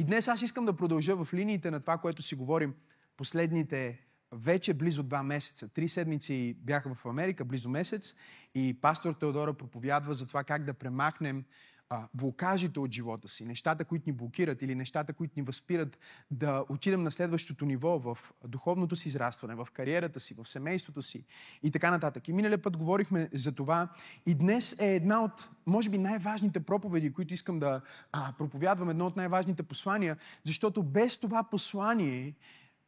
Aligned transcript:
И 0.00 0.04
днес 0.04 0.28
аз 0.28 0.42
искам 0.42 0.64
да 0.64 0.76
продължа 0.76 1.24
в 1.24 1.34
линиите 1.34 1.70
на 1.70 1.80
това, 1.80 1.98
което 1.98 2.22
си 2.22 2.34
говорим 2.34 2.74
последните 3.16 4.00
вече 4.32 4.74
близо 4.74 5.02
два 5.02 5.22
месеца. 5.22 5.68
Три 5.68 5.88
седмици 5.88 6.56
бяха 6.58 6.94
в 6.94 7.06
Америка, 7.06 7.44
близо 7.44 7.68
месец, 7.68 8.14
и 8.54 8.80
пастор 8.80 9.12
Теодора 9.12 9.54
проповядва 9.54 10.14
за 10.14 10.26
това 10.26 10.44
как 10.44 10.64
да 10.64 10.74
премахнем 10.74 11.44
а, 11.90 12.08
блокажите 12.14 12.80
от 12.80 12.92
живота 12.92 13.28
си, 13.28 13.44
нещата, 13.44 13.84
които 13.84 14.04
ни 14.06 14.12
блокират 14.12 14.62
или 14.62 14.74
нещата, 14.74 15.12
които 15.12 15.34
ни 15.36 15.42
възпират 15.42 15.98
да 16.30 16.64
отидем 16.68 17.02
на 17.02 17.10
следващото 17.10 17.64
ниво 17.64 17.98
в 17.98 18.18
духовното 18.44 18.96
си 18.96 19.08
израстване, 19.08 19.54
в 19.54 19.68
кариерата 19.72 20.20
си, 20.20 20.34
в 20.34 20.48
семейството 20.48 21.02
си 21.02 21.24
и 21.62 21.70
така 21.70 21.90
нататък. 21.90 22.28
И 22.28 22.32
миналия 22.32 22.62
път 22.62 22.76
говорихме 22.76 23.28
за 23.34 23.52
това 23.52 23.88
и 24.26 24.34
днес 24.34 24.76
е 24.78 24.94
една 24.94 25.24
от, 25.24 25.48
може 25.66 25.90
би, 25.90 25.98
най-важните 25.98 26.60
проповеди, 26.60 27.12
които 27.12 27.34
искам 27.34 27.58
да 27.58 27.80
а, 28.12 28.32
проповядвам, 28.38 28.90
едно 28.90 29.06
от 29.06 29.16
най-важните 29.16 29.62
послания, 29.62 30.16
защото 30.44 30.82
без 30.82 31.18
това 31.18 31.42
послание 31.42 32.34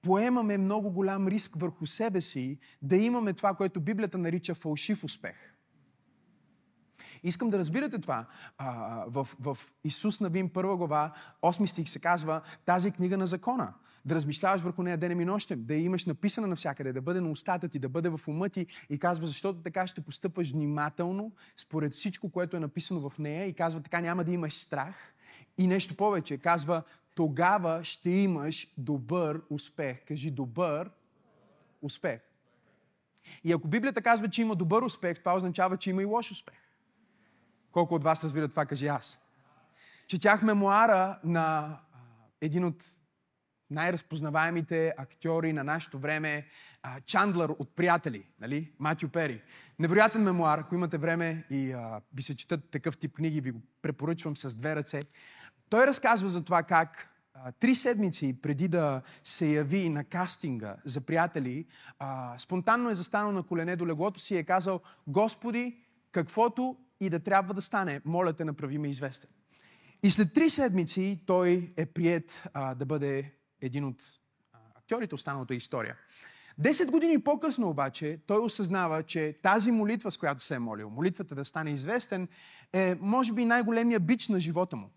поемаме 0.02 0.58
много 0.58 0.90
голям 0.90 1.28
риск 1.28 1.52
върху 1.56 1.86
себе 1.86 2.20
си 2.20 2.58
да 2.82 2.96
имаме 2.96 3.32
това, 3.32 3.54
което 3.54 3.80
Библията 3.80 4.18
нарича 4.18 4.54
фалшив 4.54 5.04
успех. 5.04 5.51
Искам 7.24 7.50
да 7.50 7.58
разбирате 7.58 7.98
това. 7.98 8.26
А, 8.58 9.04
в, 9.08 9.28
в 9.40 9.58
Исус 9.84 10.20
Навин, 10.20 10.48
първа 10.48 10.76
глава, 10.76 11.12
8 11.42 11.66
стих 11.66 11.88
се 11.88 11.98
казва 11.98 12.40
тази 12.64 12.90
книга 12.90 13.16
на 13.16 13.26
закона. 13.26 13.74
Да 14.04 14.14
размишляваш 14.14 14.60
върху 14.60 14.82
нея 14.82 14.98
денем 14.98 15.20
и 15.20 15.24
нощем, 15.24 15.64
да 15.64 15.74
я 15.74 15.80
имаш 15.80 16.06
написана 16.06 16.46
навсякъде, 16.46 16.92
да 16.92 17.00
бъде 17.00 17.20
на 17.20 17.30
устата 17.30 17.68
ти, 17.68 17.78
да 17.78 17.88
бъде 17.88 18.08
в 18.08 18.20
ума 18.28 18.48
ти 18.48 18.66
и 18.90 18.98
казва, 18.98 19.26
защото 19.26 19.62
така 19.62 19.86
ще 19.86 20.00
постъпваш 20.00 20.52
внимателно 20.52 21.32
според 21.56 21.92
всичко, 21.92 22.30
което 22.30 22.56
е 22.56 22.60
написано 22.60 23.10
в 23.10 23.18
нея 23.18 23.46
и 23.46 23.54
казва, 23.54 23.80
така 23.80 24.00
няма 24.00 24.24
да 24.24 24.32
имаш 24.32 24.54
страх. 24.54 24.94
И 25.58 25.66
нещо 25.66 25.96
повече, 25.96 26.38
казва, 26.38 26.82
тогава 27.14 27.84
ще 27.84 28.10
имаш 28.10 28.72
добър 28.78 29.42
успех. 29.50 30.04
Кажи 30.04 30.30
добър 30.30 30.90
успех. 31.82 32.20
И 33.44 33.52
ако 33.52 33.68
Библията 33.68 34.02
казва, 34.02 34.28
че 34.28 34.42
има 34.42 34.56
добър 34.56 34.82
успех, 34.82 35.18
това 35.18 35.36
означава, 35.36 35.76
че 35.76 35.90
има 35.90 36.02
и 36.02 36.04
лош 36.04 36.30
успех. 36.30 36.61
Колко 37.72 37.94
от 37.94 38.04
вас 38.04 38.24
разбират 38.24 38.50
това, 38.50 38.66
кажи 38.66 38.86
аз. 38.86 39.18
Четях 40.06 40.42
мемуара 40.42 41.18
на 41.24 41.78
един 42.40 42.64
от 42.64 42.84
най-разпознаваемите 43.70 44.94
актьори 44.98 45.52
на 45.52 45.64
нашето 45.64 45.98
време, 45.98 46.46
Чандлър 47.06 47.48
от 47.58 47.76
Приятели, 47.76 48.24
нали? 48.40 48.72
Матю 48.78 49.08
Пери. 49.08 49.42
Невероятен 49.78 50.22
мемуар, 50.22 50.58
ако 50.58 50.74
имате 50.74 50.98
време 50.98 51.44
и 51.50 51.72
а, 51.72 52.00
ви 52.14 52.22
се 52.22 52.36
четат 52.36 52.70
такъв 52.70 52.96
тип 52.96 53.14
книги, 53.14 53.40
ви 53.40 53.50
го 53.50 53.60
препоръчвам 53.82 54.36
с 54.36 54.54
две 54.54 54.76
ръце. 54.76 55.02
Той 55.68 55.86
разказва 55.86 56.28
за 56.28 56.44
това 56.44 56.62
как 56.62 57.08
а, 57.34 57.52
три 57.52 57.74
седмици 57.74 58.38
преди 58.42 58.68
да 58.68 59.02
се 59.24 59.46
яви 59.46 59.88
на 59.88 60.04
кастинга 60.04 60.76
за 60.84 61.00
приятели, 61.00 61.66
а, 61.98 62.38
спонтанно 62.38 62.90
е 62.90 62.94
застанал 62.94 63.32
на 63.32 63.42
колене 63.42 63.76
до 63.76 63.86
леглото 63.86 64.20
си 64.20 64.34
и 64.34 64.38
е 64.38 64.44
казал, 64.44 64.80
Господи, 65.06 65.76
каквото 66.12 66.76
и 67.02 67.10
да 67.10 67.20
трябва 67.20 67.54
да 67.54 67.62
стане, 67.62 68.00
моля 68.04 68.32
те, 68.32 68.44
направи 68.44 68.78
ме 68.78 68.88
известен. 68.88 69.30
И 70.02 70.10
след 70.10 70.34
три 70.34 70.50
седмици 70.50 71.20
той 71.26 71.72
е 71.76 71.86
прият 71.86 72.42
а, 72.54 72.74
да 72.74 72.86
бъде 72.86 73.32
един 73.60 73.84
от 73.84 74.02
а, 74.52 74.58
актьорите 74.74 75.14
останалата 75.14 75.54
история. 75.54 75.96
Десет 76.58 76.90
години 76.90 77.24
по-късно 77.24 77.68
обаче 77.68 78.20
той 78.26 78.38
осъзнава, 78.38 79.02
че 79.02 79.38
тази 79.42 79.70
молитва, 79.70 80.10
с 80.10 80.16
която 80.16 80.42
се 80.42 80.54
е 80.54 80.58
молил, 80.58 80.90
молитвата 80.90 81.34
да 81.34 81.44
стане 81.44 81.70
известен, 81.70 82.28
е 82.72 82.96
може 83.00 83.32
би 83.32 83.44
най-големия 83.44 84.00
бич 84.00 84.28
на 84.28 84.40
живота 84.40 84.76
му. 84.76 84.90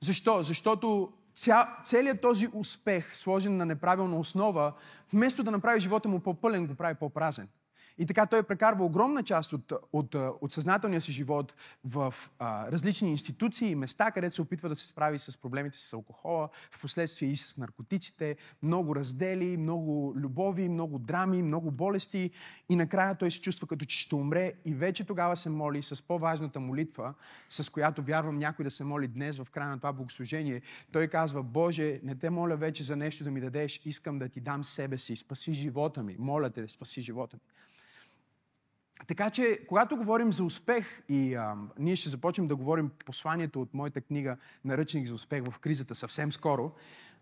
Защо? 0.00 0.42
Защото 0.42 1.12
ця, 1.34 1.76
целият 1.84 2.20
този 2.20 2.48
успех, 2.52 3.16
сложен 3.16 3.56
на 3.56 3.66
неправилна 3.66 4.18
основа, 4.18 4.72
вместо 5.12 5.42
да 5.42 5.50
направи 5.50 5.80
живота 5.80 6.08
му 6.08 6.20
по-пълен, 6.20 6.66
го 6.66 6.74
прави 6.74 6.94
по-празен. 6.94 7.48
И 7.98 8.06
така 8.06 8.26
той 8.26 8.42
прекарва 8.42 8.84
огромна 8.84 9.22
част 9.22 9.52
от, 9.52 9.72
от, 9.92 10.14
от 10.14 10.52
съзнателния 10.52 11.00
си 11.00 11.12
живот 11.12 11.54
в 11.84 12.14
а, 12.38 12.72
различни 12.72 13.10
институции 13.10 13.70
и 13.70 13.74
места, 13.74 14.10
където 14.10 14.34
се 14.34 14.42
опитва 14.42 14.68
да 14.68 14.76
се 14.76 14.86
справи 14.86 15.18
с 15.18 15.38
проблемите 15.38 15.78
с 15.78 15.92
алкохола, 15.92 16.48
в 16.70 16.80
последствие 16.80 17.28
и 17.28 17.36
с 17.36 17.56
наркотиците, 17.56 18.36
много 18.62 18.96
раздели, 18.96 19.56
много 19.56 20.14
любови, 20.16 20.68
много 20.68 20.98
драми, 20.98 21.42
много 21.42 21.70
болести. 21.70 22.30
И 22.68 22.76
накрая 22.76 23.14
той 23.14 23.30
се 23.30 23.40
чувства 23.40 23.66
като 23.66 23.84
че 23.84 23.98
ще 23.98 24.14
умре. 24.14 24.52
И 24.64 24.74
вече 24.74 25.04
тогава 25.04 25.36
се 25.36 25.50
моли 25.50 25.82
с 25.82 26.02
по-важната 26.02 26.60
молитва, 26.60 27.14
с 27.50 27.72
която 27.72 28.02
вярвам 28.02 28.38
някой 28.38 28.64
да 28.64 28.70
се 28.70 28.84
моли 28.84 29.08
днес 29.08 29.38
в 29.38 29.50
края 29.50 29.70
на 29.70 29.76
това 29.76 29.92
богослужение. 29.92 30.62
Той 30.92 31.08
казва, 31.08 31.42
Боже, 31.42 32.00
не 32.02 32.14
те 32.14 32.30
моля 32.30 32.56
вече 32.56 32.82
за 32.82 32.96
нещо 32.96 33.24
да 33.24 33.30
ми 33.30 33.40
дадеш, 33.40 33.80
искам 33.84 34.18
да 34.18 34.28
ти 34.28 34.40
дам 34.40 34.64
себе 34.64 34.98
си, 34.98 35.16
спаси 35.16 35.52
живота 35.52 36.02
ми, 36.02 36.16
моля 36.18 36.50
те 36.50 36.68
спаси 36.68 37.00
живота 37.00 37.36
ми. 37.36 37.40
Така 39.06 39.30
че, 39.30 39.60
когато 39.68 39.96
говорим 39.96 40.32
за 40.32 40.44
успех 40.44 41.02
и 41.08 41.34
а, 41.34 41.54
ние 41.78 41.96
ще 41.96 42.08
започнем 42.08 42.46
да 42.46 42.56
говорим 42.56 42.90
посланието 43.06 43.60
от 43.62 43.74
моята 43.74 44.00
книга 44.00 44.36
Наръчник 44.64 45.06
за 45.06 45.14
успех 45.14 45.44
в 45.44 45.58
кризата 45.58 45.94
съвсем 45.94 46.32
скоро, 46.32 46.72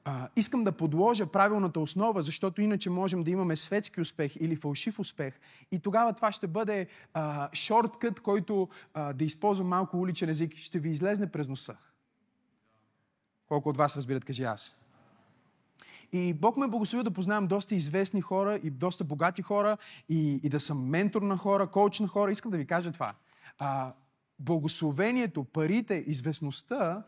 а, 0.04 0.28
искам 0.36 0.64
да 0.64 0.72
подложа 0.72 1.26
правилната 1.26 1.80
основа, 1.80 2.22
защото 2.22 2.62
иначе 2.62 2.90
можем 2.90 3.24
да 3.24 3.30
имаме 3.30 3.56
светски 3.56 4.00
успех 4.00 4.36
или 4.36 4.56
фалшив 4.56 4.98
успех. 4.98 5.34
И 5.72 5.78
тогава 5.78 6.12
това 6.12 6.32
ще 6.32 6.46
бъде 6.46 6.86
а, 7.14 7.48
шорткът, 7.54 8.20
който 8.20 8.68
а, 8.94 9.12
да 9.12 9.24
използвам 9.24 9.68
малко 9.68 9.98
уличен 9.98 10.28
език, 10.28 10.56
ще 10.56 10.78
ви 10.78 10.90
излезне 10.90 11.30
през 11.32 11.48
носа. 11.48 11.76
Колко 13.48 13.68
от 13.68 13.76
вас 13.76 13.96
разбират, 13.96 14.24
кажи 14.24 14.42
аз. 14.42 14.85
И 16.16 16.34
Бог 16.34 16.56
ме 16.56 16.68
благослови 16.68 17.04
да 17.04 17.10
познавам 17.10 17.46
доста 17.46 17.74
известни 17.74 18.20
хора 18.20 18.60
и 18.62 18.70
доста 18.70 19.04
богати 19.04 19.42
хора 19.42 19.76
и, 20.08 20.40
и 20.42 20.48
да 20.48 20.60
съм 20.60 20.88
ментор 20.88 21.22
на 21.22 21.36
хора, 21.36 21.66
коуч 21.66 22.00
на 22.00 22.08
хора. 22.08 22.32
Искам 22.32 22.50
да 22.50 22.56
ви 22.56 22.66
кажа 22.66 22.92
това. 22.92 23.14
А, 23.58 23.92
благословението, 24.38 25.44
парите, 25.44 26.04
известността 26.06 27.02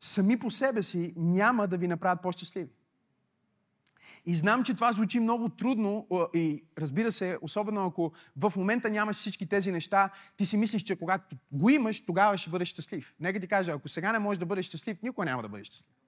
сами 0.00 0.38
по 0.38 0.50
себе 0.50 0.82
си 0.82 1.14
няма 1.16 1.66
да 1.66 1.78
ви 1.78 1.88
направят 1.88 2.22
по-щастливи. 2.22 2.70
И 4.26 4.34
знам, 4.34 4.64
че 4.64 4.74
това 4.74 4.92
звучи 4.92 5.20
много 5.20 5.48
трудно 5.48 6.06
и 6.34 6.64
разбира 6.78 7.12
се, 7.12 7.38
особено 7.42 7.86
ако 7.86 8.12
в 8.36 8.52
момента 8.56 8.90
нямаш 8.90 9.16
всички 9.16 9.46
тези 9.46 9.72
неща, 9.72 10.10
ти 10.36 10.46
си 10.46 10.56
мислиш, 10.56 10.82
че 10.82 10.96
когато 10.96 11.36
го 11.52 11.70
имаш, 11.70 12.00
тогава 12.00 12.36
ще 12.36 12.50
бъдеш 12.50 12.68
щастлив. 12.68 13.14
Нека 13.20 13.40
ти 13.40 13.46
кажа, 13.46 13.72
ако 13.72 13.88
сега 13.88 14.12
не 14.12 14.18
можеш 14.18 14.38
да 14.38 14.46
бъдеш 14.46 14.66
щастлив, 14.66 15.02
никога 15.02 15.24
няма 15.24 15.42
да 15.42 15.48
бъдеш 15.48 15.66
щастлив. 15.66 16.01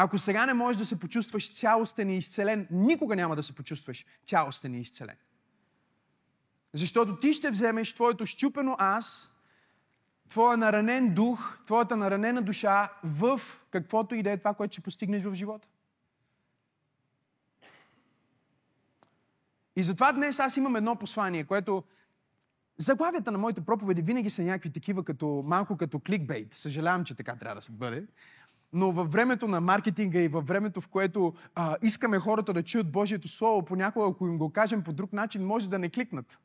Ако 0.00 0.18
сега 0.18 0.46
не 0.46 0.54
можеш 0.54 0.78
да 0.78 0.86
се 0.86 1.00
почувстваш 1.00 1.54
цялостен 1.54 2.10
и 2.10 2.18
изцелен, 2.18 2.66
никога 2.70 3.16
няма 3.16 3.36
да 3.36 3.42
се 3.42 3.54
почувстваш 3.54 4.06
цялостен 4.26 4.74
и 4.74 4.80
изцелен. 4.80 5.16
Защото 6.72 7.16
ти 7.16 7.32
ще 7.32 7.50
вземеш 7.50 7.94
твоето 7.94 8.26
щупено 8.26 8.76
аз, 8.78 9.34
твоя 10.28 10.56
наранен 10.56 11.14
дух, 11.14 11.58
твоята 11.66 11.96
наранена 11.96 12.42
душа 12.42 12.92
в 13.04 13.40
каквото 13.70 14.14
и 14.14 14.22
да 14.22 14.30
е 14.30 14.38
това, 14.38 14.54
което 14.54 14.72
ще 14.72 14.80
постигнеш 14.80 15.22
в 15.22 15.34
живота. 15.34 15.68
И 19.76 19.82
затова 19.82 20.12
днес 20.12 20.38
аз 20.38 20.56
имам 20.56 20.76
едно 20.76 20.96
послание, 20.96 21.44
което 21.44 21.84
заглавията 22.76 23.30
на 23.30 23.38
моите 23.38 23.60
проповеди 23.60 24.02
винаги 24.02 24.30
са 24.30 24.42
някакви 24.42 24.72
такива, 24.72 25.04
като, 25.04 25.44
малко 25.46 25.76
като 25.76 26.00
кликбейт. 26.00 26.54
Съжалявам, 26.54 27.04
че 27.04 27.14
така 27.14 27.36
трябва 27.36 27.54
да 27.54 27.62
се 27.62 27.72
бъде. 27.72 28.06
Но 28.72 28.92
във 28.92 29.12
времето 29.12 29.48
на 29.48 29.60
маркетинга 29.60 30.20
и 30.20 30.28
във 30.28 30.46
времето, 30.46 30.80
в 30.80 30.88
което 30.88 31.34
а, 31.54 31.76
искаме 31.82 32.18
хората 32.18 32.52
да 32.52 32.62
чуят 32.62 32.92
Божието 32.92 33.28
Слово, 33.28 33.64
понякога, 33.64 34.10
ако 34.10 34.26
им 34.26 34.38
го 34.38 34.52
кажем 34.52 34.82
по 34.82 34.92
друг 34.92 35.12
начин, 35.12 35.46
може 35.46 35.68
да 35.68 35.78
не 35.78 35.88
кликнат. 35.88 36.38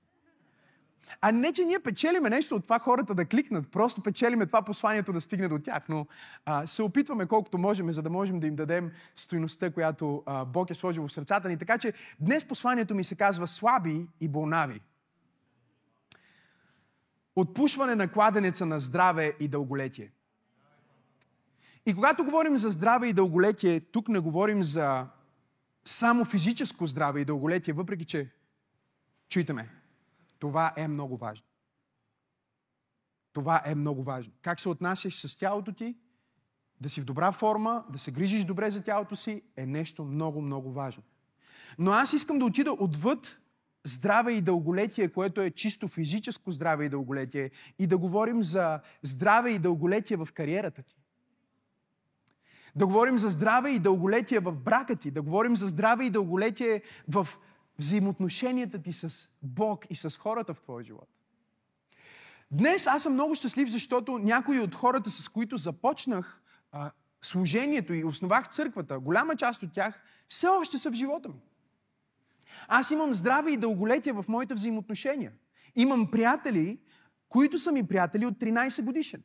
А 1.22 1.32
не, 1.32 1.54
че 1.54 1.66
ние 1.66 1.80
печелиме 1.80 2.30
нещо 2.30 2.56
от 2.56 2.64
това 2.64 2.80
хората 2.80 3.16
да 3.16 3.26
кликнат, 3.26 3.72
просто 3.72 4.04
печелиме 4.04 4.46
това 4.46 4.62
посланието 4.62 5.14
да 5.14 5.22
стигне 5.22 5.48
до 5.48 5.60
тях, 5.60 5.84
но 5.90 6.08
а, 6.46 6.68
се 6.68 6.84
опитваме 6.84 7.26
колкото 7.26 7.58
можем, 7.58 7.92
за 7.92 8.02
да 8.02 8.10
можем 8.10 8.40
да 8.40 8.48
им 8.48 8.56
дадем 8.56 8.92
стоиността, 9.16 9.72
която 9.72 10.24
а, 10.26 10.46
Бог 10.46 10.70
е 10.70 10.74
сложил 10.74 11.08
в 11.08 11.12
сърцата 11.12 11.50
ни. 11.50 11.58
Така 11.58 11.78
че 11.78 11.94
днес 12.20 12.46
посланието 12.46 12.96
ми 12.96 13.04
се 13.04 13.16
казва 13.16 13.48
слаби 13.48 14.08
и 14.22 14.28
болнави. 14.28 14.82
Отпушване 17.36 17.96
на 17.96 18.12
кладенеца 18.12 18.66
на 18.66 18.80
здраве 18.80 19.34
и 19.40 19.48
дълголетие. 19.48 20.12
И 21.86 21.94
когато 21.94 22.26
говорим 22.26 22.58
за 22.58 22.72
здраве 22.72 23.08
и 23.08 23.14
дълголетие, 23.14 23.80
тук 23.80 24.08
не 24.10 24.20
говорим 24.20 24.64
за 24.64 25.08
само 25.86 26.26
физическо 26.26 26.88
здраве 26.88 27.22
и 27.22 27.26
дълголетие, 27.26 27.74
въпреки 27.74 28.06
че, 28.06 28.32
чуйте 29.30 29.54
ме, 29.54 29.70
това 30.40 30.74
е 30.78 30.88
много 30.88 31.18
важно. 31.18 31.46
Това 33.34 33.62
е 33.66 33.76
много 33.76 34.04
важно. 34.04 34.34
Как 34.42 34.60
се 34.60 34.70
отнасяш 34.70 35.16
с 35.16 35.38
тялото 35.38 35.74
ти, 35.74 35.96
да 36.82 36.90
си 36.90 37.02
в 37.02 37.06
добра 37.06 37.32
форма, 37.32 37.84
да 37.90 38.00
се 38.00 38.12
грижиш 38.12 38.46
добре 38.46 38.72
за 38.72 38.84
тялото 38.84 39.16
си, 39.16 39.42
е 39.56 39.66
нещо 39.66 40.06
много, 40.06 40.42
много 40.42 40.72
важно. 40.72 41.04
Но 41.80 41.92
аз 41.92 42.14
искам 42.14 42.40
да 42.40 42.46
отида 42.46 42.72
отвъд 42.72 43.38
здраве 43.84 44.32
и 44.34 44.42
дълголетие, 44.42 45.10
което 45.10 45.42
е 45.42 45.52
чисто 45.52 45.88
физическо 45.88 46.52
здраве 46.52 46.86
и 46.86 46.90
дълголетие, 46.90 47.52
и 47.80 47.88
да 47.88 47.98
говорим 47.98 48.44
за 48.44 48.80
здраве 49.04 49.52
и 49.52 49.60
дълголетие 49.60 50.18
в 50.18 50.28
кариерата 50.34 50.84
ти. 50.84 51.03
Да 52.76 52.86
говорим 52.86 53.20
за 53.20 53.30
здраве 53.30 53.70
и 53.70 53.80
дълголетие 53.80 54.40
в 54.40 54.52
брака 54.52 54.96
ти, 54.96 55.12
да 55.12 55.22
говорим 55.22 55.56
за 55.56 55.68
здраве 55.68 56.06
и 56.06 56.10
дълголетие 56.10 56.82
в 57.08 57.28
взаимоотношенията 57.80 58.82
ти 58.82 58.94
с 58.94 59.30
Бог 59.42 59.86
и 59.90 59.96
с 59.96 60.18
хората 60.18 60.54
в 60.54 60.62
твоя 60.62 60.84
живот. 60.84 61.10
Днес 62.52 62.88
аз 62.88 63.04
съм 63.04 63.14
много 63.14 63.36
щастлив, 63.36 63.70
защото 63.70 64.18
някои 64.18 64.60
от 64.60 64.76
хората, 64.76 65.10
с 65.10 65.30
които 65.30 65.58
започнах 65.58 66.42
а, 66.72 66.92
служението 67.22 67.94
и 67.94 68.04
основах 68.04 68.50
църквата, 68.50 69.00
голяма 69.00 69.36
част 69.36 69.64
от 69.64 69.74
тях 69.74 70.04
все 70.28 70.48
още 70.48 70.78
са 70.78 70.92
в 70.92 70.94
живота 70.94 71.30
ми. 71.30 71.42
Аз 72.68 72.92
имам 72.92 73.14
здраве 73.14 73.52
и 73.52 73.58
дълголетие 73.58 74.14
в 74.14 74.26
моите 74.28 74.54
взаимоотношения. 74.54 75.32
Имам 75.76 76.12
приятели, 76.12 76.80
които 77.30 77.58
са 77.58 77.72
ми 77.72 77.88
приятели 77.88 78.26
от 78.26 78.40
13 78.40 78.82
годишен. 78.82 79.24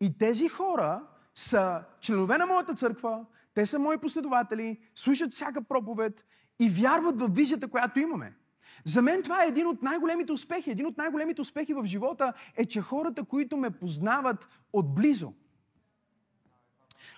И 0.00 0.18
тези 0.18 0.48
хора 0.48 1.02
са 1.36 1.82
членове 2.00 2.38
на 2.38 2.46
моята 2.46 2.74
църква, 2.74 3.24
те 3.54 3.66
са 3.66 3.78
мои 3.78 3.98
последователи, 3.98 4.78
слушат 4.94 5.34
всяка 5.34 5.62
проповед 5.62 6.24
и 6.58 6.68
вярват 6.68 7.20
в 7.20 7.28
визията, 7.28 7.68
която 7.68 8.00
имаме. 8.00 8.36
За 8.84 9.02
мен 9.02 9.22
това 9.22 9.44
е 9.44 9.48
един 9.48 9.66
от 9.66 9.82
най-големите 9.82 10.32
успехи. 10.32 10.70
Един 10.70 10.86
от 10.86 10.98
най-големите 10.98 11.40
успехи 11.40 11.74
в 11.74 11.84
живота 11.84 12.32
е, 12.56 12.66
че 12.66 12.80
хората, 12.80 13.24
които 13.24 13.56
ме 13.56 13.70
познават 13.70 14.48
отблизо, 14.72 15.32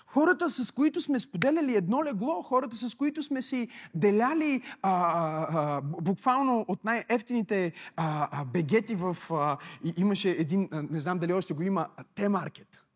хората, 0.06 0.50
с 0.50 0.70
които 0.70 1.00
сме 1.00 1.20
споделяли 1.20 1.76
едно 1.76 2.04
легло, 2.04 2.42
хората, 2.42 2.76
с 2.76 2.94
които 2.94 3.22
сме 3.22 3.42
си 3.42 3.68
деляли 3.94 4.62
а, 4.82 4.92
а, 4.92 5.80
буквално 5.80 6.64
от 6.68 6.84
най-ефтините 6.84 7.72
а, 7.96 8.28
а, 8.32 8.44
бегети 8.44 8.94
в... 8.94 9.16
А, 9.30 9.58
и 9.84 9.94
имаше 9.96 10.30
един, 10.30 10.68
а, 10.72 10.82
не 10.82 11.00
знам 11.00 11.18
дали 11.18 11.32
още 11.32 11.54
го 11.54 11.62
има, 11.62 11.88
Те-маркет. 12.14 12.87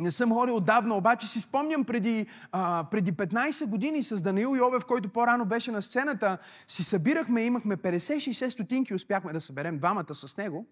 Не 0.00 0.10
съм 0.10 0.32
ходил 0.32 0.56
отдавна, 0.56 0.94
обаче 0.94 1.26
си 1.26 1.40
спомням 1.40 1.84
преди, 1.84 2.26
а, 2.52 2.84
преди 2.90 3.12
15 3.12 3.66
години 3.66 4.02
с 4.02 4.20
Даниил 4.20 4.56
Йовев, 4.56 4.84
който 4.84 5.08
по-рано 5.08 5.44
беше 5.44 5.70
на 5.70 5.82
сцената, 5.82 6.38
си 6.68 6.84
събирахме, 6.84 7.42
имахме 7.42 7.76
50-60 7.76 8.48
стотинки, 8.48 8.94
успяхме 8.94 9.32
да 9.32 9.40
съберем 9.40 9.78
двамата 9.78 10.14
с 10.14 10.36
него. 10.36 10.66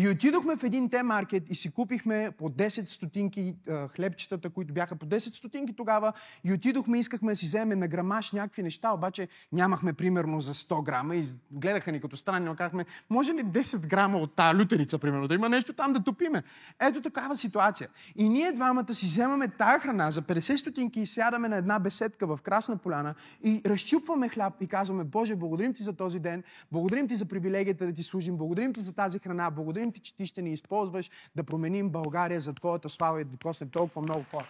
И 0.00 0.08
отидохме 0.08 0.56
в 0.56 0.64
един 0.64 0.90
те-маркет 0.90 1.50
и 1.50 1.54
си 1.54 1.70
купихме 1.70 2.30
по 2.38 2.50
10 2.50 2.84
стотинки 2.84 3.54
хлебчетата, 3.96 4.50
които 4.50 4.72
бяха 4.72 4.96
по 4.96 5.06
10 5.06 5.18
стотинки 5.18 5.76
тогава. 5.76 6.12
И 6.44 6.52
отидохме, 6.52 6.98
искахме 6.98 7.32
да 7.32 7.36
си 7.36 7.46
вземем 7.46 7.78
на 7.78 7.88
грамаш 7.88 8.32
някакви 8.32 8.62
неща, 8.62 8.92
обаче 8.92 9.28
нямахме 9.52 9.92
примерно 9.92 10.40
за 10.40 10.54
100 10.54 10.84
грама. 10.84 11.16
И 11.16 11.24
гледаха 11.50 11.92
ни 11.92 12.00
като 12.00 12.16
странни, 12.16 12.46
но 12.46 12.56
казахме, 12.56 12.84
може 13.10 13.32
ли 13.32 13.44
10 13.44 13.86
грама 13.86 14.18
от 14.18 14.34
тази 14.34 14.58
лютеница, 14.58 14.98
примерно, 14.98 15.28
да 15.28 15.34
има 15.34 15.48
нещо 15.48 15.72
там 15.72 15.92
да 15.92 16.00
топиме? 16.00 16.42
Ето 16.80 17.02
такава 17.02 17.36
ситуация. 17.36 17.88
И 18.16 18.28
ние 18.28 18.52
двамата 18.52 18.94
си 18.94 19.06
вземаме 19.06 19.48
тая 19.48 19.80
храна 19.80 20.10
за 20.10 20.22
50 20.22 20.56
стотинки 20.56 21.00
и 21.00 21.06
сядаме 21.06 21.48
на 21.48 21.56
една 21.56 21.78
беседка 21.78 22.26
в 22.26 22.38
Красна 22.42 22.76
поляна 22.76 23.14
и 23.44 23.62
разчупваме 23.66 24.28
хляб 24.28 24.54
и 24.60 24.66
казваме, 24.66 25.04
Боже, 25.04 25.36
благодарим 25.36 25.74
ти 25.74 25.82
за 25.82 25.92
този 25.92 26.20
ден, 26.20 26.42
благодарим 26.72 27.08
ти 27.08 27.16
за 27.16 27.24
привилегията 27.24 27.86
да 27.86 27.92
ти 27.92 28.02
служим, 28.02 28.36
благодарим 28.36 28.72
ти 28.72 28.80
за 28.80 28.92
тази 28.92 29.18
храна, 29.18 29.50
благодарим 29.50 29.87
благодарим 29.88 29.92
ти, 29.92 30.00
че 30.00 30.14
ти 30.14 30.26
ще 30.26 30.42
ни 30.42 30.52
използваш 30.52 31.10
да 31.36 31.44
променим 31.44 31.90
България 31.90 32.40
за 32.40 32.54
Твоята 32.54 32.88
слава 32.88 33.20
и 33.20 33.24
да 33.24 33.30
докоснем 33.30 33.70
толкова 33.70 34.02
много 34.02 34.24
хора. 34.30 34.46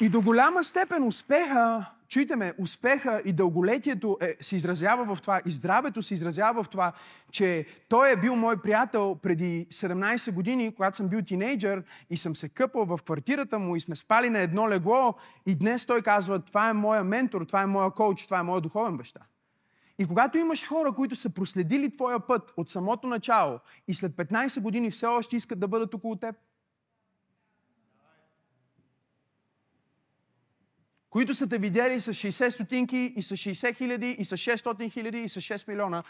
И 0.00 0.08
до 0.08 0.22
голяма 0.22 0.64
степен 0.64 1.06
успеха, 1.06 1.86
чуйте 2.08 2.54
успеха 2.58 3.22
и 3.24 3.32
дълголетието 3.32 4.18
е, 4.20 4.36
се 4.40 4.56
изразява 4.56 5.14
в 5.14 5.20
това, 5.20 5.40
и 5.46 5.50
здравето 5.50 6.02
се 6.02 6.14
изразява 6.14 6.62
в 6.62 6.68
това, 6.68 6.92
че 7.30 7.66
той 7.88 8.12
е 8.12 8.16
бил 8.16 8.36
мой 8.36 8.56
приятел 8.56 9.18
преди 9.22 9.66
17 9.70 10.32
години, 10.32 10.74
когато 10.74 10.96
съм 10.96 11.08
бил 11.08 11.22
тинейджър 11.22 11.82
и 12.10 12.16
съм 12.16 12.36
се 12.36 12.48
къпал 12.48 12.84
в 12.84 12.98
квартирата 13.04 13.58
му 13.58 13.76
и 13.76 13.80
сме 13.80 13.96
спали 13.96 14.30
на 14.30 14.38
едно 14.38 14.68
легло 14.68 15.14
и 15.46 15.54
днес 15.54 15.86
той 15.86 16.02
казва, 16.02 16.38
това 16.38 16.68
е 16.68 16.72
моя 16.72 17.04
ментор, 17.04 17.44
това 17.44 17.62
е 17.62 17.66
моя 17.66 17.90
коуч, 17.90 18.24
това 18.24 18.38
е 18.38 18.42
моя 18.42 18.60
духовен 18.60 18.96
баща. 18.96 19.20
И 20.00 20.06
когато 20.06 20.38
имаш 20.38 20.66
хора, 20.66 20.92
които 20.92 21.16
са 21.16 21.30
проследили 21.30 21.90
твоя 21.90 22.26
път 22.26 22.52
от 22.56 22.70
самото 22.70 23.06
начало 23.06 23.58
и 23.88 23.94
след 23.94 24.12
15 24.12 24.60
години 24.60 24.90
все 24.90 25.06
още 25.06 25.36
искат 25.36 25.60
да 25.60 25.68
бъдат 25.68 25.94
около 25.94 26.16
теб, 26.16 26.36
които 31.10 31.34
са 31.34 31.48
те 31.48 31.58
видели 31.58 32.00
с 32.00 32.12
60 32.12 32.50
стотинки 32.50 33.12
и 33.16 33.22
с 33.22 33.36
60 33.36 33.76
хиляди 33.76 34.10
и 34.18 34.24
с 34.24 34.36
600 34.36 34.92
хиляди 34.92 35.18
и 35.18 35.28
с 35.28 35.40
6 35.40 35.68
милиона. 35.68 36.02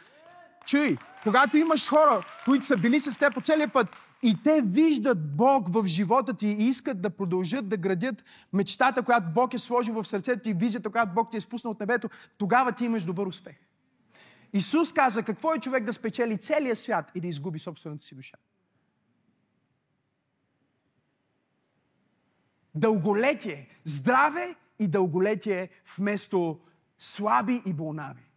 Чуй, 0.66 0.96
когато 1.22 1.56
имаш 1.56 1.88
хора, 1.88 2.26
които 2.44 2.66
са 2.66 2.76
били 2.76 3.00
с 3.00 3.19
теб 3.19 3.34
по 3.34 3.40
целия 3.40 3.72
път 3.72 3.88
и 4.22 4.42
те 4.44 4.62
виждат 4.64 5.37
Бог 5.37 5.69
в 5.69 5.87
живота 5.87 6.34
ти 6.34 6.46
и 6.46 6.69
искат 6.69 7.02
да 7.02 7.10
продължат 7.10 7.69
да 7.69 7.76
градят 7.76 8.25
мечтата, 8.52 9.02
която 9.02 9.26
Бог 9.34 9.54
е 9.54 9.58
сложил 9.58 9.94
в 10.02 10.08
сърцето 10.08 10.42
ти, 10.42 10.54
визията, 10.54 10.90
която 10.90 11.14
Бог 11.14 11.31
ти 11.31 11.37
е 11.37 11.40
спуснал 11.40 11.70
от 11.70 11.81
небето, 11.81 12.08
тогава 12.38 12.72
ти 12.72 12.84
имаш 12.84 13.04
добър 13.04 13.26
успех. 13.26 13.69
Исус 14.52 14.93
каза, 14.93 15.23
какво 15.23 15.55
е 15.55 15.58
човек 15.58 15.85
да 15.85 15.93
спечели 15.93 16.38
целия 16.38 16.76
свят 16.76 17.11
и 17.14 17.20
да 17.20 17.29
изгуби 17.29 17.58
собствената 17.58 18.05
си 18.05 18.14
душа? 18.14 18.37
Дълголетие, 22.75 23.69
здраве 23.85 24.55
и 24.79 24.88
дълголетие 24.88 25.69
вместо 25.99 26.61
слаби 26.99 27.62
и 27.67 27.73
болнави. 27.73 28.30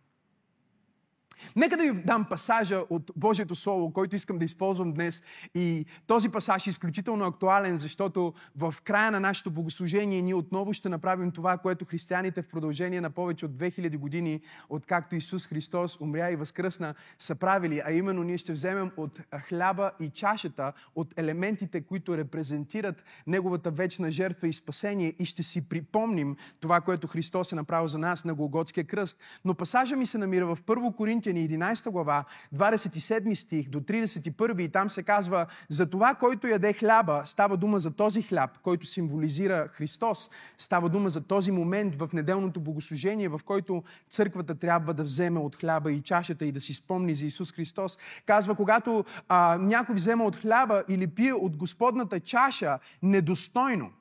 Нека 1.56 1.78
да 1.78 1.84
ви 1.84 2.04
дам 2.06 2.26
пасажа 2.30 2.84
от 2.90 3.12
Божието 3.16 3.56
Слово, 3.56 3.94
който 3.94 4.16
искам 4.16 4.38
да 4.38 4.46
използвам 4.46 4.94
днес. 4.94 5.24
И 5.56 5.86
този 6.08 6.30
пасаж 6.30 6.68
е 6.68 6.70
изключително 6.70 7.26
актуален, 7.26 7.80
защото 7.80 8.34
в 8.56 8.76
края 8.84 9.12
на 9.12 9.20
нашето 9.20 9.52
богослужение 9.52 10.22
ние 10.22 10.36
отново 10.36 10.74
ще 10.74 10.90
направим 10.90 11.32
това, 11.32 11.58
което 11.58 11.86
християните 11.86 12.42
в 12.42 12.48
продължение 12.48 13.02
на 13.02 13.10
повече 13.10 13.46
от 13.46 13.52
2000 13.52 13.98
години, 13.98 14.42
откакто 14.70 15.16
Исус 15.16 15.48
Христос 15.48 16.02
умря 16.02 16.32
и 16.32 16.36
възкръсна, 16.36 16.96
са 17.20 17.36
правили. 17.36 17.82
А 17.86 17.92
именно 17.92 18.24
ние 18.24 18.38
ще 18.38 18.52
вземем 18.52 18.92
от 18.98 19.20
хляба 19.50 19.92
и 20.00 20.10
чашата, 20.10 20.74
от 20.96 21.14
елементите, 21.20 21.82
които 21.82 22.18
репрезентират 22.18 23.04
Неговата 23.28 23.72
вечна 23.72 24.12
жертва 24.12 24.48
и 24.48 24.54
спасение 24.54 25.14
и 25.20 25.26
ще 25.26 25.44
си 25.44 25.70
припомним 25.70 26.36
това, 26.60 26.82
което 26.82 27.08
Христос 27.08 27.52
е 27.52 27.56
направил 27.56 27.88
за 27.88 27.98
нас 27.98 28.26
на 28.26 28.34
Голготския 28.34 28.84
кръст. 28.84 29.18
Но 29.46 29.54
пасажа 29.54 29.96
ми 29.96 30.06
се 30.06 30.18
намира 30.18 30.46
в 30.46 30.58
1 30.62 30.96
Коринтия 30.96 31.33
Коринтияни 31.34 31.74
11 31.74 31.90
глава, 31.90 32.26
27 32.56 33.36
стих 33.36 33.70
до 33.70 33.82
31 33.82 34.62
и 34.62 34.70
там 34.70 34.90
се 34.90 35.04
казва 35.04 35.46
за 35.70 35.86
това, 35.86 36.16
който 36.16 36.48
яде 36.48 36.74
хляба, 36.74 37.22
става 37.26 37.58
дума 37.58 37.80
за 37.80 37.92
този 37.92 38.22
хляб, 38.22 38.60
който 38.62 38.86
символизира 38.86 39.68
Христос. 39.72 40.30
Става 40.58 40.90
дума 40.90 41.10
за 41.10 41.22
този 41.22 41.52
момент 41.52 41.96
в 41.96 42.10
неделното 42.14 42.60
богослужение, 42.60 43.30
в 43.30 43.40
който 43.46 43.84
църквата 44.10 44.56
трябва 44.56 44.94
да 44.94 45.04
вземе 45.04 45.40
от 45.40 45.56
хляба 45.56 45.92
и 45.92 46.02
чашата 46.02 46.46
и 46.46 46.52
да 46.52 46.62
си 46.62 46.74
спомни 46.74 47.16
за 47.16 47.26
Исус 47.26 47.52
Христос. 47.52 47.98
Казва, 48.26 48.56
когато 48.56 49.06
а, 49.30 49.58
някой 49.58 49.96
взема 49.96 50.24
от 50.24 50.36
хляба 50.36 50.84
или 50.90 51.08
пие 51.08 51.34
от 51.34 51.58
Господната 51.58 52.20
чаша 52.20 52.80
недостойно, 53.04 53.92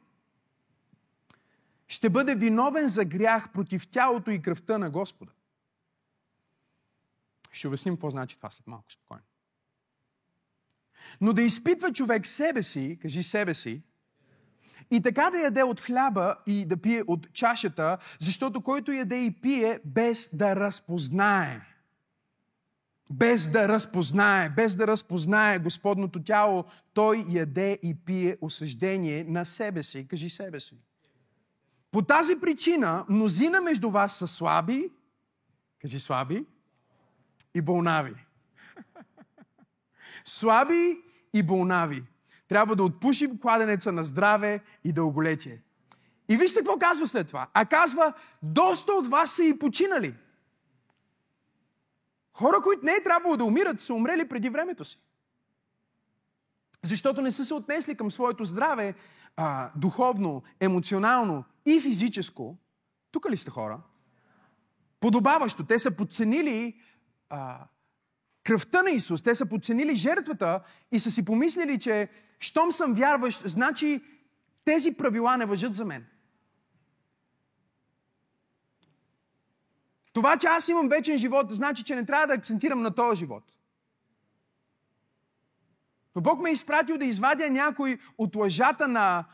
ще 1.88 2.10
бъде 2.10 2.34
виновен 2.34 2.88
за 2.88 3.04
грях 3.04 3.52
против 3.52 3.88
тялото 3.88 4.30
и 4.30 4.42
кръвта 4.42 4.78
на 4.78 4.90
Господа. 4.90 5.32
Ще 7.52 7.68
обясним 7.68 7.94
какво 7.94 8.10
значи 8.10 8.36
това 8.36 8.50
след 8.50 8.66
малко 8.66 8.92
спокойно. 8.92 9.22
Но 11.20 11.32
да 11.32 11.42
изпитва 11.42 11.92
човек 11.92 12.26
себе 12.26 12.62
си, 12.62 12.98
кажи 13.02 13.22
себе 13.22 13.54
си, 13.54 13.82
и 14.90 15.02
така 15.02 15.30
да 15.30 15.38
яде 15.38 15.62
от 15.62 15.80
хляба 15.80 16.36
и 16.46 16.64
да 16.66 16.76
пие 16.76 17.02
от 17.06 17.32
чашата, 17.32 17.98
защото 18.20 18.60
който 18.60 18.92
яде 18.92 19.24
и 19.24 19.40
пие 19.40 19.80
без 19.84 20.28
да 20.32 20.56
разпознае. 20.56 21.60
Без 23.12 23.48
да 23.48 23.68
разпознае, 23.68 24.48
без 24.50 24.76
да 24.76 24.86
разпознае 24.86 25.58
Господното 25.58 26.22
тяло, 26.22 26.64
той 26.92 27.24
яде 27.28 27.78
и 27.82 27.94
пие 27.94 28.36
осъждение 28.40 29.24
на 29.24 29.44
себе 29.44 29.82
си. 29.82 30.08
Кажи 30.08 30.28
себе 30.28 30.60
си. 30.60 30.76
По 31.90 32.02
тази 32.02 32.36
причина 32.40 33.04
мнозина 33.08 33.60
между 33.60 33.90
вас 33.90 34.16
са 34.16 34.28
слаби, 34.28 34.90
кажи 35.80 35.98
слаби, 35.98 36.46
и 37.54 37.60
болнави. 37.60 38.14
Слаби 40.24 41.02
и 41.32 41.42
болнави. 41.42 42.04
Трябва 42.48 42.76
да 42.76 42.84
отпушим 42.84 43.38
кладенеца 43.38 43.92
на 43.92 44.04
здраве 44.04 44.60
и 44.84 44.92
дълголетие. 44.92 45.62
И 46.28 46.36
вижте 46.36 46.58
какво 46.58 46.78
казва 46.78 47.06
след 47.06 47.26
това. 47.26 47.48
А 47.54 47.66
казва, 47.66 48.12
доста 48.42 48.92
от 48.92 49.06
вас 49.06 49.30
са 49.30 49.44
и 49.44 49.58
починали. 49.58 50.14
Хора, 52.34 52.60
които 52.62 52.86
не 52.86 52.92
е 52.92 53.02
трябвало 53.02 53.36
да 53.36 53.44
умират, 53.44 53.80
са 53.80 53.94
умрели 53.94 54.28
преди 54.28 54.48
времето 54.48 54.84
си. 54.84 55.00
Защото 56.84 57.22
не 57.22 57.30
са 57.30 57.44
се 57.44 57.54
отнесли 57.54 57.96
към 57.96 58.10
своето 58.10 58.44
здраве 58.44 58.94
а, 59.36 59.70
духовно, 59.76 60.42
емоционално 60.60 61.44
и 61.66 61.80
физическо. 61.80 62.58
Тук 63.10 63.30
ли 63.30 63.36
сте 63.36 63.50
хора? 63.50 63.80
Подобаващо. 65.00 65.66
Те 65.66 65.78
са 65.78 65.90
подценили 65.90 66.80
а, 67.32 67.58
кръвта 68.44 68.82
на 68.82 68.90
Исус, 68.90 69.22
те 69.22 69.34
са 69.34 69.46
подценили 69.46 69.96
жертвата 69.96 70.60
и 70.92 70.98
са 70.98 71.10
си 71.10 71.24
помислили, 71.24 71.80
че 71.80 72.08
щом 72.38 72.72
съм 72.72 72.94
вярващ, 72.94 73.42
значи 73.48 74.02
тези 74.64 74.92
правила 74.92 75.36
не 75.36 75.46
въжат 75.46 75.74
за 75.74 75.84
мен. 75.84 76.06
Това, 80.12 80.36
че 80.36 80.46
аз 80.46 80.68
имам 80.68 80.88
вечен 80.88 81.18
живот, 81.18 81.46
значи, 81.50 81.84
че 81.84 81.94
не 81.94 82.06
трябва 82.06 82.26
да 82.26 82.34
акцентирам 82.34 82.82
на 82.82 82.94
този 82.94 83.18
живот. 83.18 83.44
Но 86.14 86.22
Бог 86.22 86.40
ме 86.40 86.50
е 86.50 86.52
изпратил 86.52 86.98
да 86.98 87.04
извадя 87.04 87.50
някой 87.50 87.98
от 88.18 88.36
лъжата 88.36 88.88
на 88.88 89.24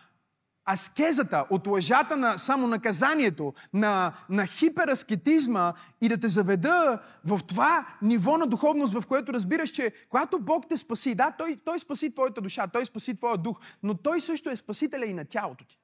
аскезата, 0.73 1.45
от 1.51 1.67
лъжата 1.67 2.17
на 2.17 2.39
самонаказанието, 2.39 3.55
на, 3.73 4.13
на 4.29 4.47
хипераскетизма 4.47 5.73
и 6.01 6.09
да 6.09 6.19
те 6.19 6.29
заведа 6.29 6.99
в 7.25 7.41
това 7.47 7.87
ниво 8.03 8.39
на 8.39 8.47
духовност, 8.47 8.93
в 8.93 9.07
което 9.07 9.33
разбираш, 9.33 9.71
че 9.71 9.93
когато 10.11 10.39
Бог 10.39 10.65
те 10.69 10.77
спаси, 10.77 11.15
да, 11.15 11.31
Той, 11.39 11.59
той 11.65 11.79
спаси 11.79 12.11
твоята 12.11 12.41
душа, 12.41 12.67
Той 12.67 12.87
спаси 12.87 13.17
твоя 13.17 13.37
дух, 13.37 13.61
но 13.83 13.95
Той 13.95 14.21
също 14.21 14.51
е 14.51 14.57
спасителя 14.57 15.07
и 15.07 15.15
на 15.15 15.25
тялото 15.25 15.65
ти. 15.65 15.79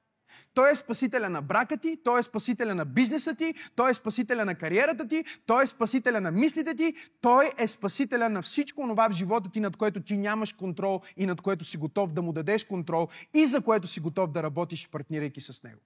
Той 0.55 0.71
е 0.71 0.75
спасителя 0.75 1.29
на 1.29 1.41
брака 1.41 1.77
ти, 1.77 1.97
Той 2.03 2.19
е 2.19 2.23
спасителя 2.23 2.75
на 2.75 2.85
бизнеса 2.85 3.35
ти, 3.35 3.53
Той 3.75 3.91
е 3.91 3.93
спасителя 3.93 4.45
на 4.45 4.55
кариерата 4.55 5.07
ти, 5.07 5.23
Той 5.45 5.63
е 5.63 5.67
спасителя 5.67 6.21
на 6.21 6.31
мислите 6.31 6.75
ти, 6.75 6.93
Той 7.21 7.51
е 7.57 7.67
спасителя 7.67 8.29
на 8.29 8.41
всичко 8.41 8.87
това 8.87 9.09
в 9.09 9.11
живота 9.11 9.49
ти, 9.49 9.59
над 9.59 9.77
което 9.77 10.01
ти 10.01 10.17
нямаш 10.17 10.53
контрол 10.53 11.01
и 11.17 11.25
над 11.25 11.41
което 11.41 11.65
си 11.65 11.77
готов 11.77 12.13
да 12.13 12.21
му 12.21 12.33
дадеш 12.33 12.63
контрол 12.63 13.07
и 13.33 13.45
за 13.45 13.61
което 13.61 13.87
си 13.87 13.99
готов 13.99 14.31
да 14.31 14.43
работиш, 14.43 14.89
партнирайки 14.89 15.41
с 15.41 15.63
Него. 15.63 15.81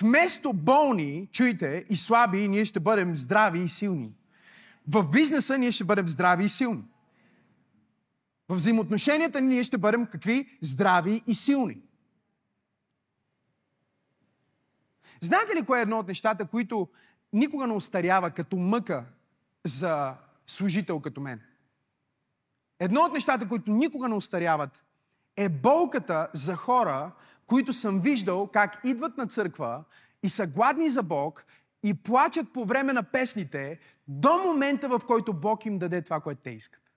Вместо 0.00 0.52
болни, 0.52 1.28
чуйте, 1.32 1.84
и 1.90 1.96
слаби, 1.96 2.48
ние 2.48 2.64
ще 2.64 2.80
бъдем 2.80 3.16
здрави 3.16 3.60
и 3.60 3.68
силни. 3.68 4.12
В 4.88 5.10
бизнеса 5.10 5.58
ние 5.58 5.72
ще 5.72 5.84
бъдем 5.84 6.08
здрави 6.08 6.44
и 6.44 6.48
силни. 6.48 6.84
В 8.50 8.54
взаимоотношенията 8.54 9.40
ни 9.40 9.46
ние 9.46 9.64
ще 9.64 9.78
бъдем 9.78 10.06
какви? 10.06 10.58
Здрави 10.62 11.22
и 11.26 11.34
силни. 11.34 11.82
Знаете 15.20 15.56
ли 15.56 15.64
кое 15.64 15.78
е 15.78 15.82
едно 15.82 15.98
от 15.98 16.08
нещата, 16.08 16.46
които 16.46 16.88
никога 17.32 17.66
не 17.66 17.72
устарява 17.72 18.30
като 18.30 18.56
мъка 18.56 19.04
за 19.64 20.14
служител 20.46 21.00
като 21.00 21.20
мен? 21.20 21.40
Едно 22.78 23.00
от 23.00 23.12
нещата, 23.12 23.48
които 23.48 23.70
никога 23.70 24.08
не 24.08 24.14
устаряват, 24.14 24.84
е 25.36 25.48
болката 25.48 26.28
за 26.32 26.56
хора, 26.56 27.12
които 27.46 27.72
съм 27.72 28.00
виждал 28.00 28.46
как 28.46 28.80
идват 28.84 29.16
на 29.16 29.26
църква 29.26 29.84
и 30.22 30.28
са 30.28 30.46
гладни 30.46 30.90
за 30.90 31.02
Бог 31.02 31.44
и 31.82 31.94
плачат 31.94 32.52
по 32.52 32.64
време 32.64 32.92
на 32.92 33.02
песните 33.02 33.78
до 34.08 34.38
момента, 34.38 34.88
в 34.88 35.00
който 35.06 35.32
Бог 35.32 35.66
им 35.66 35.78
даде 35.78 36.02
това, 36.02 36.20
което 36.20 36.40
те 36.42 36.50
искат. 36.50 36.89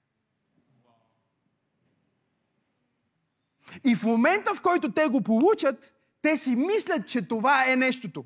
И 3.84 3.96
в 3.96 4.04
момента, 4.04 4.56
в 4.56 4.62
който 4.62 4.92
те 4.92 5.08
го 5.08 5.22
получат, 5.22 5.94
те 6.22 6.38
си 6.38 6.56
мислят, 6.56 7.08
че 7.08 7.28
това 7.28 7.72
е 7.72 7.76
нещото. 7.76 8.26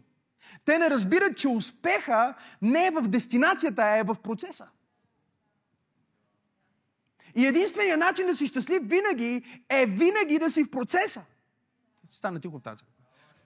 Те 0.65 0.77
не 0.77 0.89
разбират, 0.89 1.37
че 1.37 1.47
успеха 1.47 2.33
не 2.61 2.87
е 2.87 2.91
в 2.91 3.01
дестинацията, 3.01 3.81
а 3.81 3.97
е 3.97 4.03
в 4.03 4.15
процеса. 4.23 4.67
И 7.35 7.47
единственият 7.47 7.99
начин 7.99 8.27
да 8.27 8.35
си 8.35 8.47
щастлив 8.47 8.81
винаги 8.83 9.61
е 9.69 9.85
винаги 9.85 10.39
да 10.39 10.49
си 10.49 10.63
в 10.63 10.71
процеса. 10.71 11.21
Стана 12.11 12.39
тихо 12.39 12.59
в 12.59 12.63
тази. 12.63 12.83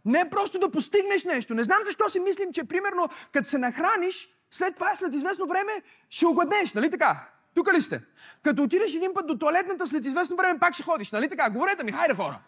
Не 0.06 0.30
просто 0.30 0.60
да 0.60 0.72
постигнеш 0.72 1.24
нещо. 1.24 1.54
Не 1.54 1.64
знам 1.64 1.78
защо 1.86 2.10
си 2.10 2.20
мислим, 2.20 2.54
че 2.54 2.64
примерно 2.64 3.10
като 3.34 3.50
се 3.50 3.58
нахраниш, 3.58 4.30
след 4.52 4.76
това, 4.76 4.96
след 4.96 5.16
известно 5.16 5.48
време, 5.48 5.82
ще 6.10 6.26
огладнеш. 6.26 6.74
Нали 6.74 6.92
така? 6.92 7.30
Тук 7.56 7.74
ли 7.74 7.82
сте? 7.82 8.02
Като 8.44 8.64
отидеш 8.64 8.94
един 8.94 9.14
път 9.14 9.28
до 9.28 9.38
туалетната, 9.38 9.88
след 9.88 10.06
известно 10.06 10.36
време 10.36 10.60
пак 10.60 10.74
ще 10.74 10.84
ходиш. 10.84 11.12
Нали 11.12 11.30
така? 11.30 11.50
Говорете 11.50 11.84
ми, 11.84 11.92
хайде 11.92 12.14
хора. 12.14 12.40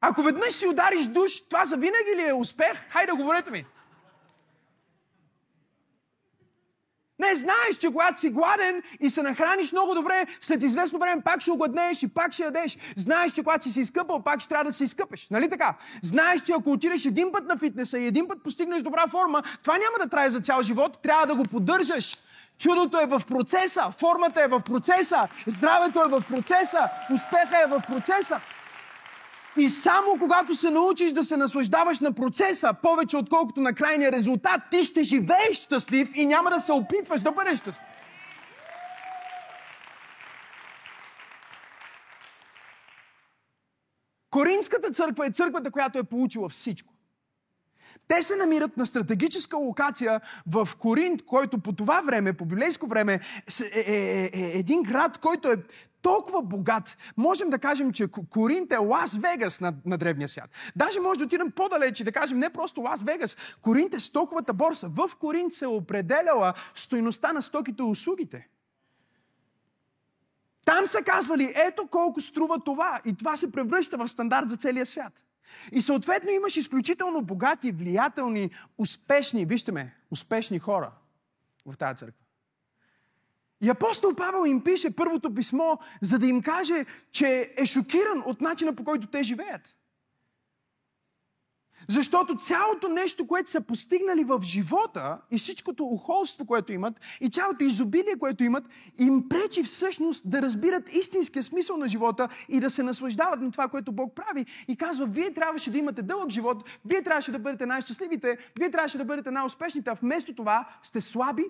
Ако 0.00 0.22
веднъж 0.22 0.54
си 0.54 0.66
удариш 0.66 1.06
душ, 1.06 1.40
това 1.48 1.64
за 1.64 1.76
винаги 1.76 2.16
ли 2.16 2.28
е 2.28 2.34
успех? 2.34 2.88
Хайде, 2.90 3.12
говорете 3.12 3.50
ми. 3.50 3.66
Не, 7.18 7.34
знаеш, 7.34 7.76
че 7.78 7.86
когато 7.86 8.20
си 8.20 8.30
гладен 8.30 8.82
и 9.00 9.10
се 9.10 9.22
нахраниш 9.22 9.72
много 9.72 9.94
добре, 9.94 10.26
след 10.40 10.62
известно 10.62 10.98
време 10.98 11.22
пак 11.22 11.40
ще 11.40 11.50
огладнееш 11.50 12.02
и 12.02 12.08
пак 12.08 12.32
ще 12.32 12.42
ядеш. 12.42 12.78
Знаеш, 12.96 13.32
че 13.32 13.42
когато 13.42 13.64
си 13.64 13.72
се 13.72 13.80
изкъпал, 13.80 14.22
пак 14.22 14.40
ще 14.40 14.48
трябва 14.48 14.64
да 14.64 14.72
се 14.72 14.84
изкъпеш. 14.84 15.28
Нали 15.30 15.50
така? 15.50 15.74
Знаеш, 16.02 16.40
че 16.42 16.52
ако 16.52 16.70
отидеш 16.70 17.04
един 17.04 17.32
път 17.32 17.44
на 17.44 17.56
фитнеса 17.56 17.98
и 17.98 18.06
един 18.06 18.28
път 18.28 18.42
постигнеш 18.42 18.82
добра 18.82 19.08
форма, 19.08 19.42
това 19.62 19.72
няма 19.72 20.04
да 20.04 20.08
трае 20.10 20.30
за 20.30 20.40
цял 20.40 20.62
живот, 20.62 20.98
трябва 21.02 21.26
да 21.26 21.34
го 21.34 21.42
поддържаш. 21.44 22.16
Чудото 22.58 23.00
е 23.00 23.06
в 23.06 23.22
процеса, 23.28 23.92
формата 23.98 24.42
е 24.42 24.48
в 24.48 24.60
процеса, 24.60 25.28
здравето 25.46 26.00
е 26.00 26.08
в 26.08 26.22
процеса, 26.28 26.88
успеха 27.12 27.58
е 27.64 27.66
в 27.66 27.82
процеса. 27.88 28.40
И 29.58 29.68
само 29.68 30.18
когато 30.18 30.54
се 30.54 30.70
научиш 30.70 31.12
да 31.12 31.24
се 31.24 31.36
наслаждаваш 31.36 32.00
на 32.00 32.12
процеса, 32.12 32.74
повече 32.82 33.16
отколкото 33.16 33.60
на 33.60 33.74
крайния 33.74 34.12
резултат, 34.12 34.60
ти 34.70 34.84
ще 34.84 35.02
живееш 35.02 35.56
щастлив 35.56 36.10
и 36.14 36.26
няма 36.26 36.50
да 36.50 36.60
се 36.60 36.72
опитваш 36.72 37.20
да 37.20 37.32
бъдеш 37.32 37.58
щастлив. 37.58 37.86
Коринската 44.30 44.90
църква 44.90 45.26
е 45.26 45.30
църквата, 45.30 45.70
която 45.70 45.98
е 45.98 46.02
получила 46.02 46.48
всичко. 46.48 46.94
Те 48.08 48.22
се 48.22 48.36
намират 48.36 48.76
на 48.76 48.86
стратегическа 48.86 49.56
локация 49.56 50.20
в 50.46 50.68
Коринт, 50.78 51.24
който 51.26 51.58
по 51.58 51.72
това 51.72 52.00
време, 52.00 52.32
по 52.32 52.44
библейско 52.44 52.86
време, 52.86 53.20
е, 53.74 53.80
е, 53.80 53.94
е, 53.94 54.30
е 54.32 54.58
един 54.58 54.82
град, 54.82 55.18
който 55.18 55.48
е 55.48 55.56
толкова 56.02 56.42
богат. 56.42 56.96
Можем 57.16 57.50
да 57.50 57.58
кажем, 57.58 57.92
че 57.92 58.08
Коринт 58.30 58.72
е 58.72 58.76
Лас 58.76 59.16
Вегас 59.16 59.60
на, 59.60 59.74
на 59.86 59.98
древния 59.98 60.28
свят. 60.28 60.50
Даже 60.76 61.00
може 61.00 61.18
да 61.18 61.24
отидем 61.24 61.50
по-далеч 61.50 62.00
и 62.00 62.04
да 62.04 62.12
кажем 62.12 62.38
не 62.38 62.50
просто 62.50 62.80
Лас 62.80 63.02
Вегас. 63.02 63.36
Коринт 63.62 63.94
е 63.94 64.00
стоковата 64.00 64.52
борса. 64.52 64.88
В 64.88 65.10
Коринт 65.20 65.54
се 65.54 65.64
е 65.64 65.68
определяла 65.68 66.54
стойността 66.74 67.32
на 67.32 67.42
стоките 67.42 67.82
и 67.82 67.86
услугите. 67.86 68.48
Там 70.64 70.86
са 70.86 71.02
казвали, 71.02 71.52
ето 71.56 71.86
колко 71.86 72.20
струва 72.20 72.60
това. 72.64 73.00
И 73.04 73.16
това 73.16 73.36
се 73.36 73.52
превръща 73.52 73.96
в 73.96 74.08
стандарт 74.08 74.50
за 74.50 74.56
целия 74.56 74.86
свят. 74.86 75.12
И 75.72 75.80
съответно 75.80 76.30
имаш 76.30 76.56
изключително 76.56 77.22
богати, 77.22 77.72
влиятелни, 77.72 78.50
успешни, 78.78 79.44
вижте 79.44 79.72
ме, 79.72 79.94
успешни 80.10 80.58
хора 80.58 80.92
в 81.66 81.76
тази 81.76 81.98
църква. 81.98 82.25
И 83.62 83.68
апостол 83.68 84.14
Павел 84.14 84.46
им 84.46 84.64
пише 84.64 84.96
първото 84.96 85.34
писмо, 85.34 85.76
за 86.02 86.18
да 86.18 86.26
им 86.26 86.42
каже, 86.42 86.86
че 87.12 87.52
е 87.56 87.66
шокиран 87.66 88.22
от 88.26 88.40
начина 88.40 88.72
по 88.72 88.84
който 88.84 89.06
те 89.06 89.22
живеят. 89.22 89.76
Защото 91.88 92.36
цялото 92.36 92.88
нещо, 92.88 93.26
което 93.26 93.50
са 93.50 93.60
постигнали 93.60 94.24
в 94.24 94.40
живота 94.42 95.18
и 95.30 95.38
всичкото 95.38 95.84
ухолство, 95.84 96.46
което 96.46 96.72
имат, 96.72 97.00
и 97.20 97.30
цялото 97.30 97.64
изобилие, 97.64 98.18
което 98.18 98.44
имат, 98.44 98.64
им 98.98 99.28
пречи 99.28 99.62
всъщност 99.62 100.30
да 100.30 100.42
разбират 100.42 100.94
истинския 100.94 101.42
смисъл 101.42 101.76
на 101.76 101.88
живота 101.88 102.28
и 102.48 102.60
да 102.60 102.70
се 102.70 102.82
наслаждават 102.82 103.40
на 103.40 103.50
това, 103.50 103.68
което 103.68 103.92
Бог 103.92 104.14
прави. 104.14 104.46
И 104.68 104.76
казва, 104.76 105.06
вие 105.06 105.34
трябваше 105.34 105.70
да 105.70 105.78
имате 105.78 106.02
дълъг 106.02 106.30
живот, 106.30 106.68
вие 106.84 107.02
трябваше 107.02 107.32
да 107.32 107.38
бъдете 107.38 107.66
най-щастливите, 107.66 108.38
вие 108.58 108.70
трябваше 108.70 108.98
да 108.98 109.04
бъдете 109.04 109.30
най-успешните, 109.30 109.90
а 109.90 109.94
вместо 109.94 110.34
това 110.34 110.68
сте 110.82 111.00
слаби 111.00 111.44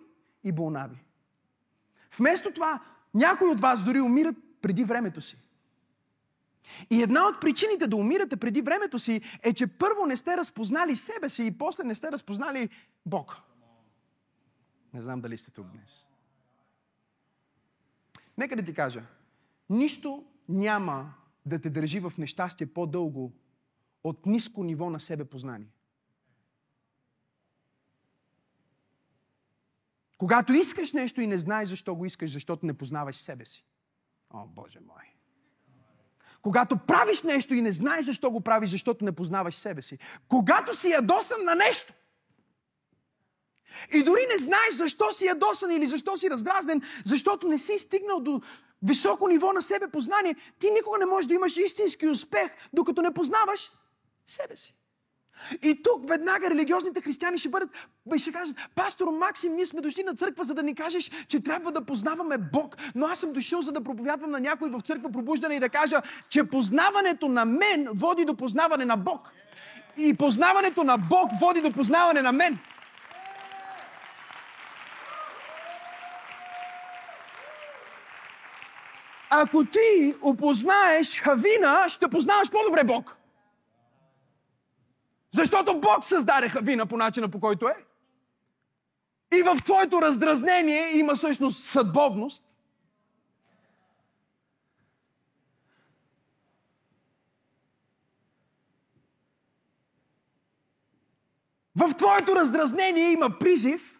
и 0.45 0.53
болнави. 0.53 0.97
Вместо 2.19 2.53
това, 2.53 2.81
някои 3.15 3.49
от 3.49 3.61
вас 3.61 3.85
дори 3.85 4.01
умират 4.01 4.37
преди 4.63 4.85
времето 4.85 5.21
си. 5.21 5.37
И 6.91 7.03
една 7.03 7.27
от 7.29 7.41
причините 7.41 7.87
да 7.87 7.97
умирате 7.97 8.37
преди 8.37 8.63
времето 8.63 8.99
си 8.99 9.21
е, 9.43 9.53
че 9.53 9.67
първо 9.67 10.07
не 10.07 10.17
сте 10.17 10.37
разпознали 10.37 10.97
себе 10.97 11.29
си 11.29 11.47
и 11.47 11.59
после 11.59 11.85
не 11.85 11.95
сте 11.95 12.13
разпознали 12.13 12.69
Бог. 13.07 13.37
Не 14.95 15.03
знам 15.03 15.21
дали 15.21 15.39
сте 15.39 15.51
тук 15.51 15.67
днес. 15.67 16.07
Нека 18.39 18.57
да 18.57 18.63
ти 18.63 18.75
кажа, 18.75 19.03
нищо 19.71 20.25
няма 20.49 21.15
да 21.47 21.59
те 21.59 21.71
държи 21.71 22.01
в 22.01 22.13
нещастие 22.19 22.67
по-дълго 22.67 23.33
от 24.05 24.27
ниско 24.27 24.65
ниво 24.65 24.91
на 24.91 25.01
себе 25.01 25.25
познание. 25.25 25.69
Когато 30.19 30.53
искаш 30.53 30.93
нещо 30.93 31.21
и 31.21 31.27
не 31.27 31.39
знаеш 31.39 31.69
защо 31.69 31.95
го 31.95 32.05
искаш, 32.05 32.33
защото 32.33 32.67
не 32.67 32.75
познаваш 32.75 33.17
себе 33.17 33.45
си. 33.45 33.65
О, 34.31 34.47
Боже 34.47 34.81
мой! 34.81 35.17
Когато 36.43 36.77
правиш 36.77 37.23
нещо 37.23 37.55
и 37.55 37.63
не 37.63 37.73
знаеш 37.73 38.05
защо 38.05 38.31
го 38.31 38.41
правиш, 38.41 38.71
защото 38.71 39.05
не 39.05 39.13
познаваш 39.13 39.55
себе 39.55 39.83
си. 39.83 39.99
Когато 40.29 40.75
си 40.75 40.91
ядосан 40.91 41.45
на 41.45 41.55
нещо. 41.55 41.93
И 43.93 44.03
дори 44.03 44.21
не 44.33 44.39
знаеш 44.39 44.75
защо 44.77 45.13
си 45.13 45.27
ядосан 45.27 45.71
или 45.71 45.87
защо 45.87 46.17
си 46.17 46.31
раздразнен, 46.31 46.83
защото 47.05 47.49
не 47.49 47.59
си 47.59 47.79
стигнал 47.79 48.21
до 48.21 48.41
високо 48.83 49.29
ниво 49.29 49.53
на 49.53 49.63
себе 49.63 49.89
познание, 49.89 50.37
ти 50.59 50.71
никога 50.71 50.99
не 50.99 51.07
можеш 51.07 51.27
да 51.29 51.35
имаш 51.35 51.57
истински 51.57 52.09
успех, 52.09 52.51
докато 52.73 53.03
не 53.03 53.15
познаваш 53.15 53.71
себе 54.27 54.57
си. 54.57 54.75
И 55.63 55.83
тук 55.83 56.09
веднага 56.09 56.51
религиозните 56.51 57.01
християни 57.01 57.39
ще 57.39 57.49
бъдат 57.49 57.71
и 58.17 58.19
ще 58.19 58.33
кажат, 58.33 58.57
пастор 58.75 59.09
Максим, 59.09 59.55
ние 59.55 59.67
сме 59.67 59.81
дошли 59.81 60.03
на 60.03 60.15
църква, 60.15 60.45
за 60.45 60.55
да 60.55 60.63
ни 60.63 60.75
кажеш, 60.75 61.11
че 61.29 61.43
трябва 61.43 61.73
да 61.73 61.85
познаваме 61.85 62.39
Бог. 62.39 62.77
Но 62.95 63.07
аз 63.07 63.19
съм 63.19 63.33
дошъл, 63.33 63.63
за 63.63 63.73
да 63.73 63.85
проповядвам 63.85 64.31
на 64.31 64.41
някой 64.41 64.71
в 64.71 64.81
църква 64.81 65.13
пробуждане 65.13 65.55
и 65.55 65.61
да 65.61 65.69
кажа, 65.69 66.03
че 66.29 66.45
познаването 66.45 67.29
на 67.29 67.45
мен 67.45 67.89
води 67.93 68.25
до 68.25 68.35
познаване 68.35 68.85
на 68.85 68.97
Бог. 68.97 69.33
И 69.97 70.15
познаването 70.15 70.85
на 70.85 70.99
Бог 70.99 71.31
води 71.41 71.61
до 71.61 71.73
познаване 71.73 72.23
на 72.23 72.33
мен. 72.33 72.59
Ако 79.31 79.65
ти 79.65 80.15
опознаеш 80.23 81.21
Хавина, 81.21 81.89
ще 81.89 82.09
познаваш 82.09 82.51
по-добре 82.51 82.85
Бог. 82.85 83.17
Защото 85.37 85.81
Бог 85.81 86.05
създаде 86.05 86.49
Хавина 86.49 86.87
по 86.87 86.97
начина 86.97 87.29
по 87.29 87.41
който 87.41 87.69
е. 87.69 87.77
И 89.39 89.43
в 89.43 89.57
твоето 89.65 90.03
раздразнение 90.03 90.99
има 90.99 91.15
всъщност 91.15 91.65
съдбовност. 91.65 92.55
В 101.77 101.95
твоето 101.95 102.37
раздразнение 102.37 103.13
има 103.13 103.39
призив– 103.39 103.93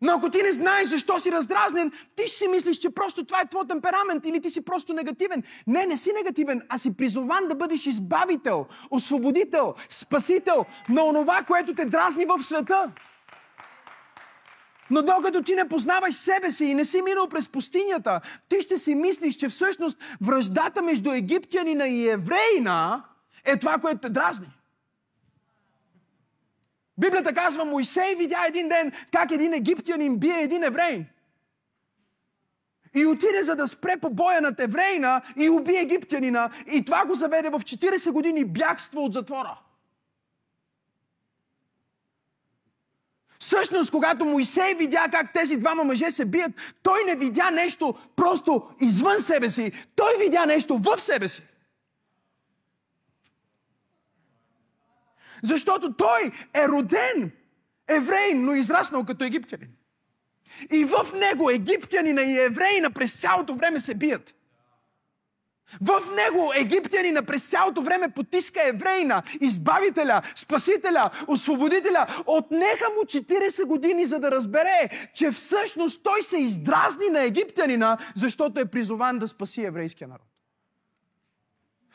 но 0.00 0.12
ако 0.12 0.30
ти 0.30 0.42
не 0.42 0.52
знаеш 0.52 0.88
защо 0.88 1.18
си 1.18 1.32
раздразнен, 1.32 1.92
ти 2.16 2.22
ще 2.28 2.36
си 2.36 2.48
мислиш, 2.48 2.76
че 2.76 2.90
просто 2.90 3.24
това 3.24 3.40
е 3.40 3.48
твой 3.48 3.66
темперамент 3.66 4.26
или 4.26 4.40
ти 4.40 4.50
си 4.50 4.64
просто 4.64 4.92
негативен. 4.92 5.42
Не, 5.66 5.86
не 5.86 5.96
си 5.96 6.12
негативен, 6.12 6.62
а 6.68 6.78
си 6.78 6.96
призован 6.96 7.48
да 7.48 7.54
бъдеш 7.54 7.86
избавител, 7.86 8.66
освободител, 8.90 9.74
спасител 9.88 10.64
на 10.88 11.04
онова, 11.04 11.42
което 11.42 11.74
те 11.74 11.84
дразни 11.84 12.24
в 12.24 12.42
света. 12.42 12.92
Но 14.90 15.02
докато 15.02 15.42
ти 15.42 15.54
не 15.54 15.68
познаваш 15.68 16.14
себе 16.14 16.50
си 16.50 16.64
и 16.64 16.74
не 16.74 16.84
си 16.84 17.02
минал 17.02 17.28
през 17.28 17.48
пустинята, 17.48 18.20
ти 18.48 18.60
ще 18.60 18.78
си 18.78 18.94
мислиш, 18.94 19.34
че 19.34 19.48
всъщност 19.48 19.98
връждата 20.20 20.82
между 20.82 21.12
египтянина 21.12 21.88
и 21.88 22.08
еврейна 22.08 23.04
е 23.44 23.56
това, 23.56 23.78
което 23.78 24.00
те 24.00 24.08
дразни. 24.08 24.57
Библията 26.98 27.34
казва, 27.34 27.64
Моисей 27.64 28.14
видя 28.14 28.44
един 28.48 28.68
ден 28.68 28.92
как 29.12 29.30
един 29.30 29.54
египтянин 29.54 30.18
бие 30.18 30.40
един 30.40 30.64
еврей. 30.64 31.04
И 32.94 33.06
отиде 33.06 33.42
за 33.42 33.56
да 33.56 33.68
спре 33.68 33.96
по 34.00 34.10
боя 34.10 34.40
над 34.40 34.60
еврейна 34.60 35.22
и 35.36 35.50
уби 35.50 35.76
египтянина. 35.76 36.50
И 36.72 36.84
това 36.84 37.04
го 37.04 37.14
заведе 37.14 37.50
в 37.50 37.60
40 37.60 38.10
години 38.10 38.44
бягство 38.44 39.04
от 39.04 39.12
затвора. 39.12 39.58
Всъщност, 43.38 43.90
когато 43.90 44.24
Моисей 44.24 44.74
видя 44.74 45.08
как 45.12 45.32
тези 45.32 45.56
двама 45.56 45.84
мъже 45.84 46.10
се 46.10 46.24
бият, 46.24 46.52
той 46.82 47.04
не 47.04 47.14
видя 47.16 47.50
нещо 47.50 47.94
просто 48.16 48.70
извън 48.80 49.20
себе 49.20 49.50
си. 49.50 49.72
Той 49.96 50.16
видя 50.18 50.46
нещо 50.46 50.78
в 50.78 51.00
себе 51.00 51.28
си. 51.28 51.42
Защото 55.42 55.92
той 55.92 56.32
е 56.54 56.68
роден 56.68 57.30
еврейн, 57.88 58.44
но 58.44 58.54
израснал 58.54 59.04
като 59.04 59.24
египтянин. 59.24 59.68
И 60.72 60.84
в 60.84 61.06
него 61.14 61.50
египтянина 61.50 62.22
и 62.22 62.38
еврейна 62.38 62.90
през 62.90 63.20
цялото 63.20 63.54
време 63.54 63.80
се 63.80 63.94
бият. 63.94 64.34
В 65.80 66.02
него 66.16 66.52
египтянина 66.56 67.22
през 67.22 67.50
цялото 67.50 67.82
време 67.82 68.08
потиска 68.08 68.68
еврейна, 68.68 69.22
избавителя, 69.40 70.22
спасителя, 70.34 71.10
освободителя. 71.26 72.06
Отнеха 72.26 72.84
му 72.96 73.04
40 73.04 73.64
години, 73.64 74.06
за 74.06 74.18
да 74.18 74.30
разбере, 74.30 75.10
че 75.14 75.30
всъщност 75.30 76.02
той 76.02 76.22
се 76.22 76.38
издразни 76.38 77.08
на 77.10 77.22
египтянина, 77.22 77.98
защото 78.16 78.60
е 78.60 78.70
призован 78.70 79.18
да 79.18 79.28
спаси 79.28 79.64
еврейския 79.64 80.08
народ. 80.08 80.26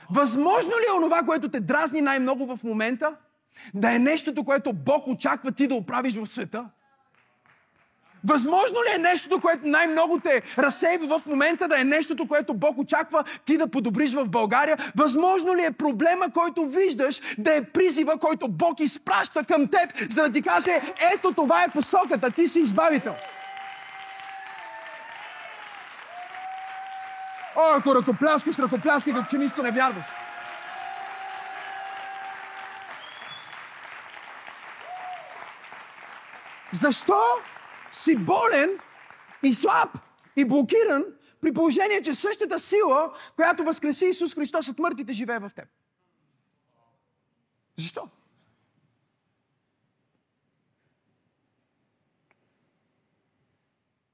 Възможно 0.09 0.71
ли 0.71 0.85
е 0.89 0.97
онова, 0.97 1.23
което 1.23 1.49
те 1.49 1.59
дразни 1.59 2.01
най-много 2.01 2.55
в 2.55 2.63
момента? 2.63 3.15
Да 3.73 3.95
е 3.95 3.99
нещото, 3.99 4.43
което 4.43 4.73
Бог 4.73 5.07
очаква 5.07 5.51
ти 5.51 5.67
да 5.67 5.75
оправиш 5.75 6.15
в 6.15 6.25
света? 6.25 6.65
Възможно 8.27 8.77
ли 8.83 8.95
е 8.95 8.97
нещото, 8.97 9.41
което 9.41 9.67
най-много 9.67 10.19
те 10.19 10.41
разсейва 10.57 11.19
в 11.19 11.25
момента, 11.25 11.67
да 11.67 11.81
е 11.81 11.83
нещото, 11.83 12.27
което 12.27 12.53
Бог 12.53 12.77
очаква 12.77 13.23
ти 13.45 13.57
да 13.57 13.67
подобриш 13.67 14.13
в 14.13 14.25
България? 14.25 14.77
Възможно 14.97 15.55
ли 15.55 15.65
е 15.65 15.71
проблема, 15.71 16.31
който 16.33 16.65
виждаш, 16.65 17.21
да 17.37 17.55
е 17.55 17.63
призива, 17.63 18.19
който 18.19 18.47
Бог 18.47 18.79
изпраща 18.79 19.43
към 19.43 19.67
теб, 19.67 20.11
за 20.11 20.21
да 20.21 20.31
ти 20.31 20.41
каже, 20.41 20.81
ето 21.13 21.31
това 21.33 21.63
е 21.63 21.71
посоката, 21.71 22.31
ти 22.31 22.47
си 22.47 22.59
избавител? 22.59 23.15
О, 27.55 27.61
ако 27.77 27.95
ръкопляскаш, 27.95 28.59
ръкопляскай, 28.59 29.13
като 29.13 29.27
че 29.55 29.61
не 29.61 29.71
вярваш. 29.71 30.03
Защо 36.73 37.21
си 37.91 38.17
болен 38.17 38.79
и 39.43 39.53
слаб 39.53 39.97
и 40.35 40.45
блокиран, 40.45 41.05
при 41.41 41.53
положение, 41.53 42.01
че 42.01 42.15
същата 42.15 42.59
сила, 42.59 43.13
която 43.35 43.63
възкреси 43.63 44.05
Исус 44.05 44.35
Христос 44.35 44.69
от 44.69 44.79
мъртвите, 44.79 45.13
живее 45.13 45.39
в 45.39 45.51
теб? 45.55 45.69
Защо? 47.77 48.09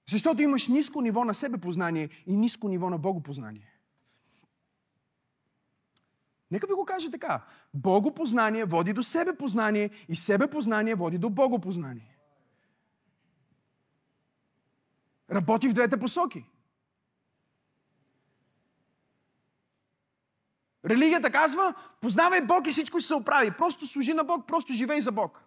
Защото 0.10 0.42
имаш 0.42 0.68
ниско 0.68 1.02
ниво 1.02 1.26
на 1.26 1.34
себепознание 1.34 2.10
и 2.26 2.36
ниско 2.36 2.68
ниво 2.68 2.90
на 2.90 2.98
богопознание. 2.98 3.74
Нека 6.52 6.68
ви 6.68 6.74
го 6.74 6.86
кажа 6.86 7.12
така. 7.12 7.46
Богопознание 7.74 8.66
води 8.66 8.94
до 8.94 9.04
себепознание 9.04 9.90
и 10.10 10.16
себепознание 10.16 10.96
води 10.96 11.18
до 11.18 11.30
богопознание. 11.30 12.19
Работи 15.32 15.68
в 15.70 15.74
двете 15.74 16.00
посоки. 16.00 16.46
Религията 20.86 21.32
казва, 21.32 21.74
познавай 22.02 22.42
Бог 22.42 22.68
и 22.68 22.72
всичко 22.72 23.00
ще 23.00 23.08
се 23.08 23.16
оправи. 23.16 23.52
Просто 23.52 23.88
служи 23.88 24.14
на 24.14 24.24
Бог, 24.24 24.48
просто 24.48 24.74
живей 24.74 25.02
за 25.02 25.12
Бог. 25.12 25.44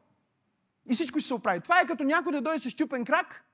И 0.90 0.94
всичко 0.94 1.18
ще 1.18 1.28
се 1.28 1.34
оправи. 1.34 1.60
Това 1.60 1.80
е 1.80 1.86
като 1.86 2.04
някой 2.04 2.32
да 2.32 2.40
дойде 2.40 2.58
с 2.58 2.70
щупен 2.70 3.04
крак 3.04 3.44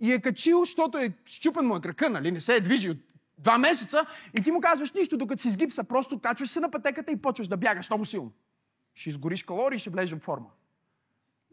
и 0.00 0.12
е 0.12 0.20
качил, 0.20 0.60
защото 0.60 0.98
е 0.98 1.12
щупен 1.24 1.66
му 1.66 1.76
е 1.76 1.80
крака, 1.80 2.10
нали? 2.10 2.32
Не 2.32 2.40
се 2.40 2.54
е 2.54 2.60
движи 2.60 2.90
от 2.90 2.98
два 3.38 3.58
месеца 3.58 4.06
и 4.38 4.42
ти 4.42 4.50
му 4.50 4.60
казваш 4.60 4.92
нищо, 4.92 5.16
докато 5.16 5.42
си 5.42 5.50
с 5.50 5.56
гипса, 5.56 5.84
просто 5.84 6.18
качваш 6.18 6.50
се 6.50 6.60
на 6.60 6.70
пътеката 6.70 7.12
и 7.12 7.22
почваш 7.22 7.48
да 7.48 7.56
бягаш 7.56 7.90
много 7.90 8.04
силно. 8.04 8.32
Ще 8.94 9.08
изгориш 9.08 9.42
калории 9.42 9.78
ще 9.78 9.90
влезеш 9.90 10.18
в 10.18 10.22
форма. 10.22 10.50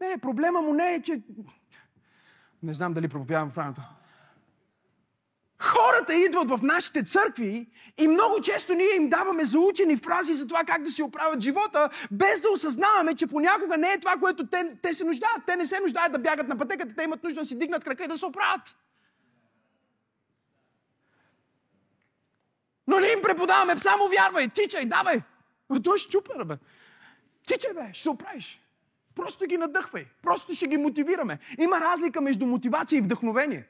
Не, 0.00 0.18
проблема 0.18 0.62
му 0.62 0.74
не 0.74 0.94
е, 0.94 1.02
че... 1.02 1.22
Не 2.62 2.74
знам 2.74 2.94
дали 2.94 3.08
проповядвам 3.08 3.50
правилното. 3.50 3.82
Хората 5.62 6.14
идват 6.14 6.50
в 6.50 6.58
нашите 6.62 7.02
църкви 7.02 7.66
и 7.98 8.08
много 8.08 8.40
често 8.40 8.74
ние 8.74 8.96
им 8.96 9.08
даваме 9.08 9.44
заучени 9.44 9.96
фрази 9.96 10.32
за 10.32 10.46
това 10.46 10.64
как 10.64 10.82
да 10.82 10.90
си 10.90 11.02
оправят 11.02 11.40
живота, 11.40 11.90
без 12.10 12.40
да 12.40 12.50
осъзнаваме, 12.50 13.14
че 13.14 13.26
понякога 13.26 13.76
не 13.76 13.92
е 13.92 14.00
това, 14.00 14.16
което 14.20 14.46
те, 14.46 14.76
те 14.82 14.94
се 14.94 15.04
нуждаят. 15.04 15.42
Те 15.46 15.56
не 15.56 15.66
се 15.66 15.80
нуждаят 15.80 16.12
да 16.12 16.18
бягат 16.18 16.48
на 16.48 16.58
пътеката, 16.58 16.94
те 16.94 17.02
имат 17.02 17.24
нужда 17.24 17.40
да 17.40 17.46
си 17.46 17.58
дигнат 17.58 17.84
крака 17.84 18.04
и 18.04 18.08
да 18.08 18.18
се 18.18 18.26
оправят. 18.26 18.76
Но 22.86 23.00
не 23.00 23.06
им 23.06 23.22
преподаваме, 23.22 23.78
само 23.78 24.08
вярвай, 24.08 24.48
тичай, 24.48 24.84
давай. 24.84 25.22
Но 25.70 25.82
той 25.82 25.98
ще 25.98 26.10
чупа, 26.10 26.44
бе. 26.44 26.54
Тичай, 27.46 27.72
бе, 27.72 27.90
ще 27.92 28.02
се 28.02 28.10
оправиш. 28.10 28.60
Просто 29.14 29.46
ги 29.46 29.56
надъхвай. 29.56 30.06
Просто 30.22 30.54
ще 30.54 30.66
ги 30.66 30.76
мотивираме. 30.76 31.38
Има 31.58 31.80
разлика 31.80 32.20
между 32.20 32.46
мотивация 32.46 32.98
и 32.98 33.00
вдъхновение. 33.00 33.68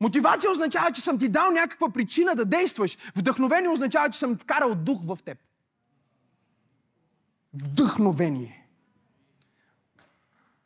Мотивация 0.00 0.50
означава, 0.50 0.92
че 0.92 1.00
съм 1.00 1.18
ти 1.18 1.28
дал 1.28 1.50
някаква 1.50 1.90
причина 1.90 2.34
да 2.34 2.44
действаш. 2.44 2.98
Вдъхновение 3.16 3.70
означава, 3.70 4.10
че 4.10 4.18
съм 4.18 4.38
вкарал 4.38 4.74
дух 4.74 5.04
в 5.04 5.18
теб. 5.24 5.38
Вдъхновение. 7.54 8.68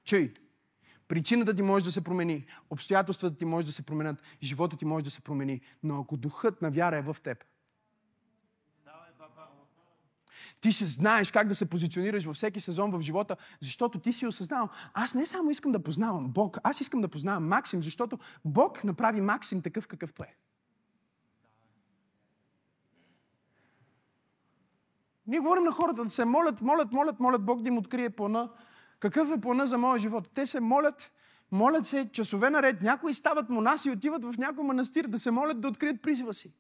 Чуй, 0.05 0.35
причината 1.09 1.55
ти 1.55 1.63
може 1.63 1.85
да 1.85 1.93
се 1.93 2.05
промени, 2.05 2.47
обстоятелствата 2.71 3.37
ти 3.37 3.45
може 3.45 3.67
да 3.67 3.73
се 3.73 3.83
променят, 3.83 4.23
живота 4.43 4.77
ти 4.77 4.85
може 4.85 5.05
да 5.05 5.11
се 5.11 5.21
промени, 5.21 5.61
но 5.83 6.01
ако 6.01 6.17
духът 6.17 6.63
на 6.63 6.71
вяра 6.71 6.97
е 6.97 7.03
в 7.03 7.17
теб, 7.23 7.45
Ти 10.63 10.73
ще 10.73 10.87
знаеш 10.87 11.31
как 11.31 11.49
да 11.49 11.55
се 11.55 11.71
позиционираш 11.71 12.25
във 12.25 12.37
всеки 12.37 12.61
сезон 12.61 12.91
в 12.91 13.01
живота, 13.01 13.37
защото 13.61 13.99
ти 13.99 14.13
си 14.13 14.27
осъзнал. 14.27 14.69
Аз 14.95 15.15
не 15.15 15.27
само 15.27 15.51
искам 15.51 15.73
да 15.73 15.83
познавам 15.83 16.29
Бог, 16.29 16.59
аз 16.63 16.81
искам 16.81 17.01
да 17.01 17.09
познавам 17.09 17.49
Максим, 17.49 17.83
защото 17.83 18.19
Бог 18.45 18.85
направи 18.85 19.21
Максим 19.21 19.63
такъв 19.63 19.87
какъвто 19.87 20.23
е. 20.23 20.37
Ние 25.27 25.39
говорим 25.39 25.65
на 25.65 25.73
хората 25.73 26.05
да 26.05 26.11
се 26.11 26.25
молят, 26.25 26.61
молят, 26.61 26.93
молят, 26.93 27.21
молят 27.21 27.45
Бог 27.45 27.63
да 27.63 27.69
им 27.69 27.79
открие 27.79 28.11
плана. 28.11 28.51
Какъв 28.99 29.31
е 29.31 29.41
плана 29.41 29.67
за 29.67 29.79
моя 29.79 29.99
живот? 29.99 30.31
Те 30.35 30.47
се 30.47 30.61
молят, 30.61 31.13
молят 31.53 31.87
се 31.87 32.11
часове 32.13 32.51
наред. 32.51 32.83
Някои 32.83 33.15
стават 33.15 33.49
монаси 33.49 33.89
и 33.89 33.93
отиват 33.93 34.25
в 34.25 34.35
някой 34.39 34.65
манастир 34.65 35.05
да 35.05 35.19
се 35.19 35.31
молят 35.31 35.61
да 35.61 35.69
открият 35.69 36.03
призива 36.03 36.35
си. 36.35 36.53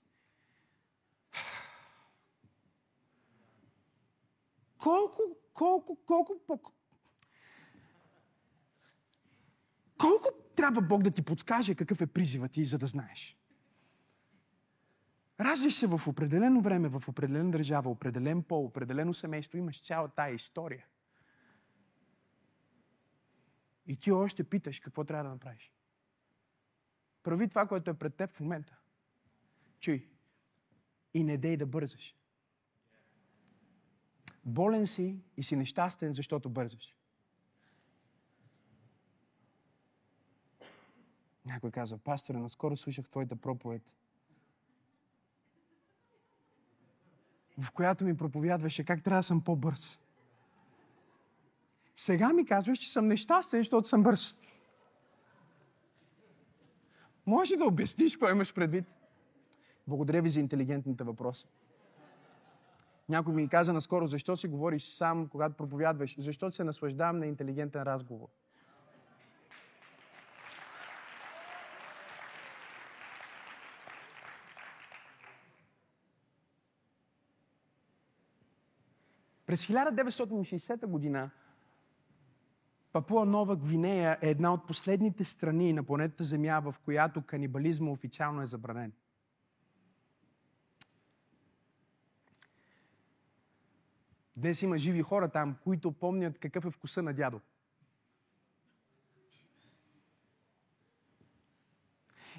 Колко, 4.82 5.22
колко, 5.54 5.96
колко, 6.06 6.40
колко, 6.46 6.72
колко 9.98 10.28
трябва 10.56 10.80
Бог 10.80 11.02
да 11.02 11.10
ти 11.10 11.22
подскаже 11.22 11.74
какъв 11.74 12.00
е 12.00 12.06
призива 12.06 12.48
ти, 12.48 12.64
за 12.64 12.78
да 12.78 12.86
знаеш? 12.86 13.36
Раждаш 15.40 15.74
се 15.74 15.86
в 15.86 16.08
определено 16.08 16.60
време, 16.60 16.88
в 16.88 17.02
определена 17.08 17.50
държава, 17.50 17.90
определен 17.90 18.42
пол, 18.42 18.64
определено 18.64 19.14
семейство, 19.14 19.58
имаш 19.58 19.82
цяла 19.82 20.08
тая 20.08 20.34
история. 20.34 20.86
И 23.86 23.96
ти 23.96 24.12
още 24.12 24.44
питаш 24.44 24.80
какво 24.80 25.04
трябва 25.04 25.24
да 25.24 25.30
направиш. 25.30 25.72
Прави 27.22 27.48
това, 27.48 27.66
което 27.66 27.90
е 27.90 27.94
пред 27.94 28.14
теб 28.14 28.30
в 28.30 28.40
момента. 28.40 28.76
Чуй. 29.80 30.08
И 31.14 31.24
не 31.24 31.38
дей 31.38 31.56
да 31.56 31.66
бързаш. 31.66 32.16
Болен 34.44 34.86
си 34.86 35.16
и 35.36 35.42
си 35.42 35.56
нещастен, 35.56 36.12
защото 36.12 36.50
бързаш. 36.50 36.96
Някой 41.46 41.70
казва, 41.70 41.98
пасторе, 41.98 42.38
наскоро 42.38 42.76
слушах 42.76 43.08
твоята 43.08 43.36
проповед. 43.36 43.94
в 47.58 47.70
която 47.70 48.04
ми 48.04 48.16
проповядваше 48.16 48.84
как 48.84 49.02
трябва 49.02 49.18
да 49.18 49.22
съм 49.22 49.40
по-бърз. 49.40 50.00
Сега 51.96 52.32
ми 52.32 52.46
казваш, 52.46 52.78
че 52.78 52.92
съм 52.92 53.06
нещастен, 53.06 53.60
защото 53.60 53.88
съм 53.88 54.02
бърз. 54.02 54.34
Може 57.26 57.56
да 57.56 57.64
обясниш 57.64 58.12
какво 58.12 58.30
имаш 58.30 58.54
предвид? 58.54 58.84
Благодаря 59.86 60.22
ви 60.22 60.28
за 60.28 60.40
интелигентните 60.40 61.04
въпроси. 61.04 61.46
Някой 63.08 63.34
ми 63.34 63.48
каза 63.48 63.72
наскоро, 63.72 64.06
защо 64.06 64.36
си 64.36 64.48
говориш 64.48 64.82
сам, 64.82 65.28
когато 65.28 65.56
проповядваш? 65.56 66.16
Защото 66.18 66.56
се 66.56 66.64
наслаждавам 66.64 67.18
на 67.18 67.26
интелигентен 67.26 67.82
разговор. 67.82 68.28
През 79.46 79.66
1960 79.66 80.86
година 80.86 81.30
Папуа 82.92 83.24
Нова 83.24 83.56
Гвинея 83.56 84.18
е 84.22 84.30
една 84.30 84.52
от 84.52 84.66
последните 84.66 85.24
страни 85.24 85.72
на 85.72 85.82
планетата 85.82 86.24
Земя, 86.24 86.60
в 86.60 86.74
която 86.84 87.22
канибализма 87.22 87.90
официално 87.90 88.42
е 88.42 88.46
забранен. 88.46 88.92
Днес 94.36 94.62
има 94.62 94.78
живи 94.78 95.02
хора 95.02 95.28
там, 95.28 95.56
които 95.64 95.92
помнят 95.92 96.38
какъв 96.38 96.64
е 96.64 96.70
вкуса 96.70 97.02
на 97.02 97.12
дядо. 97.12 97.40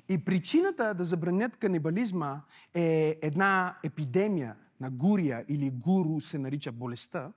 И 0.09 0.25
причината 0.25 0.93
да 0.93 1.03
забранят 1.03 1.57
канибализма 1.57 2.41
е 2.73 3.19
една 3.21 3.77
епидемия, 3.83 4.55
на 4.79 4.91
Гурия 4.91 5.45
или 5.47 5.71
Гуру 5.71 6.19
се 6.19 6.39
нарича 6.39 6.71
болестта, 6.71 7.31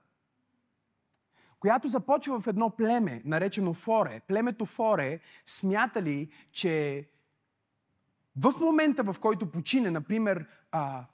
която 1.59 1.87
започва 1.87 2.39
в 2.39 2.47
едно 2.47 2.69
племе, 2.69 3.21
наречено 3.25 3.73
Форе. 3.73 4.21
Племето 4.27 4.65
Форе 4.65 5.19
смятали, 5.45 6.31
че 6.51 7.05
в 8.35 8.53
момента, 8.61 9.03
в 9.03 9.15
който 9.19 9.51
почине, 9.51 9.91
например, 9.91 10.47
а, 10.71 11.05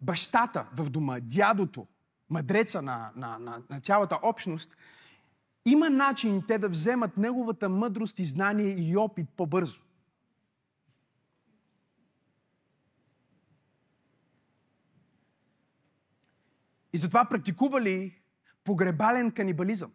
бащата 0.00 0.66
в 0.76 0.90
дома, 0.90 1.20
дядото, 1.20 1.86
мъдреца 2.30 2.82
на, 2.82 3.12
на, 3.16 3.38
на, 3.38 3.62
на 3.70 3.80
цялата 3.80 4.18
общност, 4.22 4.76
има 5.64 5.90
начин 5.90 6.44
те 6.48 6.58
да 6.58 6.68
вземат 6.68 7.16
неговата 7.16 7.68
мъдрост 7.68 8.18
и 8.18 8.24
знание 8.24 8.70
и 8.70 8.96
опит 8.96 9.28
по-бързо. 9.36 9.80
И 16.92 16.98
затова 16.98 17.24
практикували 17.24 18.20
погребален 18.64 19.30
канибализъм. 19.30 19.92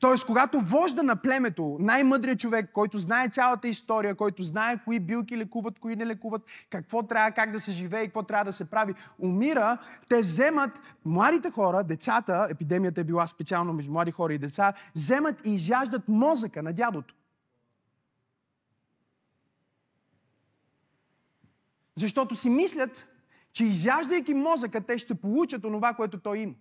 Тоест, 0.00 0.26
когато 0.26 0.60
вожда 0.60 1.02
на 1.02 1.16
племето, 1.16 1.76
най-мъдрият 1.80 2.40
човек, 2.40 2.70
който 2.72 2.98
знае 2.98 3.28
цялата 3.28 3.68
история, 3.68 4.14
който 4.14 4.42
знае 4.42 4.80
кои 4.84 5.00
билки 5.00 5.36
лекуват, 5.36 5.78
кои 5.78 5.96
не 5.96 6.06
лекуват, 6.06 6.42
какво 6.70 7.02
трябва, 7.02 7.30
как 7.30 7.52
да 7.52 7.60
се 7.60 7.72
живее 7.72 8.02
и 8.02 8.06
какво 8.06 8.22
трябва 8.22 8.44
да 8.44 8.52
се 8.52 8.70
прави, 8.70 8.94
умира, 9.18 9.78
те 10.08 10.20
вземат 10.20 10.80
младите 11.04 11.50
хора, 11.50 11.84
децата, 11.84 12.46
епидемията 12.50 13.00
е 13.00 13.04
била 13.04 13.26
специално 13.26 13.72
между 13.72 13.92
млади 13.92 14.10
хора 14.10 14.34
и 14.34 14.38
деца, 14.38 14.72
вземат 14.94 15.40
и 15.44 15.54
изяждат 15.54 16.08
мозъка 16.08 16.62
на 16.62 16.72
дядото. 16.72 17.14
Защото 21.96 22.36
си 22.36 22.50
мислят, 22.50 23.06
че 23.52 23.64
изяждайки 23.64 24.34
мозъка, 24.34 24.80
те 24.80 24.98
ще 24.98 25.14
получат 25.14 25.64
онова, 25.64 25.94
което 25.94 26.18
той 26.18 26.38
има. 26.38 26.54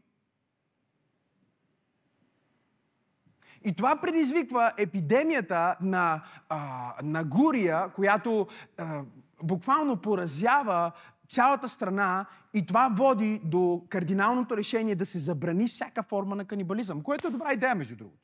И 3.63 3.73
това 3.75 3.95
предизвиква 3.95 4.71
епидемията 4.77 5.75
на, 5.81 6.23
а, 6.49 6.93
на 7.03 7.23
Гурия, 7.23 7.89
която 7.89 8.47
а, 8.77 9.01
буквално 9.43 9.97
поразява 9.97 10.91
цялата 11.29 11.69
страна 11.69 12.25
и 12.53 12.65
това 12.65 12.89
води 12.97 13.41
до 13.43 13.81
кардиналното 13.89 14.57
решение 14.57 14.95
да 14.95 15.05
се 15.05 15.17
забрани 15.17 15.67
всяка 15.67 16.03
форма 16.03 16.35
на 16.35 16.45
канибализъм, 16.45 17.01
което 17.01 17.27
е 17.27 17.31
добра 17.31 17.53
идея, 17.53 17.75
между 17.75 17.95
другото. 17.95 18.19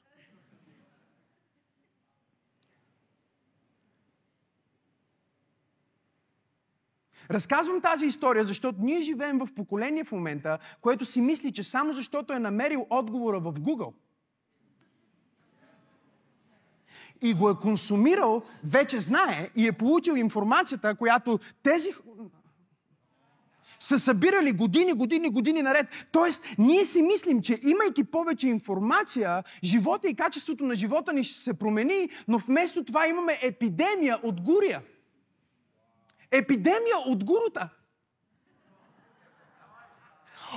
Разказвам 7.32 7.82
тази 7.82 8.06
история, 8.06 8.43
защото 8.43 8.78
ние 8.82 9.02
живеем 9.02 9.39
в 9.39 9.48
поколение 9.56 10.04
в 10.04 10.12
момента, 10.12 10.60
което 10.82 11.06
си 11.06 11.21
мисли, 11.21 11.54
че 11.54 11.63
само 11.63 11.93
защото 11.93 12.34
е 12.34 12.39
намерил 12.39 12.88
отговора 12.89 13.39
в 13.39 13.54
Google 13.54 13.93
и 17.21 17.34
го 17.34 17.49
е 17.49 17.56
консумирал, 17.56 18.43
вече 18.63 18.99
знае 18.99 19.49
и 19.56 19.67
е 19.67 19.71
получил 19.71 20.13
информацията, 20.13 20.95
която 20.95 21.39
тези 21.63 21.89
са 23.80 23.99
събирали 23.99 24.51
години, 24.51 24.93
години, 24.93 25.30
години 25.30 25.62
наред. 25.62 25.88
Тоест, 26.12 26.45
ние 26.58 26.86
си 26.86 27.01
мислим, 27.01 27.41
че 27.41 27.60
имайки 27.63 28.04
повече 28.04 28.47
информация, 28.47 29.43
живота 29.63 30.08
и 30.10 30.15
качеството 30.15 30.65
на 30.65 30.75
живота 30.75 31.13
ни 31.13 31.23
ще 31.23 31.43
се 31.43 31.54
промени, 31.54 32.10
но 32.28 32.38
вместо 32.38 32.84
това 32.84 33.08
имаме 33.08 33.39
епидемия 33.41 34.19
от 34.23 34.41
гурия– 34.41 34.82
епидемия 36.32 36.97
от 37.06 37.23
гурута. 37.23 37.69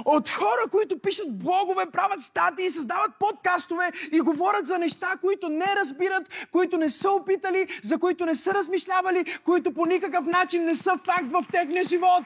От 0.05 0.31
хора, 0.31 0.71
които 0.71 0.99
пишат 0.99 1.39
блогове, 1.39 1.87
правят 1.93 2.21
статии, 2.21 2.71
създават 2.71 3.11
подкастове 3.19 3.93
и 4.13 4.21
говорят 4.21 4.67
за 4.67 4.79
неща, 4.79 5.17
които 5.21 5.49
не 5.49 5.75
разбират, 5.77 6.49
които 6.53 6.79
не 6.79 6.91
са 6.91 7.11
опитали, 7.11 7.69
за 7.85 7.99
които 7.99 8.27
не 8.27 8.35
са 8.35 8.55
размишлявали, 8.55 9.39
които 9.45 9.75
по 9.75 9.87
никакъв 9.87 10.27
начин 10.27 10.65
не 10.65 10.75
са 10.75 10.97
факт 11.07 11.33
в 11.33 11.45
техния 11.53 11.85
живот. 11.85 12.25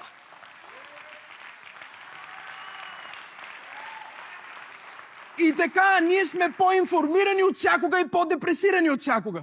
И 5.39 5.55
така, 5.57 6.01
ние 6.01 6.25
сме 6.25 6.53
по-информирани 6.59 7.43
от 7.43 7.57
всякога 7.57 8.01
и 8.01 8.09
по-депресирани 8.09 8.91
от 8.91 9.01
всякога. 9.01 9.43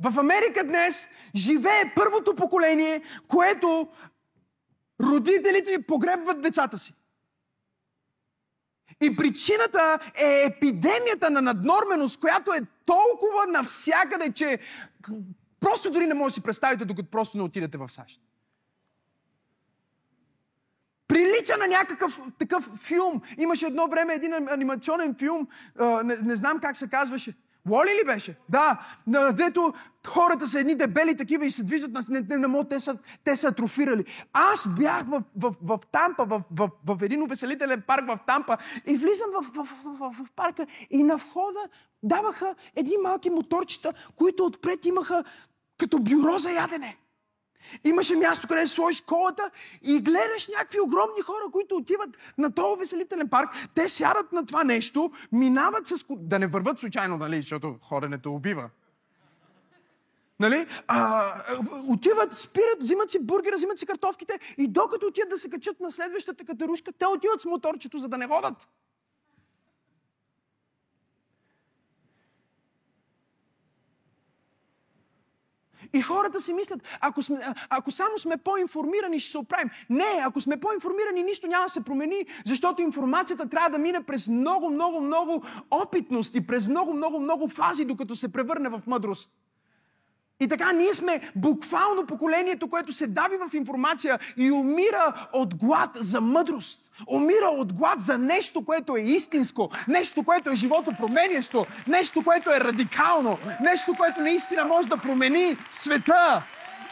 В 0.00 0.18
Америка 0.18 0.64
днес 0.64 1.08
живее 1.34 1.92
първото 1.96 2.36
поколение, 2.36 3.02
което 3.28 3.88
родителите 5.02 5.82
погребват 5.82 6.42
децата 6.42 6.78
си. 6.78 6.94
И 9.00 9.16
причината 9.16 9.98
е 10.14 10.44
епидемията 10.44 11.30
на 11.30 11.42
наднорменост, 11.42 12.20
която 12.20 12.52
е 12.52 12.60
толкова 12.86 13.46
навсякъде, 13.48 14.32
че 14.32 14.58
просто 15.60 15.90
дори 15.90 16.06
не 16.06 16.14
може 16.14 16.32
да 16.32 16.34
си 16.34 16.42
представите, 16.42 16.84
докато 16.84 17.10
просто 17.10 17.36
не 17.36 17.42
отидете 17.42 17.78
в 17.78 17.88
САЩ. 17.88 18.20
Прилича 21.08 21.56
на 21.56 21.66
някакъв 21.66 22.20
такъв 22.38 22.70
филм. 22.82 23.22
Имаше 23.38 23.66
едно 23.66 23.88
време 23.88 24.14
един 24.14 24.32
анимационен 24.32 25.14
филм, 25.14 25.48
не, 26.04 26.16
не 26.16 26.36
знам 26.36 26.60
как 26.60 26.76
се 26.76 26.88
казваше. 26.88 27.34
Уоли 27.70 27.90
ли 28.02 28.06
беше? 28.06 28.36
Да, 28.48 28.80
дето 29.32 29.74
хората 30.06 30.46
са 30.46 30.60
едни 30.60 30.74
дебели 30.74 31.16
такива 31.16 31.46
и 31.46 31.50
се 31.50 31.62
движат, 31.62 31.90
не, 32.08 32.20
не, 32.20 32.36
не 32.36 32.46
могат, 32.46 32.68
те 32.68 32.80
са, 32.80 32.98
те 33.24 33.36
са 33.36 33.48
атрофирали. 33.48 34.04
Аз 34.32 34.68
бях 34.68 35.02
в, 35.02 35.22
в, 35.36 35.54
в 35.62 35.78
Тампа, 35.92 36.24
в, 36.24 36.42
в, 36.50 36.70
в 36.86 37.02
един 37.02 37.22
увеселителен 37.22 37.82
парк 37.86 38.08
в 38.08 38.18
Тампа 38.26 38.56
и 38.86 38.96
влизам 38.96 39.30
в, 39.34 39.42
в, 39.54 39.64
в, 39.64 39.98
в, 39.98 40.24
в 40.24 40.30
парка 40.36 40.66
и 40.90 41.02
на 41.02 41.16
входа 41.16 41.60
даваха 42.02 42.54
едни 42.76 42.94
малки 43.02 43.30
моторчета, 43.30 43.92
които 44.16 44.44
отпред 44.44 44.84
имаха 44.84 45.24
като 45.78 45.98
бюро 45.98 46.38
за 46.38 46.50
ядене. 46.50 46.96
Имаше 47.84 48.16
място, 48.16 48.48
къде 48.48 48.66
сложиш 48.66 49.00
колата 49.00 49.50
и 49.82 50.00
гледаш 50.00 50.48
някакви 50.48 50.80
огромни 50.80 51.22
хора, 51.22 51.50
които 51.52 51.76
отиват 51.76 52.10
на 52.38 52.54
този 52.54 52.80
веселителен 52.80 53.28
парк. 53.28 53.48
Те 53.74 53.88
сядат 53.88 54.32
на 54.32 54.46
това 54.46 54.64
нещо, 54.64 55.10
минават 55.32 55.86
с... 55.86 56.04
Да 56.10 56.38
не 56.38 56.46
върват 56.46 56.78
случайно, 56.78 57.16
нали, 57.16 57.36
защото 57.36 57.78
ходенето 57.82 58.34
убива. 58.34 58.70
Нали? 60.40 60.66
А, 60.86 61.32
отиват, 61.88 62.32
спират, 62.32 62.80
взимат 62.80 63.10
си 63.10 63.26
бургера, 63.26 63.56
взимат 63.56 63.78
си 63.78 63.86
картофките 63.86 64.38
и 64.58 64.68
докато 64.68 65.06
отидат 65.06 65.28
да 65.28 65.38
се 65.38 65.50
качат 65.50 65.80
на 65.80 65.92
следващата 65.92 66.44
катерушка, 66.44 66.92
те 66.92 67.06
отиват 67.06 67.40
с 67.40 67.44
моторчето, 67.44 67.98
за 67.98 68.08
да 68.08 68.18
не 68.18 68.28
ходят. 68.28 68.68
И 75.92 76.00
хората 76.02 76.40
си 76.40 76.52
мислят, 76.52 76.98
ако, 77.00 77.22
сме, 77.22 77.54
ако 77.70 77.90
само 77.90 78.18
сме 78.18 78.36
по-информирани, 78.36 79.20
ще 79.20 79.32
се 79.32 79.38
оправим. 79.38 79.70
Не, 79.90 80.22
ако 80.24 80.40
сме 80.40 80.60
по-информирани, 80.60 81.22
нищо 81.22 81.46
няма 81.46 81.64
да 81.64 81.68
се 81.68 81.84
промени, 81.84 82.26
защото 82.46 82.82
информацията 82.82 83.48
трябва 83.48 83.70
да 83.70 83.78
мине 83.78 84.02
през 84.02 84.28
много, 84.28 84.70
много, 84.70 85.00
много 85.00 85.44
опитност 85.70 86.34
и 86.34 86.46
през 86.46 86.68
много, 86.68 86.92
много, 86.92 87.20
много 87.20 87.48
фази, 87.48 87.84
докато 87.84 88.16
се 88.16 88.32
превърне 88.32 88.68
в 88.68 88.82
мъдрост. 88.86 89.30
И 90.40 90.48
така 90.48 90.72
ние 90.72 90.94
сме 90.94 91.20
буквално 91.36 92.06
поколението, 92.06 92.68
което 92.68 92.92
се 92.92 93.06
дави 93.06 93.36
в 93.36 93.54
информация 93.54 94.18
и 94.36 94.52
умира 94.52 95.28
от 95.32 95.54
глад 95.54 95.90
за 95.94 96.20
мъдрост. 96.20 96.82
Умира 97.06 97.46
от 97.46 97.72
глад 97.72 98.00
за 98.00 98.18
нещо, 98.18 98.64
което 98.64 98.96
е 98.96 99.00
истинско, 99.00 99.70
нещо, 99.88 100.24
което 100.24 100.50
е 100.50 100.54
живото 100.54 100.92
променящо, 101.00 101.66
нещо, 101.86 102.24
което 102.24 102.50
е 102.50 102.60
радикално, 102.60 103.38
нещо, 103.60 103.94
което 103.96 104.20
наистина 104.20 104.64
може 104.64 104.88
да 104.88 104.96
промени 104.96 105.56
света. 105.70 106.42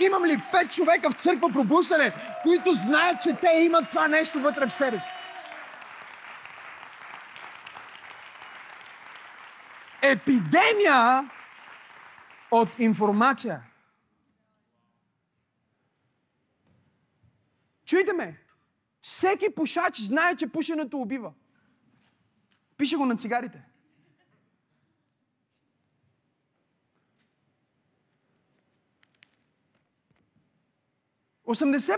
Имам 0.01 0.25
ли 0.25 0.43
пет 0.53 0.71
човека 0.71 1.11
в 1.11 1.15
църква 1.15 1.53
пробуждане, 1.53 2.13
които 2.43 2.73
знаят, 2.73 3.23
че 3.23 3.33
те 3.33 3.49
имат 3.61 3.91
това 3.91 4.09
нещо 4.09 4.41
вътре 4.41 4.67
в 4.67 4.73
себе 4.73 5.01
си? 5.01 5.11
Епидемия 10.03 11.31
от 12.51 12.69
информация. 12.79 13.63
Чуйте 17.85 18.13
ме! 18.13 18.41
Всеки 19.03 19.55
пушач 19.55 20.01
знае, 20.01 20.37
че 20.37 20.47
пушенето 20.47 20.99
убива. 20.99 21.33
Пише 22.77 22.97
го 22.97 23.07
на 23.07 23.17
цигарите. 23.17 23.63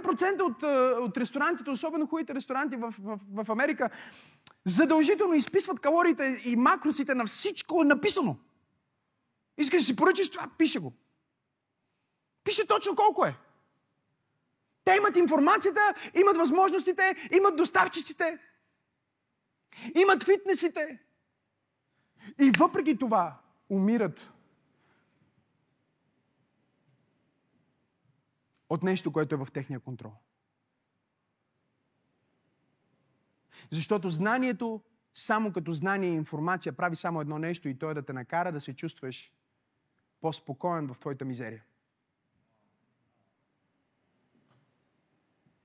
процента 0.02 0.44
от, 0.44 0.62
от 1.08 1.16
ресторантите, 1.16 1.70
особено 1.70 2.06
хубавите 2.06 2.34
ресторанти 2.34 2.76
в, 2.76 2.94
в, 2.98 3.18
в 3.34 3.50
Америка, 3.50 3.90
задължително 4.64 5.34
изписват 5.34 5.80
калориите 5.80 6.40
и 6.44 6.56
макросите 6.56 7.14
на 7.14 7.26
всичко 7.26 7.84
написано. 7.84 8.36
Искаш 9.58 9.82
да 9.82 9.86
си 9.86 9.96
поръчиш 9.96 10.30
това, 10.30 10.50
пише 10.58 10.78
го. 10.78 10.92
Пише 12.44 12.66
точно 12.66 12.96
колко 12.96 13.24
е. 13.24 13.36
Те 14.84 14.94
имат 14.96 15.16
информацията, 15.16 15.94
имат 16.14 16.36
възможностите, 16.36 17.28
имат 17.32 17.56
доставчиците, 17.56 18.38
имат 19.94 20.24
фитнесите. 20.24 20.98
И 22.40 22.50
въпреки 22.58 22.98
това 22.98 23.40
умират 23.70 24.30
от 28.68 28.82
нещо, 28.82 29.12
което 29.12 29.34
е 29.34 29.38
в 29.38 29.48
техния 29.52 29.80
контрол. 29.80 30.12
Защото 33.70 34.10
знанието, 34.10 34.82
само 35.14 35.52
като 35.52 35.72
знание 35.72 36.10
и 36.10 36.14
информация, 36.14 36.72
прави 36.72 36.96
само 36.96 37.20
едно 37.20 37.38
нещо 37.38 37.68
и 37.68 37.78
то 37.78 37.90
е 37.90 37.94
да 37.94 38.02
те 38.02 38.12
накара 38.12 38.52
да 38.52 38.60
се 38.60 38.76
чувстваш 38.76 39.32
по-спокоен 40.20 40.86
в 40.86 40.98
твоята 40.98 41.24
мизерия. 41.24 41.64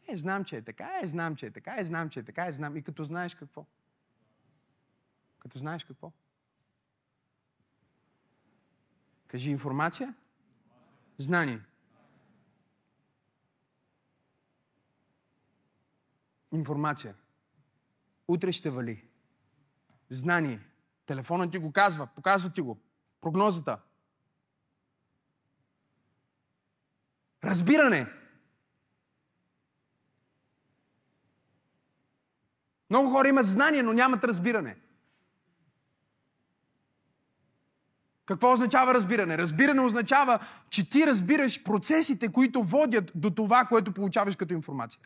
Е, 0.08 0.18
знам, 0.18 0.46
че 0.46 0.58
е 0.58 0.62
така, 0.62 1.00
е, 1.04 1.08
знам, 1.08 1.36
че 1.36 1.46
е 1.46 1.52
така, 1.52 1.76
е, 1.80 1.86
знам, 1.86 2.10
че 2.10 2.20
е 2.20 2.24
така, 2.24 2.48
е, 2.48 2.54
знам. 2.54 2.78
И 2.78 2.84
като 2.84 3.04
знаеш 3.04 3.36
какво? 3.36 3.66
Като 5.40 5.60
знаеш 5.60 5.84
какво? 5.84 6.12
Кажи 9.28 9.52
информация, 9.52 10.14
знание. 11.18 11.60
Информация. 16.52 17.16
Утре 18.28 18.52
ще 18.52 18.70
вали. 18.70 19.04
Знание. 20.10 20.60
Телефонът 21.06 21.52
ти 21.52 21.58
го 21.58 21.72
казва, 21.72 22.08
показва 22.08 22.50
ти 22.54 22.62
го. 22.62 22.78
Прогнозата. 23.22 23.82
Разбиране. 27.44 28.08
Много 32.90 33.10
хора 33.10 33.28
имат 33.28 33.46
знание, 33.46 33.84
но 33.84 33.94
нямат 33.94 34.24
разбиране. 34.24 34.78
Какво 38.26 38.54
означава 38.54 38.94
разбиране? 38.94 39.38
Разбиране 39.38 39.82
означава, 39.82 40.40
че 40.70 40.90
ти 40.90 41.08
разбираш 41.08 41.64
процесите, 41.64 42.32
които 42.32 42.64
водят 42.64 43.12
до 43.16 43.30
това, 43.30 43.66
което 43.66 43.94
получаваш 43.94 44.36
като 44.36 44.54
информация. 44.54 45.02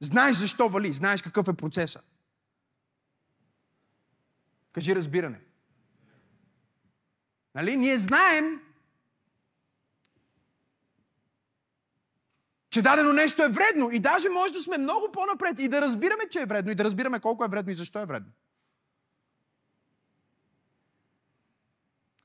Знаеш 0.00 0.36
защо 0.36 0.68
вали, 0.68 0.92
знаеш 0.92 1.22
какъв 1.22 1.48
е 1.48 1.52
процеса. 1.52 2.02
Кажи 4.72 4.96
разбиране. 4.96 5.40
Нали? 7.54 7.76
Ние 7.76 7.98
знаем 7.98 8.60
че 12.70 12.82
дадено 12.82 13.12
нещо 13.12 13.42
е 13.42 13.48
вредно. 13.48 13.90
И 13.92 13.98
даже 13.98 14.28
може 14.28 14.52
да 14.52 14.62
сме 14.62 14.78
много 14.78 15.12
по-напред 15.12 15.58
и 15.58 15.68
да 15.68 15.80
разбираме, 15.80 16.28
че 16.30 16.40
е 16.40 16.46
вредно, 16.46 16.72
и 16.72 16.74
да 16.74 16.84
разбираме 16.84 17.20
колко 17.20 17.44
е 17.44 17.48
вредно 17.48 17.72
и 17.72 17.74
защо 17.74 17.98
е 17.98 18.06
вредно. 18.06 18.30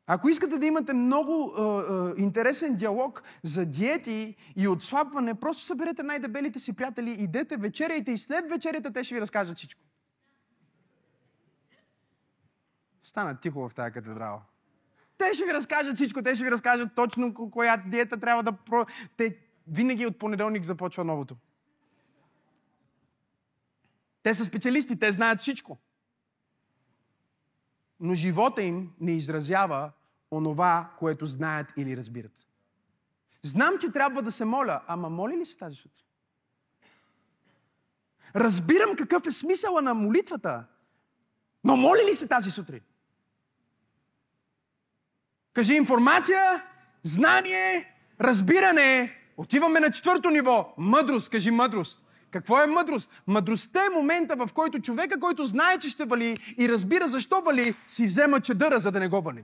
Ако 0.08 0.30
искате 0.30 0.58
да 0.58 0.66
имате 0.66 0.94
много 0.94 1.54
е, 1.58 1.62
е, 1.62 2.24
интересен 2.24 2.76
диалог 2.76 3.24
за 3.44 3.66
диети 3.66 4.36
и 4.56 4.68
отслабване, 4.68 5.36
просто 5.36 5.64
съберете 5.64 6.04
най-дебелите 6.04 6.60
си 6.60 6.74
приятели, 6.74 7.10
идете, 7.10 7.58
вечеряйте 7.58 8.12
и 8.12 8.18
след 8.18 8.50
вечерята 8.50 8.94
те 8.94 9.04
ще 9.04 9.16
ви 9.16 9.22
разкажат 9.22 9.58
всичко. 9.58 9.82
Стана 13.04 13.40
тихо 13.40 13.70
в 13.70 13.76
тази 13.76 13.94
катедрала. 13.94 14.42
Те 15.18 15.34
ще 15.34 15.46
ви 15.46 15.54
разкажат 15.54 15.96
всичко, 15.96 16.24
те 16.24 16.36
ще 16.36 16.44
ви 16.44 16.52
разкажат 16.52 16.96
точно 16.96 17.34
коя 17.34 17.78
диета 17.78 18.20
трябва 18.20 18.44
да... 18.44 18.54
Те, 19.18 19.38
винаги 19.68 20.06
от 20.06 20.20
понеделник 20.20 20.64
започва 20.64 21.04
новото. 21.04 21.38
Те 24.24 24.34
са 24.34 24.46
специалисти, 24.46 25.00
те 25.00 25.12
знаят 25.12 25.40
всичко. 25.40 25.78
Но 28.00 28.16
живота 28.16 28.64
им 28.64 28.94
не 29.00 29.12
изразява 29.12 29.92
онова, 30.32 30.92
което 31.00 31.26
знаят 31.26 31.74
или 31.78 31.98
разбират. 31.98 32.48
Знам, 33.44 33.78
че 33.82 33.92
трябва 33.92 34.22
да 34.22 34.32
се 34.32 34.46
моля, 34.46 34.82
ама 34.88 35.10
моли 35.10 35.38
ли 35.38 35.46
се 35.46 35.58
тази 35.58 35.76
сутрин? 35.76 36.06
Разбирам 38.36 38.96
какъв 38.96 39.26
е 39.28 39.32
смисъла 39.32 39.82
на 39.82 39.94
молитвата, 39.94 40.66
но 41.64 41.78
моли 41.78 42.02
ли 42.10 42.14
се 42.14 42.28
тази 42.28 42.52
сутрин? 42.52 42.82
Кажи 45.54 45.74
информация, 45.74 46.68
знание, 47.04 47.94
разбиране, 48.22 49.23
Отиваме 49.38 49.80
на 49.80 49.92
четвърто 49.92 50.30
ниво. 50.30 50.74
Мъдрост, 50.78 51.30
кажи 51.30 51.52
мъдрост. 51.52 52.04
Какво 52.32 52.62
е 52.62 52.68
мъдрост? 52.68 53.12
Мъдростта 53.28 53.86
е 53.86 53.90
момента, 53.90 54.36
в 54.36 54.50
който 54.54 54.80
човека, 54.80 55.20
който 55.20 55.46
знае, 55.46 55.78
че 55.78 55.90
ще 55.90 56.06
вали 56.06 56.56
и 56.58 56.70
разбира 56.70 57.08
защо 57.08 57.42
вали, 57.42 57.76
си 57.88 58.06
взема 58.06 58.42
чадъра, 58.42 58.80
за 58.80 58.92
да 58.92 59.00
не 59.00 59.08
го 59.08 59.22
вали. 59.22 59.44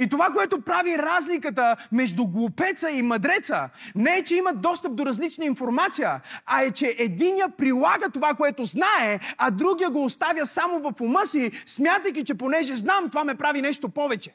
И 0.00 0.08
това, 0.08 0.26
което 0.26 0.60
прави 0.60 0.98
разликата 0.98 1.76
между 1.92 2.26
глупеца 2.26 2.90
и 2.90 3.02
мъдреца, 3.02 3.70
не 3.94 4.16
е, 4.16 4.24
че 4.24 4.36
имат 4.36 4.60
достъп 4.60 4.94
до 4.94 5.06
различна 5.06 5.44
информация, 5.44 6.20
а 6.46 6.62
е, 6.62 6.70
че 6.70 6.96
единия 6.98 7.48
прилага 7.48 8.08
това, 8.10 8.34
което 8.34 8.64
знае, 8.64 9.20
а 9.38 9.50
другия 9.50 9.90
го 9.90 10.04
оставя 10.04 10.46
само 10.46 10.78
в 10.78 11.00
ума 11.00 11.26
си, 11.26 11.50
смятайки, 11.66 12.24
че 12.24 12.34
понеже 12.34 12.76
знам, 12.76 13.10
това 13.10 13.24
ме 13.24 13.34
прави 13.34 13.62
нещо 13.62 13.88
повече. 13.88 14.34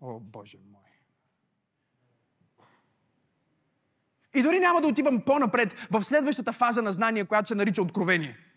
О, 0.00 0.20
Боже 0.20 0.58
мой! 0.72 0.78
И 4.38 4.42
дори 4.42 4.58
няма 4.58 4.80
да 4.80 4.86
отивам 4.86 5.20
по-напред 5.20 5.74
в 5.90 6.04
следващата 6.04 6.52
фаза 6.52 6.82
на 6.82 6.92
знание, 6.92 7.24
която 7.24 7.48
се 7.48 7.54
нарича 7.54 7.82
откровение– 7.82 8.36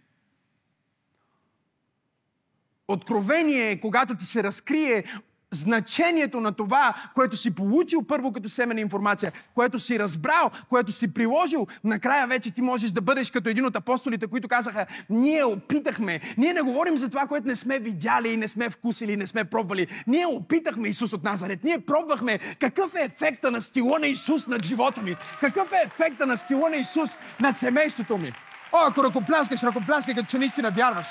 Откровение 2.92 3.72
е 3.72 3.80
когато 3.80 4.16
ти 4.16 4.26
се 4.26 4.44
разкрие 4.44 5.04
значението 5.52 6.40
на 6.40 6.52
това, 6.52 6.94
което 7.16 7.36
си 7.36 7.56
получил 7.56 8.04
първо 8.04 8.32
като 8.32 8.50
семена 8.50 8.82
информация, 8.82 9.32
което 9.56 9.80
си 9.80 10.00
разбрал, 10.00 10.52
което 10.70 10.92
си 10.92 11.14
приложил, 11.14 11.68
накрая 11.84 12.28
вече 12.28 12.52
ти 12.52 12.62
можеш 12.62 12.92
да 12.92 13.02
бъдеш 13.02 13.32
като 13.32 13.50
един 13.50 13.66
от 13.66 13.76
апостолите, 13.76 14.28
които 14.28 14.48
казаха, 14.48 14.86
ние 15.10 15.44
опитахме, 15.44 16.22
ние 16.38 16.54
не 16.54 16.62
говорим 16.62 16.98
за 16.98 17.10
това, 17.10 17.28
което 17.28 17.48
не 17.48 17.56
сме 17.56 17.80
видяли 17.80 18.30
и 18.30 18.38
не 18.38 18.48
сме 18.48 18.70
вкусили, 18.70 19.18
не 19.18 19.28
сме 19.28 19.44
пробвали. 19.44 19.88
Ние 20.08 20.26
опитахме 20.26 20.90
Исус 20.90 21.14
от 21.14 21.24
Назарет. 21.24 21.64
Ние 21.64 21.80
пробвахме 21.80 22.40
какъв 22.60 22.96
е 22.96 23.04
ефекта 23.04 23.52
на 23.52 23.62
стила 23.62 24.00
на 24.00 24.08
Исус 24.08 24.48
над 24.48 24.66
живота 24.66 25.02
ми. 25.02 25.16
Какъв 25.40 25.72
е 25.72 25.84
ефекта 25.86 26.26
на 26.26 26.38
стила 26.38 26.70
на 26.70 26.76
Исус 26.76 27.10
над 27.42 27.58
семейството 27.58 28.18
ми. 28.18 28.34
О, 28.72 28.78
ако 28.88 29.04
ръкопляскаш, 29.04 29.64
ръкопляскай, 29.64 30.16
като 30.16 30.28
че 30.28 30.38
наистина 30.38 30.72
вярваш. 30.72 31.08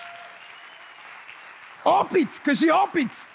Опит! 1.84 2.40
Кажи 2.44 2.70
опит! 2.70 3.29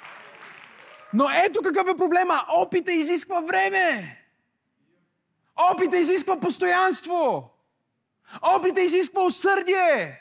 Но 1.16 1.28
ето 1.46 1.62
какъв 1.62 1.88
е 1.88 1.98
проблема. 1.98 2.46
Опита 2.58 2.92
изисква 2.92 3.42
време. 3.42 4.18
Опита 5.72 5.98
изисква 5.98 6.40
постоянство. 6.40 7.50
Опита 8.56 8.82
изисква 8.82 9.24
усърдие. 9.24 10.20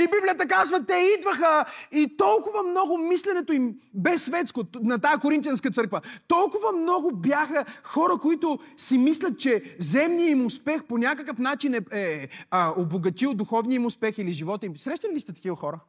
И 0.00 0.06
Библията 0.06 0.48
казва, 0.48 0.86
те 0.86 1.14
идваха 1.18 1.64
и 1.92 2.16
толкова 2.16 2.62
много 2.62 2.98
мисленето 2.98 3.52
им 3.52 3.80
бе 3.94 4.18
светско 4.18 4.64
на 4.82 4.98
тази 4.98 5.20
Коринтианска 5.20 5.70
църква. 5.70 6.00
Толкова 6.28 6.72
много 6.72 7.10
бяха 7.12 7.64
хора, 7.82 8.18
които 8.22 8.58
си 8.76 8.98
мислят, 8.98 9.38
че 9.38 9.76
земният 9.78 10.30
им 10.30 10.46
успех 10.46 10.84
по 10.84 10.98
някакъв 10.98 11.38
начин 11.38 11.74
е, 11.74 11.80
е 11.92 12.28
а, 12.50 12.72
обогатил 12.76 13.34
духовния 13.34 13.76
им 13.76 13.86
успех 13.86 14.18
или 14.18 14.32
живота 14.32 14.66
им. 14.66 14.76
Срещали 14.76 15.12
ли 15.12 15.20
сте 15.20 15.32
такива 15.32 15.56
хора? 15.56 15.80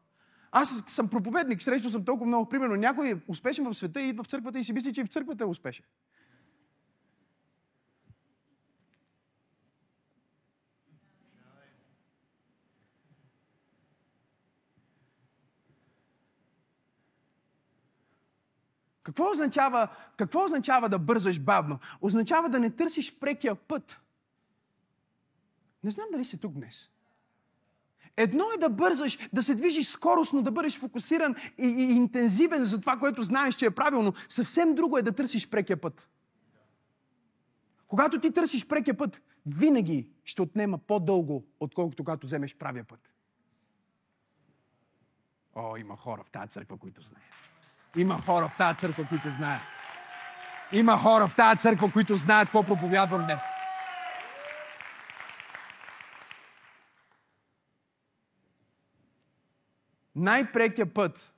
Аз 0.52 0.84
съм 0.88 1.10
проповедник, 1.10 1.62
срещал 1.62 1.92
съм 1.92 2.06
толкова 2.06 2.28
много. 2.28 2.50
Примерно, 2.50 2.76
някой 2.76 3.12
е 3.12 3.16
успешен 3.28 3.66
в 3.66 3.74
света 3.74 4.02
и 4.02 4.10
идва 4.10 4.24
в 4.24 4.28
църквата 4.28 4.60
и 4.60 4.64
си 4.64 4.74
мисли, 4.74 4.94
че 4.94 5.02
и 5.02 5.04
в 5.04 5.10
църквата 5.10 5.44
е 5.44 5.48
успешен. 5.48 5.86
Какво 19.04 19.32
означава, 19.32 19.88
какво 20.18 20.44
означава 20.44 20.90
да 20.90 21.00
бързаш 21.00 21.40
бавно? 21.40 21.80
Означава 22.02 22.50
да 22.50 22.60
не 22.60 22.70
търсиш 22.70 23.20
прекия 23.20 23.56
път. 23.56 24.00
Не 25.84 25.90
знам 25.90 26.06
дали 26.12 26.26
си 26.26 26.40
тук 26.40 26.54
днес. 26.54 26.90
Едно 28.20 28.44
е 28.56 28.58
да 28.58 28.70
бързаш, 28.70 29.18
да 29.34 29.44
се 29.44 29.56
движиш 29.56 29.88
скоростно, 29.88 30.42
да 30.42 30.52
бъдеш 30.52 30.80
фокусиран 30.80 31.36
и, 31.58 31.68
и 31.68 31.92
интензивен 31.92 32.66
за 32.66 32.80
това, 32.80 32.98
което 32.98 33.22
знаеш, 33.22 33.56
че 33.56 33.66
е 33.66 33.72
правилно. 33.72 34.14
Съвсем 34.30 34.76
друго 34.76 34.98
е 34.98 35.02
да 35.02 35.12
търсиш 35.12 35.50
прекия 35.50 35.82
път. 35.82 36.10
Когато 37.88 38.20
ти 38.20 38.32
търсиш 38.32 38.68
прекия 38.68 38.98
път, 38.98 39.22
винаги 39.46 40.10
ще 40.24 40.42
отнема 40.42 40.78
по-дълго, 40.78 41.46
отколкото 41.60 42.04
когато 42.04 42.28
вземеш 42.28 42.58
правия 42.58 42.84
път. 42.84 43.14
О, 45.56 45.78
има 45.78 45.98
хора 45.98 46.24
в 46.24 46.32
тази 46.32 46.52
църква, 46.52 46.78
които 46.78 47.02
знаят. 47.02 47.26
Има 47.96 48.22
хора 48.22 48.48
в 48.48 48.58
тази 48.58 48.80
църква, 48.80 49.08
които 49.10 49.30
знаят. 49.38 49.62
Има 50.72 50.98
хора 50.98 51.28
в 51.28 51.36
тази 51.36 51.60
църква, 51.60 51.92
които 51.92 52.16
знаят 52.16 52.48
какво 52.48 52.64
проповядвам 52.64 53.24
днес. 53.24 53.40
Най-прекия 60.20 60.94
път 60.94 61.34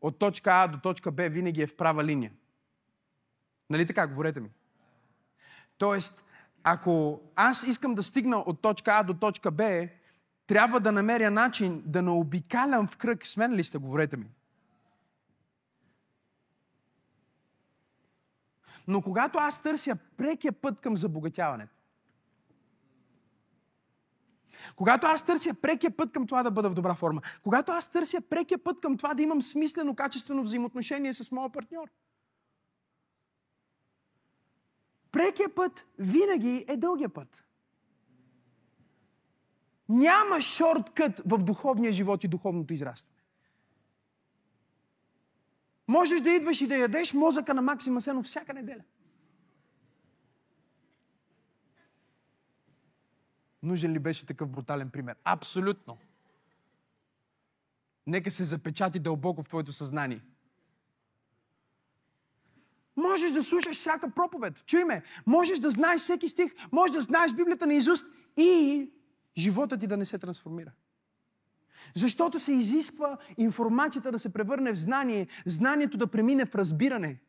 от 0.00 0.18
точка 0.18 0.50
А 0.52 0.66
до 0.66 0.78
точка 0.78 1.12
Б 1.12 1.28
винаги 1.28 1.62
е 1.62 1.66
в 1.66 1.76
права 1.76 2.04
линия. 2.04 2.32
Нали 3.70 3.86
така? 3.86 4.06
Говорете 4.06 4.40
ми. 4.40 4.50
Тоест, 5.78 6.24
ако 6.62 7.20
аз 7.36 7.62
искам 7.62 7.94
да 7.94 8.02
стигна 8.02 8.36
от 8.36 8.62
точка 8.62 8.90
А 8.94 9.02
до 9.02 9.14
точка 9.14 9.50
Б, 9.50 9.88
трябва 10.46 10.80
да 10.80 10.92
намеря 10.92 11.30
начин 11.30 11.82
да 11.86 12.02
не 12.02 12.10
обикалям 12.10 12.86
в 12.86 12.96
кръг. 12.96 13.26
С 13.26 13.36
мен 13.36 13.54
ли 13.54 13.64
сте? 13.64 13.78
Говорете 13.78 14.16
ми. 14.16 14.26
Но 18.88 19.02
когато 19.02 19.38
аз 19.38 19.62
търся 19.62 19.96
прекия 20.16 20.52
път 20.52 20.80
към 20.80 20.96
забогатяването, 20.96 21.75
когато 24.76 25.06
аз 25.06 25.24
търся 25.24 25.54
прекия 25.54 25.96
път 25.96 26.12
към 26.12 26.26
това 26.26 26.42
да 26.42 26.50
бъда 26.50 26.70
в 26.70 26.74
добра 26.74 26.94
форма, 26.94 27.20
когато 27.42 27.72
аз 27.72 27.90
търся 27.90 28.20
прекия 28.20 28.58
път 28.58 28.80
към 28.80 28.96
това 28.96 29.14
да 29.14 29.22
имам 29.22 29.42
смислено, 29.42 29.94
качествено 29.94 30.42
взаимоотношение 30.42 31.14
с 31.14 31.30
моя 31.30 31.52
партньор, 31.52 31.90
прекия 35.12 35.54
път 35.54 35.84
винаги 35.98 36.64
е 36.68 36.76
дългия 36.76 37.08
път. 37.08 37.42
Няма 39.88 40.40
шорткът 40.40 41.22
в 41.26 41.38
духовния 41.38 41.92
живот 41.92 42.24
и 42.24 42.28
духовното 42.28 42.74
израстване. 42.74 43.16
Можеш 45.88 46.20
да 46.20 46.30
идваш 46.30 46.60
и 46.60 46.66
да 46.66 46.76
ядеш 46.76 47.14
мозъка 47.14 47.54
на 47.54 47.62
Максима 47.62 48.00
Сенов 48.00 48.24
всяка 48.24 48.54
неделя. 48.54 48.82
Нужен 53.66 53.92
ли 53.92 53.98
беше 53.98 54.26
такъв 54.26 54.48
брутален 54.48 54.90
пример? 54.90 55.16
Абсолютно. 55.24 55.98
Нека 58.06 58.30
се 58.30 58.44
запечати 58.44 58.98
дълбоко 58.98 59.42
в 59.42 59.48
твоето 59.48 59.72
съзнание. 59.72 60.20
Можеш 62.96 63.32
да 63.32 63.42
слушаш 63.42 63.76
всяка 63.76 64.10
проповед. 64.10 64.66
Чуй 64.66 64.84
ме. 64.84 65.02
Можеш 65.26 65.58
да 65.58 65.70
знаеш 65.70 66.00
всеки 66.00 66.28
стих. 66.28 66.54
Можеш 66.72 66.94
да 66.94 67.00
знаеш 67.00 67.34
Библията 67.34 67.66
на 67.66 67.74
Изуст 67.74 68.06
и 68.36 68.90
живота 69.38 69.78
ти 69.78 69.86
да 69.86 69.96
не 69.96 70.04
се 70.04 70.18
трансформира. 70.18 70.72
Защото 71.94 72.38
се 72.38 72.52
изисква 72.52 73.18
информацията 73.36 74.12
да 74.12 74.18
се 74.18 74.32
превърне 74.32 74.72
в 74.72 74.78
знание, 74.78 75.26
знанието 75.46 75.96
да 75.96 76.06
премине 76.06 76.46
в 76.46 76.54
разбиране. 76.54 77.20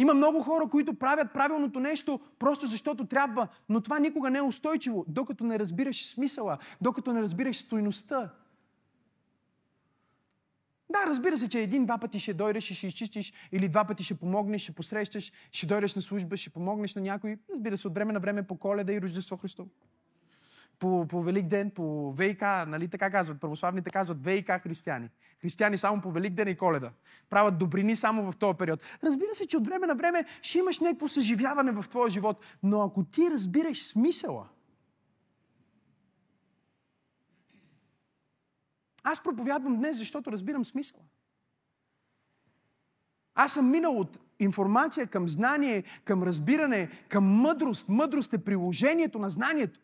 Има 0.00 0.14
много 0.14 0.42
хора, 0.42 0.68
които 0.68 0.94
правят 0.94 1.32
правилното 1.32 1.80
нещо 1.80 2.20
просто 2.38 2.66
защото 2.66 3.06
трябва, 3.06 3.48
но 3.68 3.80
това 3.80 3.98
никога 3.98 4.30
не 4.30 4.38
е 4.38 4.42
устойчиво, 4.42 5.04
докато 5.08 5.44
не 5.44 5.58
разбираш 5.58 6.08
смисъла, 6.08 6.58
докато 6.80 7.12
не 7.12 7.22
разбираш 7.22 7.56
стойността. 7.58 8.30
Да, 10.90 10.98
разбира 11.06 11.38
се, 11.38 11.48
че 11.48 11.60
един-два 11.60 11.98
пъти 11.98 12.18
ще 12.18 12.34
дойдеш 12.34 12.70
и 12.70 12.74
ще 12.74 12.86
изчистиш, 12.86 13.32
или 13.52 13.68
два 13.68 13.84
пъти 13.84 14.04
ще 14.04 14.14
помогнеш, 14.14 14.62
ще 14.62 14.72
посрещаш, 14.72 15.32
ще 15.52 15.66
дойдеш 15.66 15.94
на 15.94 16.02
служба, 16.02 16.36
ще 16.36 16.50
помогнеш 16.50 16.94
на 16.94 17.02
някой. 17.02 17.38
Разбира 17.54 17.76
се, 17.76 17.88
от 17.88 17.94
време 17.94 18.12
на 18.12 18.20
време 18.20 18.42
по 18.42 18.56
коледа 18.56 18.92
и 18.92 19.02
Рождество 19.02 19.36
Христово 19.36 19.70
по, 20.80 21.06
по 21.08 21.22
Велик 21.22 21.46
ден, 21.46 21.70
по 21.70 22.12
ВИК, 22.12 22.42
нали 22.42 22.88
така 22.88 23.10
казват, 23.10 23.40
православните 23.40 23.90
казват 23.90 24.24
ВИК 24.24 24.50
християни. 24.62 25.08
Християни 25.42 25.76
само 25.76 26.02
по 26.02 26.10
Велик 26.10 26.34
ден 26.34 26.48
и 26.48 26.56
Коледа. 26.56 26.90
Правят 27.30 27.58
добрини 27.58 27.96
само 27.96 28.32
в 28.32 28.36
този 28.36 28.58
период. 28.58 28.82
Разбира 29.04 29.34
се, 29.34 29.46
че 29.46 29.56
от 29.56 29.66
време 29.66 29.86
на 29.86 29.94
време 29.94 30.24
ще 30.42 30.58
имаш 30.58 30.80
някакво 30.80 31.08
съживяване 31.08 31.72
в 31.72 31.88
твоя 31.88 32.10
живот, 32.10 32.44
но 32.62 32.82
ако 32.82 33.04
ти 33.04 33.30
разбираш 33.30 33.82
смисъла, 33.82 34.48
аз 39.02 39.22
проповядвам 39.22 39.76
днес, 39.76 39.96
защото 39.96 40.32
разбирам 40.32 40.64
смисъла. 40.64 41.02
Аз 43.34 43.52
съм 43.52 43.70
минал 43.70 43.98
от 43.98 44.18
информация 44.38 45.06
към 45.06 45.28
знание, 45.28 45.84
към 46.04 46.22
разбиране, 46.22 46.90
към 47.08 47.24
мъдрост. 47.24 47.88
Мъдрост 47.88 48.32
е 48.32 48.44
приложението 48.44 49.18
на 49.18 49.30
знанието. 49.30 49.80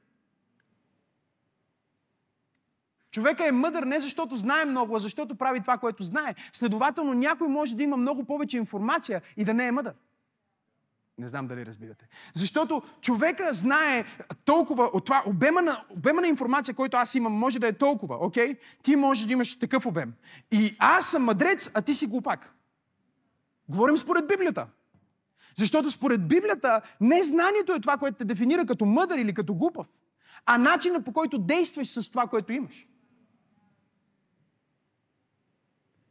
Човека 3.17 3.49
е 3.49 3.53
мъдър 3.53 3.83
не 3.83 4.01
защото 4.01 4.37
знае 4.37 4.65
много, 4.65 4.97
а 4.97 4.99
защото 4.99 5.35
прави 5.35 5.61
това, 5.61 5.79
което 5.79 6.03
знае. 6.03 6.35
Следователно, 6.53 7.15
някой 7.15 7.49
може 7.49 7.75
да 7.75 7.83
има 7.83 7.97
много 7.97 8.25
повече 8.25 8.57
информация 8.57 9.23
и 9.37 9.45
да 9.45 9.55
не 9.55 9.67
е 9.67 9.73
мъдър. 9.73 9.95
Не 11.19 11.29
знам 11.29 11.47
дали 11.47 11.67
разбирате. 11.67 12.09
Защото 12.35 12.83
човека 13.01 13.55
знае 13.55 14.05
толкова 14.45 14.85
от 14.85 15.05
това, 15.05 15.23
обема 15.27 15.63
на, 15.63 15.85
обема 15.91 16.21
на 16.21 16.29
информация, 16.29 16.75
който 16.75 16.97
аз 16.97 17.15
имам, 17.15 17.33
може 17.33 17.59
да 17.59 17.67
е 17.67 17.73
толкова, 17.73 18.17
окей? 18.21 18.55
Okay? 18.55 18.59
Ти 18.83 18.97
можеш 18.97 19.27
да 19.27 19.33
имаш 19.33 19.59
такъв 19.59 19.87
обем. 19.87 20.13
И 20.51 20.77
аз 20.79 21.11
съм 21.11 21.25
мъдрец, 21.25 21.71
а 21.75 21.83
ти 21.83 21.95
си 21.95 22.07
глупак. 22.07 22.55
Говорим 23.69 23.99
според 23.99 24.29
Библията. 24.29 24.67
Защото 25.59 25.91
според 25.91 26.29
Библията 26.29 26.81
не 27.01 27.23
знанието 27.23 27.73
е 27.73 27.81
това, 27.81 27.97
което 27.97 28.17
те 28.17 28.25
дефинира 28.25 28.67
като 28.67 28.85
мъдър 28.85 29.19
или 29.19 29.35
като 29.35 29.55
глупав, 29.55 29.87
а 30.47 30.59
начинът 30.59 31.05
по 31.05 31.13
който 31.13 31.39
действаш 31.39 31.89
с 31.89 32.11
това, 32.11 32.27
което 32.27 32.53
имаш. 32.53 32.87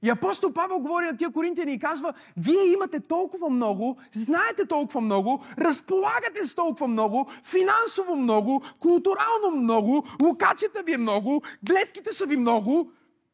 И 0.06 0.10
апостол 0.10 0.54
Павел 0.54 0.80
говори 0.80 1.06
на 1.06 1.18
тия 1.18 1.32
коринтияни 1.32 1.74
и 1.74 1.80
казва, 1.80 2.14
вие 2.38 2.66
имате 2.66 3.00
толкова 3.00 3.50
много, 3.50 3.98
знаете 4.12 4.66
толкова 4.66 5.02
много, 5.02 5.44
разполагате 5.58 6.46
с 6.46 6.56
толкова 6.56 6.88
много, 6.88 7.30
финансово 7.44 8.16
много, 8.16 8.64
културално 8.80 9.52
много, 9.56 10.06
локацията 10.24 10.84
ви 10.84 10.94
е 10.94 10.98
много, 10.98 11.42
гледките 11.64 12.14
са 12.14 12.26
ви 12.26 12.38
много, 12.38 12.92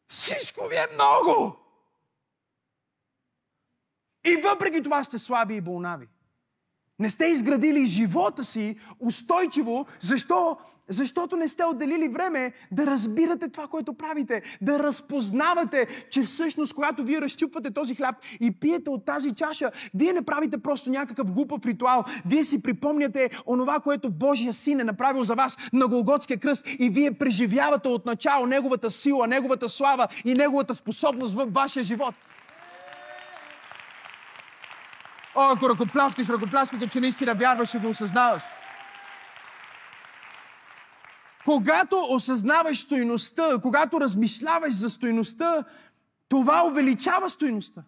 всичко 0.07 0.67
ви 0.67 0.75
е 0.75 0.87
много. 0.93 1.55
И 4.25 4.35
въпреки 4.35 4.83
това 4.83 5.03
сте 5.03 5.17
слаби 5.17 5.55
и 5.55 5.61
болнави. 5.61 6.07
Не 7.01 7.09
сте 7.09 7.25
изградили 7.25 7.85
живота 7.85 8.43
си 8.43 8.75
устойчиво. 8.99 9.85
Защо? 9.99 10.57
Защото 10.89 11.35
не 11.35 11.47
сте 11.47 11.65
отделили 11.65 12.09
време 12.09 12.53
да 12.71 12.85
разбирате 12.85 13.49
това, 13.49 13.67
което 13.67 13.93
правите, 13.93 14.41
да 14.61 14.79
разпознавате, 14.79 15.87
че 16.11 16.23
всъщност, 16.23 16.73
когато 16.73 17.03
вие 17.03 17.21
разчупвате 17.21 17.71
този 17.71 17.95
хляб 17.95 18.15
и 18.39 18.51
пиете 18.51 18.89
от 18.89 19.05
тази 19.05 19.35
чаша, 19.35 19.71
вие 19.93 20.13
не 20.13 20.21
правите 20.21 20.57
просто 20.57 20.89
някакъв 20.89 21.31
глупав 21.31 21.65
ритуал. 21.65 22.03
Вие 22.25 22.43
си 22.43 22.61
припомняте 22.61 23.29
онова, 23.47 23.79
което 23.79 24.09
Божия 24.09 24.53
син 24.53 24.79
е 24.79 24.83
направил 24.83 25.23
за 25.23 25.35
вас 25.35 25.57
на 25.73 25.87
Голготския 25.87 26.37
кръст 26.39 26.67
и 26.79 26.89
вие 26.89 27.11
преживявате 27.11 27.87
от 27.87 28.05
начало 28.05 28.45
Неговата 28.45 28.91
сила, 28.91 29.27
Неговата 29.27 29.69
слава 29.69 30.07
и 30.25 30.33
Неговата 30.33 30.75
способност 30.75 31.33
в 31.33 31.45
вашия 31.45 31.83
живот. 31.83 32.15
О, 35.35 35.51
ако 35.51 35.69
ръкопляскаш, 35.69 36.29
ръкопляскаш, 36.29 36.89
че 36.91 36.99
наистина 36.99 37.35
вярваш 37.35 37.73
и 37.73 37.79
го 37.79 37.87
осъзнаваш. 37.87 38.43
Когато 41.45 42.05
осъзнаваш 42.09 42.81
стойността, 42.81 43.59
когато 43.61 44.01
размишляваш 44.01 44.73
за 44.73 44.89
стойността, 44.89 45.63
това 46.29 46.65
увеличава 46.65 47.29
стойността. 47.29 47.83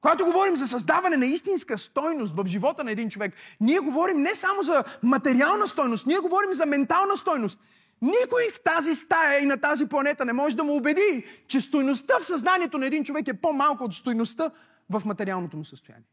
Когато 0.00 0.24
говорим 0.24 0.56
за 0.56 0.66
създаване 0.66 1.16
на 1.16 1.26
истинска 1.26 1.78
стойност 1.78 2.32
в 2.36 2.46
живота 2.46 2.84
на 2.84 2.90
един 2.90 3.10
човек, 3.10 3.34
ние 3.60 3.78
говорим 3.78 4.22
не 4.22 4.34
само 4.34 4.62
за 4.62 4.84
материална 5.02 5.68
стойност, 5.68 6.06
ние 6.06 6.18
говорим 6.18 6.52
за 6.52 6.66
ментална 6.66 7.16
стойност. 7.16 7.60
Никой 8.02 8.50
в 8.50 8.60
тази 8.60 8.94
стая 8.94 9.42
и 9.42 9.46
на 9.46 9.60
тази 9.60 9.86
планета 9.86 10.24
не 10.24 10.32
може 10.32 10.56
да 10.56 10.64
му 10.64 10.76
убеди, 10.76 11.26
че 11.46 11.60
стойността 11.60 12.18
в 12.18 12.24
съзнанието 12.24 12.78
на 12.78 12.86
един 12.86 13.04
човек 13.04 13.28
е 13.28 13.40
по-малка 13.40 13.84
от 13.84 13.94
стойността 13.94 14.50
в 14.90 15.02
материалното 15.04 15.56
му 15.56 15.64
състояние. 15.64 16.06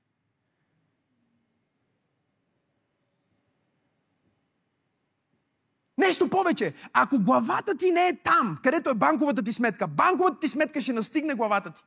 Нещо 5.98 6.30
повече. 6.30 6.74
Ако 6.94 7.20
главата 7.20 7.78
ти 7.78 7.92
не 7.92 8.08
е 8.08 8.18
там, 8.24 8.60
където 8.64 8.90
е 8.90 8.94
банковата 8.94 9.44
ти 9.44 9.54
сметка, 9.54 9.88
банковата 9.88 10.40
ти 10.40 10.48
сметка 10.48 10.82
ще 10.82 10.94
настигне 10.94 11.34
главата 11.34 11.72
ти. 11.72 11.82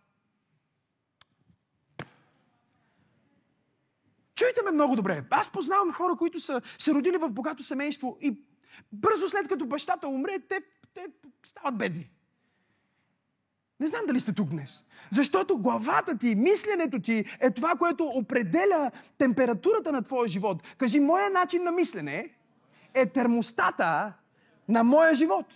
Чуйте 4.35 4.63
ме 4.65 4.71
много 4.71 4.97
добре. 4.97 5.25
Аз 5.31 5.49
познавам 5.49 5.93
хора, 5.93 6.17
които 6.17 6.41
са 6.41 6.63
се 6.79 6.95
родили 6.95 7.17
в 7.17 7.31
богато 7.31 7.63
семейство 7.63 8.19
и 8.21 8.39
бързо 8.93 9.28
след 9.28 9.49
като 9.49 9.66
бащата 9.66 10.09
умре, 10.09 10.39
те, 10.49 10.61
те 10.95 11.07
стават 11.47 11.78
бедни. 11.78 12.11
Не 13.81 13.87
знам 13.87 14.07
дали 14.07 14.20
сте 14.20 14.33
тук 14.33 14.49
днес. 14.49 14.85
Защото 15.12 15.59
главата 15.59 16.18
ти, 16.18 16.35
мисленето 16.35 17.01
ти 17.01 17.24
е 17.41 17.51
това, 17.51 17.76
което 17.76 18.05
определя 18.05 18.91
температурата 19.18 19.93
на 19.93 20.03
твоя 20.03 20.28
живот. 20.28 20.62
Кажи, 20.78 21.01
моя 21.01 21.31
начин 21.31 21.62
на 21.62 21.72
мислене 21.72 22.35
е 22.95 23.07
термостата 23.07 24.12
на 24.68 24.85
моя 24.85 25.14
живот. 25.14 25.47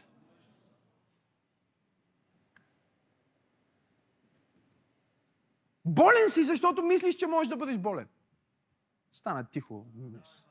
Болен 5.85 6.31
си, 6.31 6.43
защото 6.43 6.83
мислиш, 6.83 7.15
че 7.15 7.27
можеш 7.27 7.49
да 7.49 7.57
бъдеш 7.57 7.79
болен. 7.79 8.09
Стана 9.13 9.45
тихо 9.45 9.87
днес. 9.95 10.45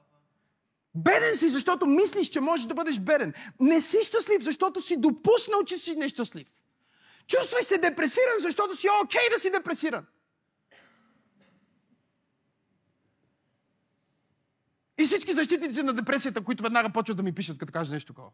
Беден 0.96 1.36
си, 1.36 1.48
защото 1.48 1.86
мислиш, 1.86 2.30
че 2.30 2.40
можеш 2.40 2.66
да 2.66 2.74
бъдеш 2.74 3.00
беден. 3.00 3.34
Не 3.60 3.82
си 3.82 3.98
щастлив, 4.04 4.44
защото 4.44 4.82
си 4.82 4.98
допуснал, 4.98 5.64
че 5.64 5.78
си 5.78 5.96
нещастлив. 5.96 6.48
Чувствай 7.28 7.64
се 7.64 7.78
депресиран, 7.78 8.40
защото 8.40 8.76
си 8.76 8.88
окей 9.04 9.22
okay 9.22 9.34
да 9.34 9.40
си 9.40 9.52
депресиран. 9.52 10.06
И 15.00 15.06
всички 15.06 15.34
защитници 15.34 15.84
на 15.84 15.94
депресията, 15.94 16.44
които 16.44 16.64
веднага 16.64 16.90
почват 16.90 17.18
да 17.18 17.24
ми 17.24 17.36
пишат, 17.36 17.58
като 17.58 17.74
кажа 17.74 17.94
нещо 17.94 18.14
такова. 18.14 18.30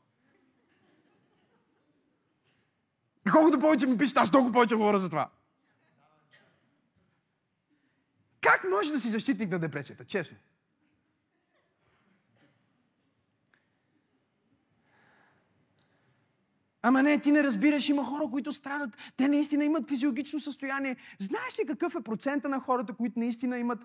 И 3.27 3.31
колкото 3.31 3.59
повече 3.59 3.87
ми 3.87 3.97
пишат, 3.97 4.17
аз 4.17 4.31
толкова 4.31 4.53
повече 4.53 4.75
говоря 4.75 4.99
за 4.99 5.09
това. 5.09 5.29
Как 8.41 8.63
може 8.71 8.91
да 8.91 8.99
си 8.99 9.09
защитник 9.09 9.49
на 9.49 9.59
депресията? 9.59 10.05
Честно. 10.05 10.37
Ама 16.81 17.03
не, 17.03 17.19
ти 17.19 17.31
не 17.31 17.43
разбираш, 17.43 17.89
има 17.89 18.03
хора, 18.03 18.23
които 18.31 18.53
страдат. 18.53 18.97
Те 19.17 19.27
наистина 19.27 19.65
имат 19.65 19.89
физиологично 19.89 20.39
състояние. 20.39 20.95
Знаеш 21.19 21.59
ли 21.59 21.67
какъв 21.67 21.95
е 21.95 22.01
процента 22.01 22.49
на 22.49 22.59
хората, 22.59 22.93
които 22.93 23.19
наистина 23.19 23.59
имат 23.59 23.79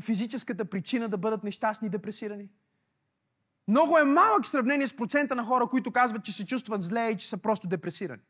физическата 0.00 0.64
причина 0.64 1.08
да 1.08 1.18
бъдат 1.18 1.44
нещастни 1.44 1.86
и 1.86 1.90
депресирани? 1.90 2.48
Много 3.68 3.98
е 3.98 4.04
малък 4.04 4.46
сравнение 4.46 4.86
с 4.86 4.96
процента 4.96 5.34
на 5.36 5.44
хора, 5.44 5.66
които 5.66 5.92
казват, 5.92 6.24
че 6.24 6.32
се 6.32 6.46
чувстват 6.46 6.82
зле 6.82 7.10
и 7.10 7.16
че 7.16 7.28
са 7.28 7.36
просто 7.36 7.66
депресирани. 7.66 8.22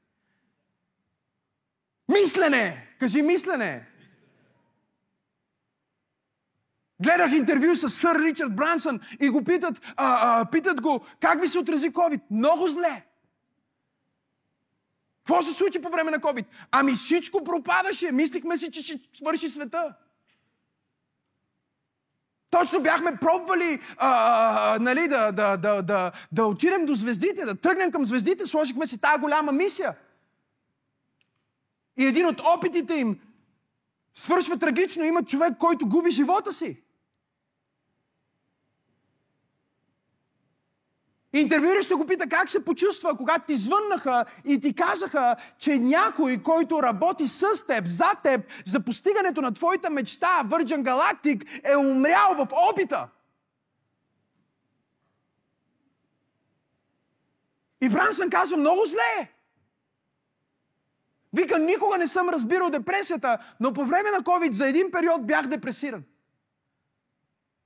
Мислене! 2.09 2.97
Кажи 2.99 3.23
мислене! 3.23 3.87
Гледах 7.03 7.33
интервю 7.33 7.75
с 7.75 7.91
сър 7.91 8.23
Ричард 8.23 8.57
Брансън 8.57 9.01
и 9.21 9.29
го 9.29 9.45
питат, 9.45 9.81
а, 9.97 10.41
а, 10.41 10.51
питат 10.51 10.81
го, 10.81 11.07
как 11.21 11.41
ви 11.41 11.49
се 11.49 11.59
отрази 11.59 11.93
COVID? 11.93 12.21
Много 12.31 12.69
зле. 12.69 13.06
Какво 15.27 15.43
се 15.43 15.53
случи 15.53 15.83
по 15.83 15.89
време 15.89 16.11
на 16.11 16.19
COVID? 16.19 16.45
Ами 16.71 16.93
всичко 16.93 17.45
пропадаше. 17.45 18.13
Мислихме 18.13 18.59
си, 18.59 18.71
че 18.71 18.83
ще 18.83 19.01
свърши 19.15 19.49
света. 19.49 19.95
Точно 22.51 22.83
бяхме 22.83 23.17
пробвали 23.17 23.81
а, 23.97 24.79
нали, 24.81 25.09
да, 25.09 25.33
да, 25.33 25.57
да, 25.57 25.83
да, 25.83 26.13
да 26.33 26.47
отидем 26.47 26.87
до 26.87 26.95
звездите, 26.95 27.45
да 27.45 27.55
тръгнем 27.55 27.93
към 27.93 28.05
звездите, 28.05 28.47
сложихме 28.47 28.87
си 28.87 28.99
тази 28.99 29.21
голяма 29.21 29.53
мисия. 29.53 29.97
И 31.97 32.07
един 32.07 32.27
от 32.27 32.41
опитите 32.41 32.95
им 32.95 33.21
свършва 34.15 34.59
трагично. 34.59 35.05
Има 35.05 35.25
човек, 35.25 35.59
който 35.59 35.89
губи 35.89 36.11
живота 36.11 36.53
си. 36.53 36.83
Интервюиращ 41.41 41.91
го 41.91 42.07
пита 42.07 42.29
как 42.29 42.51
се 42.51 42.65
почувства, 42.65 43.17
когато 43.17 43.47
ти 43.47 43.55
звъннаха 43.55 44.25
и 44.45 44.61
ти 44.61 44.75
казаха, 44.75 45.37
че 45.59 45.79
някой, 45.79 46.43
който 46.43 46.83
работи 46.83 47.27
с 47.27 47.67
теб, 47.67 47.87
за 47.87 48.11
теб, 48.23 48.41
за 48.67 48.81
постигането 48.81 49.43
на 49.43 49.55
твоята 49.55 49.91
мечта, 49.91 50.43
Virgin 50.45 50.83
Galactic, 50.83 51.71
е 51.73 51.77
умрял 51.77 52.35
в 52.35 52.49
опита. 52.71 53.09
И 57.81 57.89
Брансън 57.89 58.31
казва, 58.31 58.57
много 58.57 58.85
зле. 58.87 59.33
Вика, 61.33 61.59
никога 61.59 61.99
не 61.99 62.09
съм 62.09 62.29
разбирал 62.29 62.71
депресията, 62.71 63.39
но 63.61 63.73
по 63.73 63.85
време 63.85 64.11
на 64.11 64.19
COVID 64.23 64.51
за 64.51 64.69
един 64.69 64.91
период 64.91 65.27
бях 65.27 65.47
депресиран. 65.47 66.03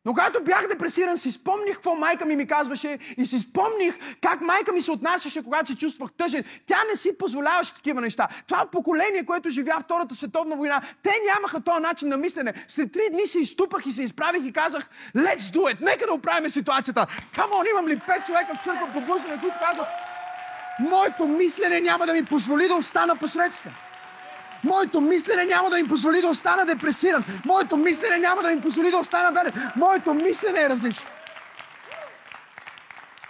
Но 0.05 0.12
когато 0.12 0.42
бях 0.42 0.68
депресиран, 0.68 1.18
си 1.18 1.32
спомних 1.32 1.74
какво 1.74 1.94
майка 1.94 2.26
ми 2.26 2.36
ми 2.36 2.46
казваше 2.46 2.98
и 3.16 3.26
си 3.26 3.38
спомних 3.38 3.94
как 4.20 4.40
майка 4.40 4.72
ми 4.72 4.82
се 4.82 4.90
отнасяше, 4.90 5.42
когато 5.42 5.72
се 5.72 5.78
чувствах 5.78 6.11
тъжен. 6.18 6.44
Тя 6.66 6.78
не 6.88 6.96
си 6.96 7.18
позволяваше 7.18 7.74
такива 7.74 8.01
неща. 8.01 8.28
Това 8.46 8.66
поколение, 8.72 9.24
което 9.24 9.51
живя 9.51 9.80
Втората 9.80 10.14
световна 10.14 10.57
война, 10.57 10.80
те 11.03 11.12
нямаха 11.26 11.61
този 11.61 11.80
начин 11.80 12.09
на 12.09 12.16
мислене. 12.16 12.55
След 12.68 12.92
три 12.92 13.11
дни 13.12 13.26
се 13.26 13.38
изтупах 13.38 13.86
и 13.86 13.90
се 13.90 14.03
изправих 14.03 14.44
и 14.44 14.53
казах, 14.53 14.88
let's 15.16 15.55
do 15.55 15.74
it, 15.74 15.80
нека 15.80 16.07
да 16.07 16.12
оправим 16.12 16.51
ситуацията. 16.51 17.07
Камон, 17.34 17.66
имам 17.70 17.88
ли 17.88 18.01
пет 18.07 18.26
човека 18.26 18.59
в 18.61 18.64
църква 18.64 18.86
по 18.92 19.07
които 19.40 19.57
казват, 19.61 19.86
Моето 20.80 21.28
мислене 21.28 21.80
няма 21.80 22.07
да 22.07 22.12
ми 22.12 22.24
позволи 22.24 22.68
да 22.68 22.74
остана 22.74 23.16
посредствен. 23.16 23.74
Моето 24.64 25.00
мислене 25.00 25.44
няма 25.44 25.70
да 25.70 25.78
им 25.78 25.88
позволи 25.88 26.20
да 26.20 26.28
остана 26.28 26.66
депресиран. 26.66 27.24
Моето 27.44 27.76
мислене 27.76 28.18
няма 28.18 28.42
да 28.42 28.52
им 28.52 28.61
позволи 28.61 28.90
да 28.90 28.98
остана 28.98 29.32
беден. 29.32 29.72
Моето 29.76 30.14
мислене 30.14 30.61
е 30.61 30.68
различно. 30.68 31.11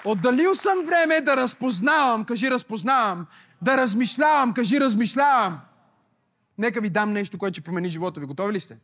Отдалил 0.05 0.55
съм 0.55 0.85
време 0.85 1.21
да 1.21 1.37
разпознавам, 1.37 2.25
кажи 2.25 2.51
разпознавам, 2.51 3.27
да 3.63 3.77
размишлявам, 3.77 4.55
кажи 4.55 4.81
размишлявам. 4.81 5.61
Нека 6.59 6.81
ви 6.81 6.91
дам 6.91 7.13
нещо, 7.13 7.39
което 7.39 7.55
ще 7.55 7.65
промени 7.65 7.89
живота 7.89 8.21
ви. 8.21 8.27
Готови 8.27 8.53
ли 8.53 8.61
сте? 8.61 8.79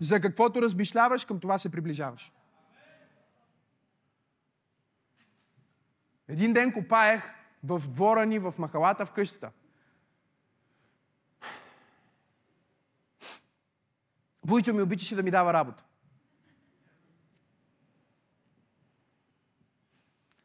За 0.00 0.20
каквото 0.20 0.62
размишляваш, 0.62 1.24
към 1.24 1.40
това 1.40 1.58
се 1.58 1.68
приближаваш. 1.68 2.32
Един 6.28 6.52
ден 6.52 6.72
копаех 6.72 7.22
в 7.64 7.82
двора 7.88 8.26
ни, 8.26 8.38
в 8.38 8.54
махалата, 8.58 9.06
в 9.06 9.12
къщата. 9.12 9.50
Войчо 14.46 14.74
ми 14.74 14.82
обичаше 14.82 15.16
да 15.16 15.22
ми 15.22 15.30
дава 15.30 15.52
работа. 15.52 15.84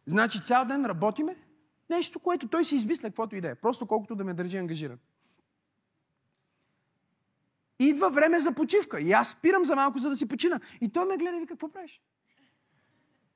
Значи 0.08 0.44
цял 0.44 0.66
ден 0.66 0.86
работиме, 0.86 1.36
нещо, 1.90 2.20
което 2.20 2.48
той 2.48 2.66
си 2.66 2.76
измисля, 2.76 3.10
каквото 3.10 3.36
и 3.36 3.42
да 3.42 3.50
е. 3.50 3.56
Просто 3.56 3.88
колкото 3.88 4.16
да 4.16 4.24
ме 4.24 4.34
държи 4.34 4.58
ангажиран. 4.58 5.00
Идва 7.80 8.10
време 8.10 8.40
за 8.40 8.54
почивка. 8.54 9.02
И 9.02 9.12
аз 9.12 9.30
спирам 9.30 9.66
за 9.66 9.76
малко, 9.76 10.00
за 10.00 10.10
да 10.10 10.16
си 10.16 10.28
почина. 10.28 10.60
И 10.82 10.90
той 10.90 11.06
ме 11.06 11.18
гледа 11.18 11.38
и 11.38 11.40
вика, 11.40 11.54
какво 11.54 11.70
правиш? 11.70 12.02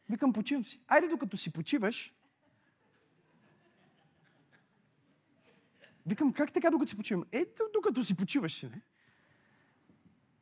Викам, 0.09 0.33
почивам 0.33 0.63
си. 0.63 0.81
Айде, 0.87 1.07
докато 1.07 1.37
си 1.37 1.53
почиваш. 1.53 2.13
Викам, 6.05 6.33
как 6.33 6.53
така 6.53 6.71
докато 6.71 6.89
си 6.89 6.97
почивам? 6.97 7.23
Ето, 7.31 7.63
докато 7.73 8.03
си 8.03 8.15
почиваш 8.15 8.53
си, 8.53 8.65
не? 8.65 8.81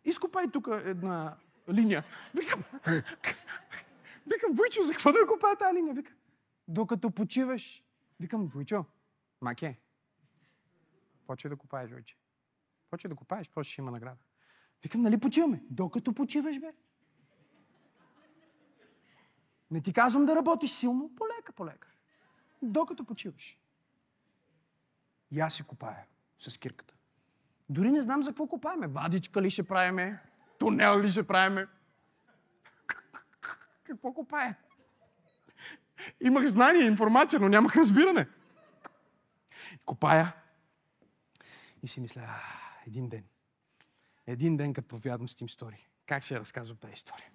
Изкопай 0.06 0.51
тук 0.51 0.68
една 0.72 1.38
линия. 1.70 2.04
Викам, 2.36 2.64
викам, 4.28 4.54
Войчо, 4.54 4.84
за 4.84 4.93
какво 4.93 5.12
да 5.12 5.26
копая 5.28 5.56
тази 5.56 5.76
линия? 5.76 5.93
Викам, 5.93 6.16
докато 6.68 7.12
почиваш. 7.12 7.84
Викам, 8.20 8.47
Войчо, 8.47 8.86
маке, 9.41 9.80
почвай 11.28 11.49
да 11.49 11.56
копаеш, 11.56 11.91
Войче. 11.91 12.18
Почвай 12.89 13.10
да 13.10 13.16
копаеш, 13.16 13.49
после 13.49 13.72
ще 13.72 13.82
има 13.82 13.91
награда. 13.91 14.20
Викам, 14.84 15.01
нали 15.01 15.20
почиваме? 15.20 15.64
Докато 15.70 16.14
почиваш, 16.14 16.60
бе. 16.60 16.74
Не 19.72 19.82
ти 19.82 19.93
казвам 19.93 20.26
да 20.26 20.36
работиш 20.36 20.72
силно, 20.72 21.12
полека, 21.16 21.54
полека. 21.54 21.88
Докато 22.62 23.06
почиваш. 23.06 23.60
И 25.32 25.39
аз 25.39 25.54
си 25.54 25.64
копая 25.64 26.06
с 26.39 26.58
кирката. 26.58 26.95
Дори 27.70 27.91
не 27.91 28.01
знам 28.01 28.24
за 28.24 28.30
какво 28.30 28.47
копаеме. 28.47 28.88
Вадичка 28.88 29.41
ли 29.41 29.49
ще 29.49 29.64
правиме? 29.64 30.20
Тунел 30.59 31.01
ли 31.01 31.09
ще 31.09 31.28
правиме? 31.28 31.68
Какво 33.84 34.14
копае? 34.14 34.55
Имах 36.22 36.45
знание, 36.45 36.86
информация, 36.86 37.39
но 37.39 37.49
нямах 37.49 37.76
разбиране. 37.76 38.28
Копая. 39.86 40.36
И 41.84 41.88
си 41.88 41.99
мисля, 41.99 42.22
а, 42.28 42.39
един 42.88 43.09
ден. 43.09 43.24
Един 44.28 44.57
ден, 44.57 44.74
като 44.74 44.88
повядам 44.88 45.28
с 45.28 45.36
Тим 45.36 45.49
Стори. 45.49 45.88
Как 46.05 46.24
ще 46.24 46.39
разказвам 46.39 46.78
тази 46.78 46.93
история? 46.93 47.30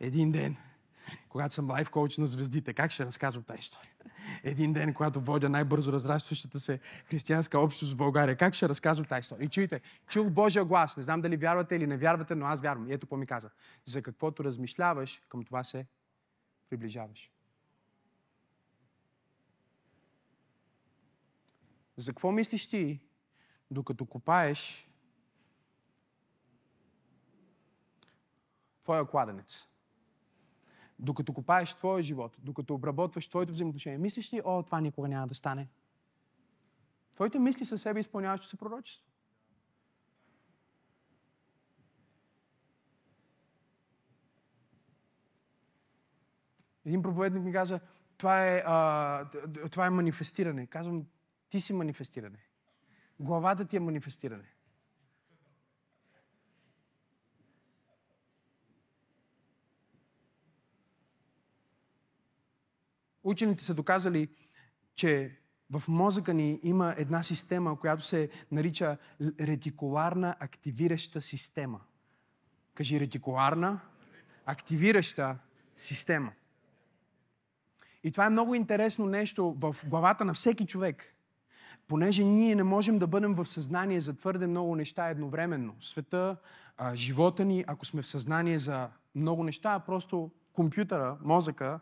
Един 0.00 0.32
ден, 0.32 0.56
когато 1.28 1.54
съм 1.54 1.70
лайф 1.70 1.90
коуч 1.90 2.18
на 2.18 2.26
звездите, 2.26 2.74
как 2.74 2.90
ще 2.90 3.06
разказвам 3.06 3.44
тази 3.44 3.60
история? 3.60 3.92
Един 4.46 4.72
ден, 4.72 4.94
когато 4.94 5.20
водя 5.20 5.48
най-бързо 5.48 5.92
разрастващата 5.92 6.60
се 6.60 6.80
християнска 7.04 7.58
общност 7.60 7.92
в 7.92 7.96
България. 7.96 8.36
Как 8.36 8.54
ще 8.54 8.68
разказвам 8.68 9.06
тази 9.06 9.20
история? 9.20 9.44
И 9.44 9.48
чуйте, 9.48 9.80
чух 10.08 10.30
Божия 10.30 10.64
глас. 10.64 10.96
Не 10.96 11.02
знам 11.02 11.20
дали 11.20 11.36
вярвате 11.36 11.76
или 11.76 11.86
не 11.86 11.96
вярвате, 11.96 12.34
но 12.34 12.46
аз 12.46 12.60
вярвам. 12.60 12.88
И 12.88 12.92
ето 12.92 13.06
какво 13.06 13.16
ми 13.16 13.26
каза. 13.26 13.50
За 13.84 14.02
каквото 14.02 14.44
размишляваш, 14.44 15.22
към 15.28 15.44
това 15.44 15.64
се 15.64 15.86
приближаваш. 16.70 17.30
За 21.96 22.12
какво 22.12 22.32
мислиш 22.32 22.68
ти, 22.68 23.00
докато 23.70 24.06
копаеш 24.06 24.88
твоя 28.82 29.06
кладенец? 29.06 29.66
Докато 30.98 31.32
копаеш 31.32 31.74
твоя 31.74 32.02
живот, 32.02 32.36
докато 32.38 32.74
обработваш 32.74 33.28
твоето 33.28 33.52
взаимоотношение, 33.52 33.98
мислиш 33.98 34.32
ли, 34.32 34.42
о, 34.44 34.62
това 34.62 34.80
никога 34.80 35.08
няма 35.08 35.26
да 35.26 35.34
стане? 35.34 35.68
Твоите 37.14 37.38
мисли 37.38 37.64
със 37.64 37.82
себе 37.82 38.00
изпълняващо 38.00 38.46
се 38.46 38.56
пророчество. 38.56 39.06
Един 46.84 47.02
проповедник 47.02 47.44
ми 47.44 47.52
каза, 47.52 47.80
това 48.18 48.46
е, 48.46 48.62
а, 48.66 49.24
това 49.70 49.86
е 49.86 49.90
манифестиране. 49.90 50.66
Казвам, 50.66 51.06
ти 51.48 51.60
си 51.60 51.72
манифестиране. 51.72 52.38
Главата 53.20 53.64
ти 53.64 53.76
е 53.76 53.80
манифестиране. 53.80 54.55
Учените 63.26 63.64
са 63.64 63.74
доказали, 63.74 64.28
че 64.94 65.38
в 65.70 65.82
мозъка 65.88 66.34
ни 66.34 66.60
има 66.62 66.94
една 66.98 67.22
система, 67.22 67.80
която 67.80 68.02
се 68.02 68.30
нарича 68.52 68.96
ретикуларна 69.40 70.36
активираща 70.40 71.20
система. 71.20 71.80
Кажи 72.74 73.00
ретикуларна 73.00 73.80
активираща 74.44 75.38
система. 75.76 76.32
И 78.04 78.12
това 78.12 78.26
е 78.26 78.30
много 78.30 78.54
интересно 78.54 79.06
нещо 79.06 79.56
в 79.60 79.76
главата 79.86 80.24
на 80.24 80.34
всеки 80.34 80.66
човек. 80.66 81.14
Понеже 81.88 82.24
ние 82.24 82.54
не 82.54 82.62
можем 82.62 82.98
да 82.98 83.06
бъдем 83.06 83.34
в 83.34 83.46
съзнание 83.46 84.00
за 84.00 84.16
твърде 84.16 84.46
много 84.46 84.76
неща 84.76 85.08
едновременно. 85.08 85.74
Света, 85.80 86.36
живота 86.94 87.44
ни, 87.44 87.64
ако 87.66 87.86
сме 87.86 88.02
в 88.02 88.06
съзнание 88.06 88.58
за 88.58 88.90
много 89.14 89.44
неща, 89.44 89.78
просто 89.78 90.30
компютъра, 90.52 91.18
мозъка, 91.22 91.80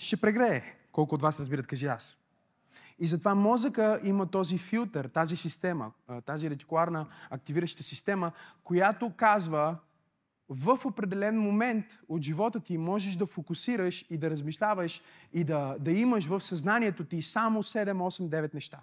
ще 0.00 0.16
прегрее. 0.16 0.62
Колко 0.92 1.14
от 1.14 1.22
вас 1.22 1.40
разбират, 1.40 1.66
кажи 1.66 1.86
аз. 1.86 2.16
И 2.98 3.06
затова 3.06 3.34
мозъка 3.34 4.00
има 4.04 4.26
този 4.26 4.58
филтър, 4.58 5.08
тази 5.08 5.36
система, 5.36 5.92
тази 6.26 6.50
ретикуларна 6.50 7.06
активираща 7.30 7.82
система, 7.82 8.32
която 8.64 9.12
казва 9.16 9.76
в 10.48 10.78
определен 10.84 11.38
момент 11.38 11.84
от 12.08 12.22
живота 12.22 12.60
ти 12.60 12.78
можеш 12.78 13.16
да 13.16 13.26
фокусираш 13.26 14.06
и 14.10 14.18
да 14.18 14.30
размишляваш 14.30 15.02
и 15.32 15.44
да, 15.44 15.76
да 15.80 15.92
имаш 15.92 16.26
в 16.26 16.40
съзнанието 16.40 17.04
ти 17.04 17.22
само 17.22 17.62
7, 17.62 17.92
8, 17.92 18.28
9 18.28 18.54
неща. 18.54 18.80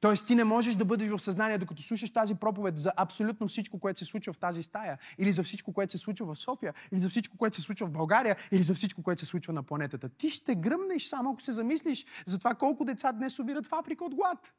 Тоест 0.00 0.26
ти 0.26 0.34
не 0.34 0.44
можеш 0.44 0.74
да 0.74 0.84
бъдеш 0.84 1.10
в 1.10 1.18
съзнание, 1.18 1.58
докато 1.58 1.82
слушаш 1.82 2.10
тази 2.10 2.34
проповед 2.34 2.78
за 2.78 2.92
абсолютно 2.96 3.48
всичко, 3.48 3.78
което 3.78 3.98
се 3.98 4.04
случва 4.04 4.32
в 4.32 4.38
тази 4.38 4.62
стая, 4.62 4.98
или 5.18 5.32
за 5.32 5.42
всичко, 5.42 5.72
което 5.72 5.92
се 5.92 5.98
случва 5.98 6.34
в 6.34 6.38
София, 6.38 6.74
или 6.92 7.00
за 7.00 7.08
всичко, 7.08 7.36
което 7.36 7.56
се 7.56 7.62
случва 7.62 7.86
в 7.86 7.90
България, 7.90 8.36
или 8.52 8.62
за 8.62 8.74
всичко, 8.74 9.02
което 9.02 9.20
се 9.20 9.26
случва 9.26 9.52
на 9.52 9.62
планетата. 9.62 10.08
Ти 10.08 10.30
ще 10.30 10.54
гръмнеш 10.54 11.06
само 11.06 11.32
ако 11.32 11.42
се 11.42 11.52
замислиш 11.52 12.06
за 12.26 12.38
това 12.38 12.54
колко 12.54 12.84
деца 12.84 13.12
днес 13.12 13.38
умират 13.38 13.66
в 13.66 13.72
Африка 13.72 14.04
от 14.04 14.14
глад. 14.14 14.52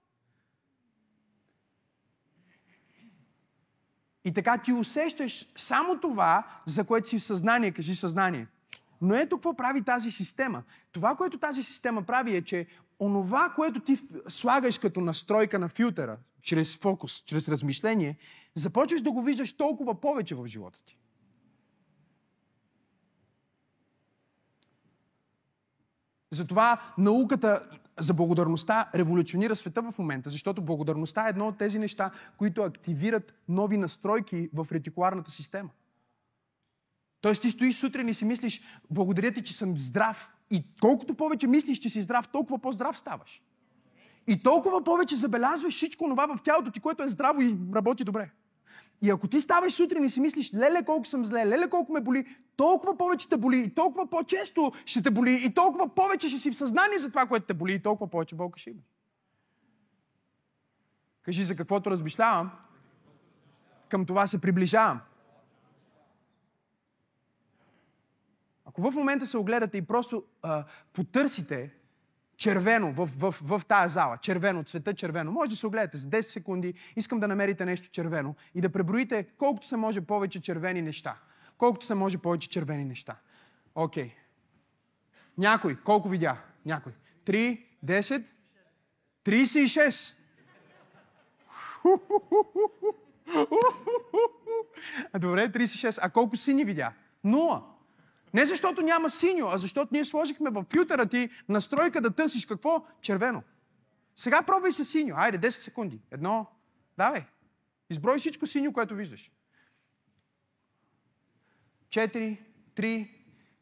И 4.26 4.34
така 4.34 4.58
ти 4.58 4.74
усещаш 4.74 5.48
само 5.58 6.00
това, 6.00 6.62
за 6.66 6.84
което 6.84 7.10
си 7.10 7.20
в 7.20 7.24
съзнание, 7.24 7.72
кажи 7.72 7.96
съзнание. 7.96 8.48
Но 9.02 9.16
ето 9.16 9.36
какво 9.36 9.56
прави 9.56 9.84
тази 9.84 10.12
система. 10.12 10.64
Това, 10.92 11.16
което 11.16 11.40
тази 11.40 11.64
система 11.64 12.04
прави 12.04 12.36
е, 12.36 12.42
че 12.42 12.68
онова, 13.00 13.54
което 13.56 13.80
ти 13.80 13.98
слагаш 14.28 14.78
като 14.78 15.02
настройка 15.02 15.60
на 15.60 15.70
филтъра, 15.70 16.18
чрез 16.42 16.78
фокус, 16.78 17.24
чрез 17.24 17.48
размишление, 17.48 18.18
започваш 18.56 19.02
да 19.02 19.12
го 19.12 19.22
виждаш 19.22 19.58
толкова 19.58 20.02
повече 20.02 20.36
в 20.36 20.48
живота 20.48 20.84
ти. 20.86 20.98
Затова 26.32 26.94
науката 26.98 27.70
за 28.00 28.14
благодарността 28.14 28.90
революционира 28.96 29.56
света 29.56 29.92
в 29.92 30.00
момента, 30.00 30.30
защото 30.30 30.62
благодарността 30.62 31.26
е 31.26 31.30
едно 31.30 31.48
от 31.48 31.58
тези 31.58 31.80
неща, 31.80 32.12
които 32.38 32.62
активират 32.62 33.34
нови 33.48 33.78
настройки 33.78 34.50
в 34.54 34.68
ретикуларната 34.72 35.32
система. 35.32 35.70
Тоест 37.22 37.42
ти 37.42 37.52
стоиш 37.52 37.76
сутрин 37.76 38.08
и 38.08 38.14
си 38.14 38.26
мислиш, 38.26 38.62
благодаря 38.90 39.32
ти, 39.32 39.44
че 39.44 39.58
съм 39.58 39.78
здрав. 39.78 40.30
И 40.52 40.64
колкото 40.82 41.16
повече 41.16 41.48
мислиш, 41.48 41.80
че 41.80 41.90
си 41.90 42.02
здрав, 42.02 42.28
толкова 42.28 42.60
по-здрав 42.60 42.98
ставаш. 42.98 43.42
И 44.28 44.44
толкова 44.44 44.84
повече 44.84 45.16
забелязваш 45.16 45.74
всичко 45.74 46.10
това 46.10 46.38
в 46.38 46.42
тялото 46.44 46.72
ти, 46.72 46.80
което 46.80 47.04
е 47.04 47.08
здраво 47.08 47.42
и 47.42 47.58
работи 47.76 48.04
добре. 48.04 48.32
И 49.02 49.10
ако 49.10 49.28
ти 49.28 49.42
ставаш 49.42 49.74
сутрин 49.74 50.04
и 50.04 50.10
си 50.10 50.20
мислиш, 50.20 50.54
леле 50.54 50.84
колко 50.86 51.06
съм 51.06 51.26
зле, 51.26 51.46
леле 51.46 51.70
колко 51.70 51.94
ме 51.94 52.02
боли, 52.02 52.26
толкова 52.56 52.98
повече 52.98 53.30
те 53.30 53.38
боли 53.38 53.60
и 53.60 53.76
толкова 53.76 54.10
по-често 54.10 54.72
ще 54.86 55.02
те 55.02 55.12
боли 55.12 55.42
и 55.46 55.54
толкова 55.54 55.96
повече 55.96 56.30
ще 56.30 56.40
си 56.40 56.52
в 56.52 56.56
съзнание 56.56 57.00
за 57.00 57.10
това, 57.10 57.26
което 57.26 57.46
те 57.46 57.54
боли 57.54 57.74
и 57.74 57.80
толкова 57.80 58.10
повече 58.10 58.36
болка 58.36 58.60
ще 58.60 58.70
имаш. 58.70 58.84
Кажи 61.22 61.44
за 61.44 61.56
каквото 61.56 61.92
размишлявам, 61.92 62.52
към 63.90 64.06
това 64.06 64.28
се 64.28 64.42
приближавам. 64.42 65.00
В 68.80 68.92
момента 68.92 69.26
се 69.26 69.38
огледате 69.38 69.78
и 69.78 69.82
просто 69.82 70.24
а, 70.42 70.66
потърсите 70.94 71.72
червено 72.38 72.92
в, 72.92 73.10
в, 73.18 73.32
в, 73.42 73.60
в 73.60 73.66
тая 73.66 73.90
зала, 73.90 74.18
червено, 74.18 74.64
цвета 74.64 74.94
червено, 74.94 75.32
може 75.32 75.50
да 75.50 75.56
се 75.56 75.68
огледате 75.68 75.98
за 75.98 76.08
10 76.08 76.22
секунди, 76.22 76.74
искам 76.96 77.20
да 77.20 77.28
намерите 77.28 77.66
нещо 77.66 77.90
червено 77.90 78.36
и 78.56 78.62
да 78.62 78.70
преброите 78.70 79.24
колкото 79.38 79.68
се 79.68 79.78
може 79.78 80.02
повече 80.02 80.42
червени 80.42 80.82
неща. 80.82 81.16
Колкото 81.58 81.86
се 81.86 81.96
може 81.96 82.18
повече 82.18 82.50
червени 82.50 82.86
неща. 82.86 83.16
Окей. 83.76 84.06
Okay. 84.06 84.12
Някой, 85.38 85.76
колко 85.76 86.10
видя? 86.10 86.38
Някой. 86.66 86.92
3, 87.26 87.64
10, 87.86 88.24
36. 89.26 90.14
Добре, 95.20 95.50
36. 95.52 96.00
А 96.02 96.10
колко 96.10 96.36
сини 96.36 96.66
видя? 96.66 96.94
Нула. 97.24 97.64
Не 98.34 98.46
защото 98.46 98.82
няма 98.82 99.10
синьо, 99.10 99.48
а 99.48 99.58
защото 99.58 99.90
ние 99.94 100.06
сложихме 100.06 100.50
в 100.50 100.66
филтъра 100.72 101.06
ти 101.06 101.30
настройка 101.50 102.02
да 102.02 102.12
търсиш 102.12 102.46
какво? 102.46 102.86
Червено. 103.02 103.44
Сега 104.16 104.42
пробвай 104.42 104.72
с 104.72 104.86
синьо. 104.86 105.16
Айде, 105.18 105.40
10 105.40 105.50
секунди. 105.50 106.02
Едно. 106.12 106.46
Давай. 106.98 107.26
Изброй 107.90 108.18
всичко 108.18 108.48
синьо, 108.48 108.74
което 108.74 108.96
виждаш. 108.96 109.32
4, 111.90 112.38
3, 112.76 113.10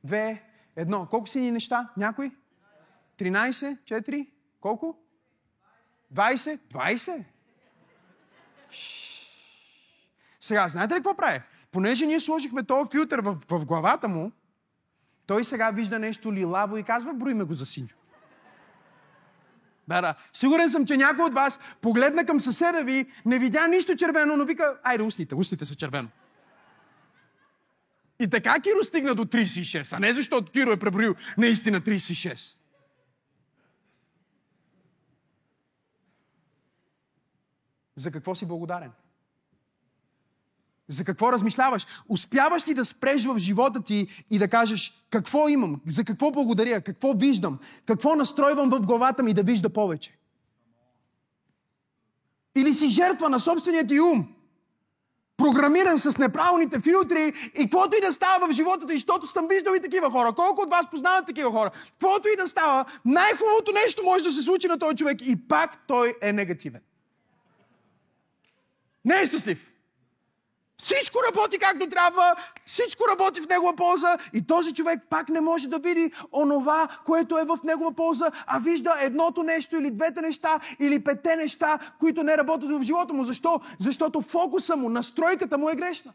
2, 0.05 0.41
1. 0.77 1.09
Колко 1.09 1.27
сини 1.27 1.51
неща? 1.51 1.89
Някой? 1.97 2.31
13, 3.17 3.77
4, 3.83 4.29
колко? 4.59 4.97
20? 6.13 6.59
20? 6.59 7.23
Сега, 10.41 10.67
знаете 10.69 10.93
ли 10.93 10.97
какво 10.97 11.17
прави? 11.17 11.41
Понеже 11.71 12.05
ние 12.05 12.19
сложихме 12.19 12.63
този 12.63 12.91
филтър 12.91 13.21
в, 13.21 13.37
в 13.49 13.65
главата 13.65 14.07
му, 14.07 14.31
той 15.27 15.43
сега 15.43 15.71
вижда 15.71 15.99
нещо 15.99 16.33
лилаво 16.33 16.77
и 16.77 16.83
казва, 16.83 17.13
броиме 17.13 17.43
го 17.43 17.53
за 17.53 17.65
синьо. 17.65 17.87
Да, 19.87 20.01
да. 20.01 20.15
Сигурен 20.33 20.69
съм, 20.69 20.85
че 20.85 20.97
някой 20.97 21.25
от 21.25 21.33
вас 21.33 21.59
погледна 21.81 22.25
към 22.25 22.39
съседа 22.39 22.81
ви, 22.81 23.11
не 23.25 23.39
видя 23.39 23.67
нищо 23.67 23.95
червено, 23.95 24.37
но 24.37 24.45
вика, 24.45 24.77
айде 24.83 25.03
устните, 25.03 25.35
устните 25.35 25.65
са 25.65 25.75
червено. 25.75 26.09
И 28.19 28.29
така 28.29 28.59
Киро 28.59 28.83
стигна 28.83 29.15
до 29.15 29.25
36, 29.25 29.97
а 29.97 29.99
не 29.99 30.13
защото 30.13 30.51
Киро 30.51 30.71
е 30.71 30.79
преброил 30.79 31.15
наистина 31.37 31.81
36. 31.81 32.57
За 37.95 38.11
какво 38.11 38.35
си 38.35 38.45
благодарен? 38.45 38.91
За 40.87 41.03
какво 41.03 41.31
размишляваш? 41.31 41.87
Успяваш 42.09 42.67
ли 42.67 42.73
да 42.73 42.85
спреш 42.85 43.25
в 43.25 43.37
живота 43.37 43.83
ти 43.83 44.25
и 44.29 44.39
да 44.39 44.47
кажеш 44.47 45.05
какво 45.09 45.47
имам, 45.47 45.81
за 45.87 46.03
какво 46.03 46.31
благодаря, 46.31 46.81
какво 46.81 47.13
виждам, 47.13 47.59
какво 47.85 48.15
настройвам 48.15 48.69
в 48.69 48.79
главата 48.79 49.23
ми 49.23 49.33
да 49.33 49.43
вижда 49.43 49.69
повече? 49.69 50.17
Или 52.55 52.73
си 52.73 52.87
жертва 52.87 53.29
на 53.29 53.39
собствения 53.39 53.87
ти 53.87 53.99
ум, 53.99 54.27
програмиран 55.37 55.99
с 55.99 56.17
неправилните 56.17 56.79
филтри 56.79 57.33
и 57.55 57.61
каквото 57.61 57.97
и 57.97 58.01
да 58.01 58.13
става 58.13 58.47
в 58.47 58.51
живота 58.51 58.87
ти, 58.87 58.93
защото 58.93 59.27
съм 59.27 59.47
виждал 59.47 59.73
и 59.73 59.81
такива 59.81 60.11
хора. 60.11 60.33
Колко 60.33 60.61
от 60.61 60.69
вас 60.69 60.89
познават 60.89 61.25
такива 61.25 61.51
хора? 61.51 61.71
Каквото 61.91 62.27
и 62.27 62.35
да 62.37 62.47
става, 62.47 62.85
най-хубавото 63.05 63.71
нещо 63.71 64.03
може 64.03 64.23
да 64.23 64.31
се 64.31 64.41
случи 64.41 64.67
на 64.67 64.79
този 64.79 64.97
човек 64.97 65.27
и 65.27 65.47
пак 65.47 65.87
той 65.87 66.15
е 66.21 66.33
негативен. 66.33 66.81
Не 69.05 69.21
е 69.21 69.25
щастлив. 69.25 69.71
Всичко 70.79 71.19
работи 71.27 71.57
както 71.57 71.89
трябва, 71.89 72.35
всичко 72.65 73.03
работи 73.09 73.41
в 73.41 73.47
негова 73.49 73.75
полза 73.75 74.17
и 74.33 74.47
този 74.47 74.73
човек 74.73 74.99
пак 75.09 75.29
не 75.29 75.41
може 75.41 75.67
да 75.67 75.79
види 75.79 76.11
онова, 76.33 76.87
което 77.05 77.37
е 77.37 77.45
в 77.45 77.59
негова 77.63 77.91
полза, 77.95 78.31
а 78.47 78.59
вижда 78.59 78.95
едното 78.99 79.43
нещо 79.43 79.75
или 79.75 79.91
двете 79.91 80.21
неща 80.21 80.59
или 80.79 81.03
петте 81.03 81.35
неща, 81.35 81.79
които 81.99 82.23
не 82.23 82.37
работят 82.37 82.71
в 82.71 82.81
живота 82.81 83.13
му. 83.13 83.23
Защо? 83.23 83.61
Защото 83.79 84.21
фокуса 84.21 84.75
му, 84.75 84.89
настройката 84.89 85.57
му 85.57 85.69
е 85.69 85.75
грешна. 85.75 86.13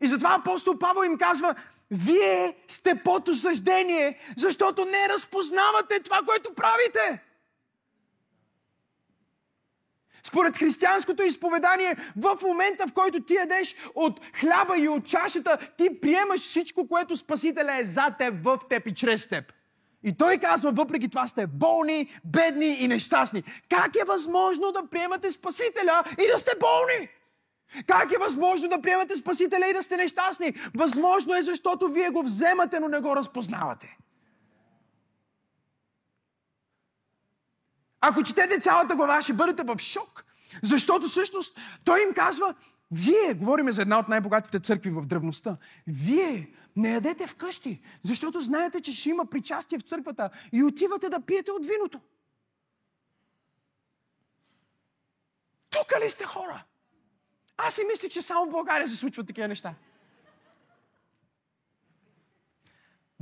И 0.00 0.08
затова 0.08 0.34
апостол 0.34 0.78
Павел 0.78 1.04
им 1.04 1.18
казва, 1.18 1.54
вие 1.90 2.56
сте 2.68 2.94
под 2.94 3.28
осъждение, 3.28 4.18
защото 4.36 4.84
не 4.84 5.08
разпознавате 5.08 6.00
това, 6.00 6.20
което 6.26 6.54
правите. 6.54 7.22
Според 10.22 10.56
християнското 10.56 11.22
изповедание, 11.22 11.96
в 12.16 12.38
момента, 12.42 12.86
в 12.86 12.92
който 12.92 13.22
ти 13.22 13.34
ядеш 13.34 13.74
от 13.94 14.20
хляба 14.40 14.78
и 14.78 14.88
от 14.88 15.06
чашата, 15.06 15.58
ти 15.78 16.00
приемаш 16.00 16.40
всичко, 16.40 16.88
което 16.88 17.16
Спасителя 17.16 17.78
е 17.78 17.84
за 17.84 18.10
теб, 18.18 18.34
в 18.44 18.58
теб 18.68 18.86
и 18.86 18.94
чрез 18.94 19.28
теб. 19.28 19.52
И 20.04 20.16
той 20.16 20.38
казва, 20.38 20.72
въпреки 20.72 21.08
това 21.08 21.28
сте 21.28 21.46
болни, 21.46 22.20
бедни 22.24 22.76
и 22.80 22.88
нещастни. 22.88 23.42
Как 23.70 23.96
е 23.96 24.04
възможно 24.04 24.72
да 24.72 24.86
приемате 24.90 25.30
Спасителя 25.30 26.04
и 26.18 26.26
да 26.32 26.38
сте 26.38 26.50
болни? 26.60 27.08
Как 27.86 28.12
е 28.12 28.18
възможно 28.18 28.68
да 28.68 28.82
приемате 28.82 29.16
Спасителя 29.16 29.66
и 29.70 29.74
да 29.74 29.82
сте 29.82 29.96
нещастни? 29.96 30.54
Възможно 30.74 31.34
е, 31.34 31.42
защото 31.42 31.88
вие 31.88 32.10
го 32.10 32.22
вземате, 32.22 32.80
но 32.80 32.88
не 32.88 33.00
го 33.00 33.16
разпознавате. 33.16 33.96
Ако 38.04 38.22
четете 38.22 38.60
цялата 38.60 38.96
глава, 38.96 39.22
ще 39.22 39.32
бъдете 39.32 39.62
в 39.62 39.78
шок. 39.78 40.24
Защото 40.62 41.08
всъщност 41.08 41.58
той 41.84 42.02
им 42.02 42.14
казва, 42.14 42.54
вие, 42.90 43.34
говориме 43.34 43.72
за 43.72 43.82
една 43.82 43.98
от 43.98 44.08
най-богатите 44.08 44.60
църкви 44.60 44.90
в 44.90 45.06
древността, 45.06 45.56
вие 45.86 46.50
не 46.76 46.92
ядете 46.92 47.26
вкъщи, 47.26 47.80
защото 48.04 48.40
знаете, 48.40 48.80
че 48.80 48.92
ще 48.92 49.08
има 49.08 49.26
причастие 49.26 49.78
в 49.78 49.82
църквата 49.82 50.30
и 50.52 50.62
отивате 50.62 51.08
да 51.08 51.20
пиете 51.20 51.50
от 51.50 51.66
виното. 51.66 52.00
Тук 55.70 55.92
ли 56.04 56.10
сте 56.10 56.24
хора? 56.24 56.64
Аз 57.56 57.74
си 57.74 57.84
мислих, 57.92 58.12
че 58.12 58.22
само 58.22 58.46
в 58.46 58.50
България 58.50 58.88
се 58.88 58.96
случват 58.96 59.26
такива 59.26 59.48
неща. 59.48 59.74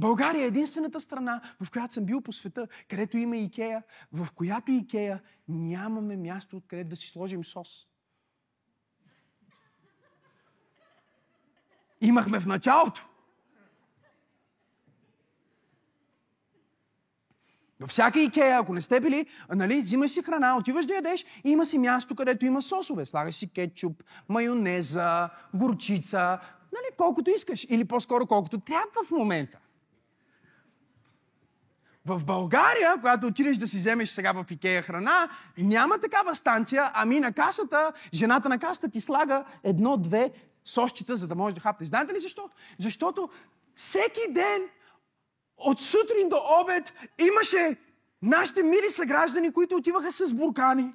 България 0.01 0.43
е 0.43 0.47
единствената 0.47 1.01
страна, 1.01 1.41
в 1.61 1.71
която 1.71 1.95
съм 1.95 2.05
бил 2.05 2.21
по 2.21 2.33
света, 2.33 2.69
където 2.89 3.17
има 3.17 3.37
Икея, 3.37 3.83
в 4.13 4.29
която 4.35 4.73
Икея 4.73 5.23
нямаме 5.49 6.17
място, 6.17 6.57
откъде 6.57 6.85
да 6.85 6.97
си 6.97 7.09
сложим 7.09 7.45
сос. 7.45 7.87
Имахме 12.01 12.41
в 12.41 12.47
началото. 12.47 13.07
Във 17.81 17.91
всяка 17.91 18.21
Икея, 18.21 18.59
ако 18.59 18.75
не 18.75 18.81
сте 18.81 19.01
били, 19.01 19.27
нали, 19.55 19.81
взимаш 19.81 20.11
си 20.11 20.23
храна, 20.23 20.57
отиваш 20.57 20.87
да 20.87 20.95
ядеш 20.95 21.25
и 21.45 21.51
има 21.51 21.65
си 21.65 21.79
място, 21.79 22.15
където 22.15 22.47
има 22.47 22.63
сосове. 22.63 23.07
Слагаш 23.07 23.35
си 23.35 23.53
кетчуп, 23.53 24.03
майонеза, 24.29 25.31
горчица, 25.55 26.41
нали, 26.73 26.97
колкото 26.97 27.31
искаш. 27.31 27.67
Или 27.69 27.85
по-скоро 27.85 28.27
колкото 28.27 28.61
трябва 28.61 29.05
в 29.07 29.11
момента. 29.11 29.59
В 32.07 32.25
България, 32.25 32.95
когато 32.95 33.27
отидеш 33.27 33.57
да 33.57 33.69
си 33.69 33.77
вземеш 33.77 34.11
сега 34.11 34.33
в 34.33 34.45
Икея 34.51 34.83
храна, 34.83 35.29
няма 35.59 35.99
такава 35.99 36.37
станция, 36.37 36.91
ами 36.95 37.21
на 37.21 37.33
касата, 37.33 37.93
жената 38.15 38.49
на 38.49 38.59
касата 38.59 38.89
ти 38.89 39.01
слага 39.01 39.45
едно-две 39.65 40.31
сосчета, 40.65 41.17
за 41.17 41.27
да 41.27 41.35
можеш 41.35 41.55
да 41.55 41.61
хапнеш. 41.61 41.89
Знаете 41.89 42.15
ли 42.15 42.21
защо? 42.21 42.51
Защото 42.79 43.31
всеки 43.75 44.21
ден, 44.31 44.63
от 45.57 45.81
сутрин 45.81 46.29
до 46.29 46.41
обед, 46.63 46.93
имаше 47.19 47.77
нашите 48.23 48.63
мили 48.63 48.91
съграждани, 48.91 49.53
които 49.53 49.77
отиваха 49.77 50.13
с 50.13 50.33
буркани. 50.33 50.93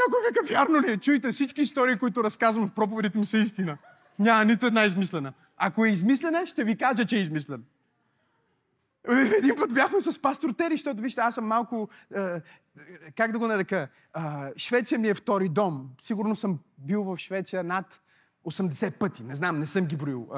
Някой 0.00 0.20
вика, 0.28 0.54
вярно 0.54 0.82
ли 0.82 0.92
е? 0.92 0.96
Чуйте, 0.96 1.32
всички 1.32 1.60
истории, 1.60 1.98
които 1.98 2.24
разказвам 2.24 2.68
в 2.68 2.72
проповедите 2.72 3.18
ми 3.18 3.24
са 3.24 3.38
истина. 3.38 3.78
Няма 4.18 4.44
нито 4.44 4.66
една 4.66 4.84
измислена. 4.84 5.32
Ако 5.56 5.84
е 5.84 5.88
измислена, 5.88 6.46
ще 6.46 6.64
ви 6.64 6.76
кажа, 6.76 7.06
че 7.06 7.16
е 7.16 7.20
измислена. 7.20 7.62
Един 9.38 9.56
път 9.56 9.74
бяхме 9.74 10.00
с 10.00 10.22
пастор 10.22 10.52
Тери, 10.52 10.74
защото 10.74 11.02
вижте, 11.02 11.20
аз 11.20 11.34
съм 11.34 11.46
малко, 11.46 11.88
е, 12.16 12.40
как 13.16 13.32
да 13.32 13.38
го 13.38 13.46
нарека, 13.46 13.88
е, 14.16 14.20
Швеция 14.56 14.98
ми 14.98 15.08
е 15.08 15.14
втори 15.14 15.48
дом. 15.48 15.90
Сигурно 16.02 16.36
съм 16.36 16.58
бил 16.78 17.02
в 17.04 17.18
Швеция 17.18 17.64
над 17.64 18.00
80 18.44 18.98
пъти. 18.98 19.24
Не 19.24 19.34
знам, 19.34 19.58
не 19.58 19.66
съм 19.66 19.86
ги 19.86 19.96
броил. 19.96 20.28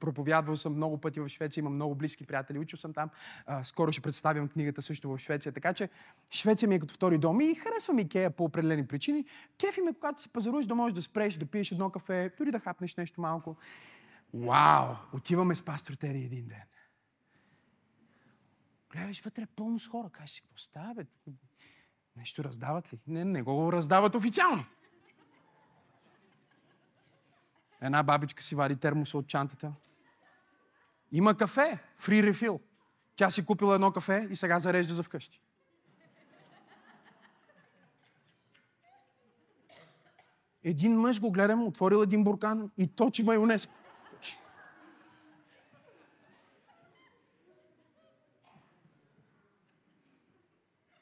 Проповядвал 0.00 0.56
съм 0.56 0.74
много 0.74 0.98
пъти 0.98 1.20
в 1.20 1.28
Швеция, 1.28 1.60
имам 1.60 1.74
много 1.74 1.94
близки 1.94 2.26
приятели, 2.26 2.58
учил 2.58 2.78
съм 2.78 2.92
там. 2.92 3.10
Скоро 3.62 3.92
ще 3.92 4.00
представям 4.00 4.48
книгата 4.48 4.82
също 4.82 5.10
в 5.10 5.18
Швеция. 5.18 5.52
Така 5.52 5.72
че 5.72 5.88
Швеция 6.30 6.68
ми 6.68 6.74
е 6.74 6.78
като 6.78 6.94
втори 6.94 7.18
дом 7.18 7.40
и 7.40 7.54
харесвам 7.54 7.98
Икея 7.98 8.30
по 8.30 8.44
определени 8.44 8.86
причини. 8.86 9.24
Кефи 9.58 9.80
ме, 9.80 9.92
когато 9.94 10.22
си 10.22 10.28
пазаруваш, 10.28 10.66
да 10.66 10.74
можеш 10.74 10.94
да 10.94 11.02
спреш, 11.02 11.34
да 11.34 11.46
пиеш 11.46 11.72
едно 11.72 11.90
кафе, 11.90 12.30
дори 12.38 12.50
да 12.50 12.60
хапнеш 12.60 12.96
нещо 12.96 13.20
малко. 13.20 13.56
Вау! 14.34 14.94
Отиваме 15.12 15.54
с 15.54 15.62
пастор 15.62 15.94
Тери 15.94 16.24
един 16.24 16.46
ден. 16.46 16.62
Гледаш 18.92 19.22
вътре 19.22 19.46
пълно 19.46 19.78
с 19.78 19.88
хора. 19.88 20.10
Кажеш 20.12 20.30
си, 20.30 20.42
какво 20.42 20.58
става? 20.58 21.04
Нещо 22.16 22.44
раздават 22.44 22.92
ли? 22.92 22.98
Не, 23.06 23.24
не 23.24 23.42
го 23.42 23.72
раздават 23.72 24.14
официално. 24.14 24.64
Една 27.82 28.02
бабичка 28.02 28.42
си 28.42 28.54
вади 28.54 28.76
термоса 28.76 29.18
от 29.18 29.26
чантата. 29.26 29.72
Има 31.12 31.36
кафе, 31.36 31.78
фри 31.96 32.22
рефил. 32.22 32.60
Тя 33.16 33.30
си 33.30 33.46
купила 33.46 33.74
едно 33.74 33.92
кафе 33.92 34.28
и 34.30 34.36
сега 34.36 34.60
зарежда 34.60 34.94
за 34.94 35.02
вкъщи. 35.02 35.42
Един 40.64 41.00
мъж 41.00 41.20
го 41.20 41.32
гледам, 41.32 41.66
отворил 41.66 42.02
един 42.02 42.24
буркан 42.24 42.70
и 42.76 42.88
точи 42.88 43.22
майонез. 43.22 43.68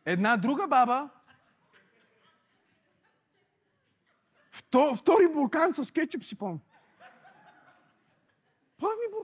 Една 0.04 0.36
друга 0.36 0.66
баба 0.68 1.10
втори 4.96 5.32
буркан 5.32 5.74
с 5.74 5.90
кетчуп 5.90 6.24
си 6.24 6.38
помня. 6.38 6.60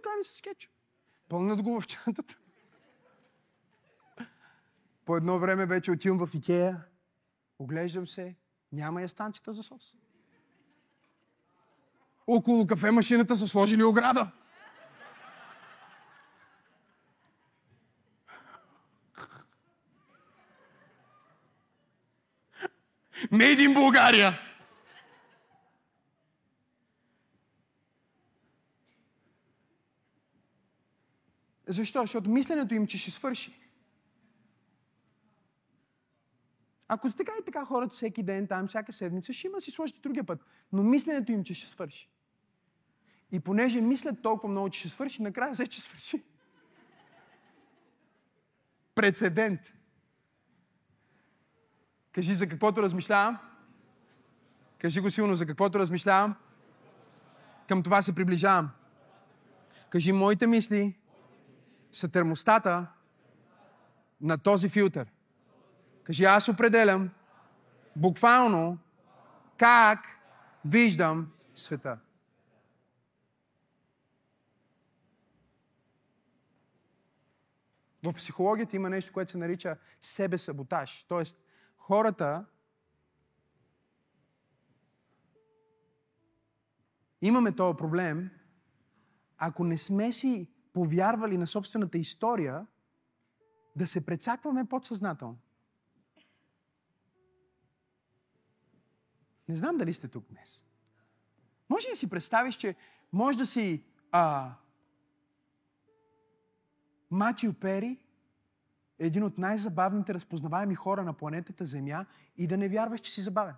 Пълни 0.03 0.17
буркани 0.17 0.25
с 0.25 0.41
кетчуп. 0.43 0.73
Пълнат 1.29 1.63
го 1.63 1.81
в 1.81 1.87
чантата. 1.87 2.37
По 5.05 5.17
едно 5.17 5.39
време 5.39 5.67
вече 5.67 5.91
отивам 5.91 6.27
в 6.27 6.35
Икея, 6.35 6.85
оглеждам 7.59 8.07
се, 8.07 8.37
няма 8.73 9.03
я 9.03 9.09
станчета 9.09 9.53
за 9.53 9.63
сос. 9.63 9.97
Около 12.27 12.67
кафе 12.67 12.91
машината 12.91 13.37
са 13.37 13.49
сложили 13.49 13.83
ограда. 13.83 14.31
Made 23.33 23.69
in 23.69 23.75
България. 23.75 24.46
Защо? 31.67 32.01
Защото 32.01 32.31
мисленето 32.31 32.75
им, 32.75 32.87
че 32.87 32.99
ще 32.99 33.11
свърши. 33.11 33.61
Ако 36.89 37.11
така 37.11 37.33
и 37.41 37.45
така 37.45 37.65
хората 37.65 37.95
всеки 37.95 38.23
ден, 38.23 38.47
там, 38.47 38.69
всяка 38.69 38.93
седмица, 38.93 39.33
ще 39.33 39.47
има 39.47 39.61
си 39.61 39.71
сложите 39.71 40.01
другия 40.01 40.25
път. 40.25 40.45
Но 40.73 40.83
мисленето 40.83 41.33
им, 41.33 41.45
че 41.45 41.55
ще 41.55 41.71
свърши. 41.71 42.11
И 43.33 43.41
понеже 43.41 43.81
мислят 43.81 44.23
толкова 44.23 44.49
много, 44.53 44.71
че 44.71 44.81
ще 44.81 44.89
свърши, 44.89 45.23
накрая 45.23 45.53
взе, 45.53 45.67
че 45.67 45.81
свърши. 45.81 46.23
Прецедент. 48.95 49.61
Кажи 52.13 52.35
за 52.35 52.49
каквото 52.49 52.83
размишлявам. 52.83 53.39
Кажи 54.79 55.01
го 55.01 55.11
силно, 55.11 55.35
за 55.35 55.47
каквото 55.47 55.79
размишлявам. 55.79 56.35
Към 57.69 57.83
това 57.83 58.03
се 58.03 58.15
приближавам. 58.15 58.71
Кажи, 59.91 60.13
моите 60.13 60.47
мисли 60.47 60.95
са 61.97 62.09
термостата 62.09 62.87
на 64.21 64.39
този 64.39 64.69
филтър. 64.69 65.13
Кажи, 66.03 66.25
аз 66.25 66.49
определям 66.49 67.11
буквално 67.97 68.79
как 69.57 70.07
виждам 70.65 71.33
света. 71.55 71.99
В 78.03 78.13
психологията 78.13 78.77
има 78.77 78.91
нещо, 78.91 79.13
което 79.13 79.31
се 79.31 79.39
нарича 79.39 79.77
себе-саботаж. 80.01 81.05
Тоест, 81.09 81.41
хората 81.77 82.45
имаме 87.23 87.53
този 87.53 87.77
проблем, 87.77 88.31
ако 89.39 89.65
не 89.65 89.79
сме 89.79 90.13
си 90.13 90.56
повярвали 90.77 91.39
на 91.39 91.47
собствената 91.47 91.99
история, 91.99 92.67
да 93.77 93.87
се 93.87 94.07
прецакваме 94.07 94.69
подсъзнателно. 94.69 95.39
Не 99.49 99.57
знам 99.57 99.77
дали 99.77 99.95
сте 99.95 100.09
тук 100.09 100.25
днес. 100.29 100.65
Може 101.69 101.89
ли 101.89 101.97
си 101.97 102.11
представиш, 102.11 102.55
че 102.55 102.75
може 103.13 103.39
да 103.39 103.47
си 103.47 103.85
а, 104.13 104.55
Матио 107.11 107.55
Пери, 107.55 108.05
един 108.99 109.25
от 109.25 109.39
най-забавните 109.39 110.15
разпознаваеми 110.15 110.75
хора 110.75 111.05
на 111.05 111.13
планетата 111.13 111.65
Земя 111.65 112.07
и 112.37 112.47
да 112.47 112.57
не 112.57 112.69
вярваш, 112.69 113.01
че 113.01 113.13
си 113.13 113.23
забавен? 113.23 113.55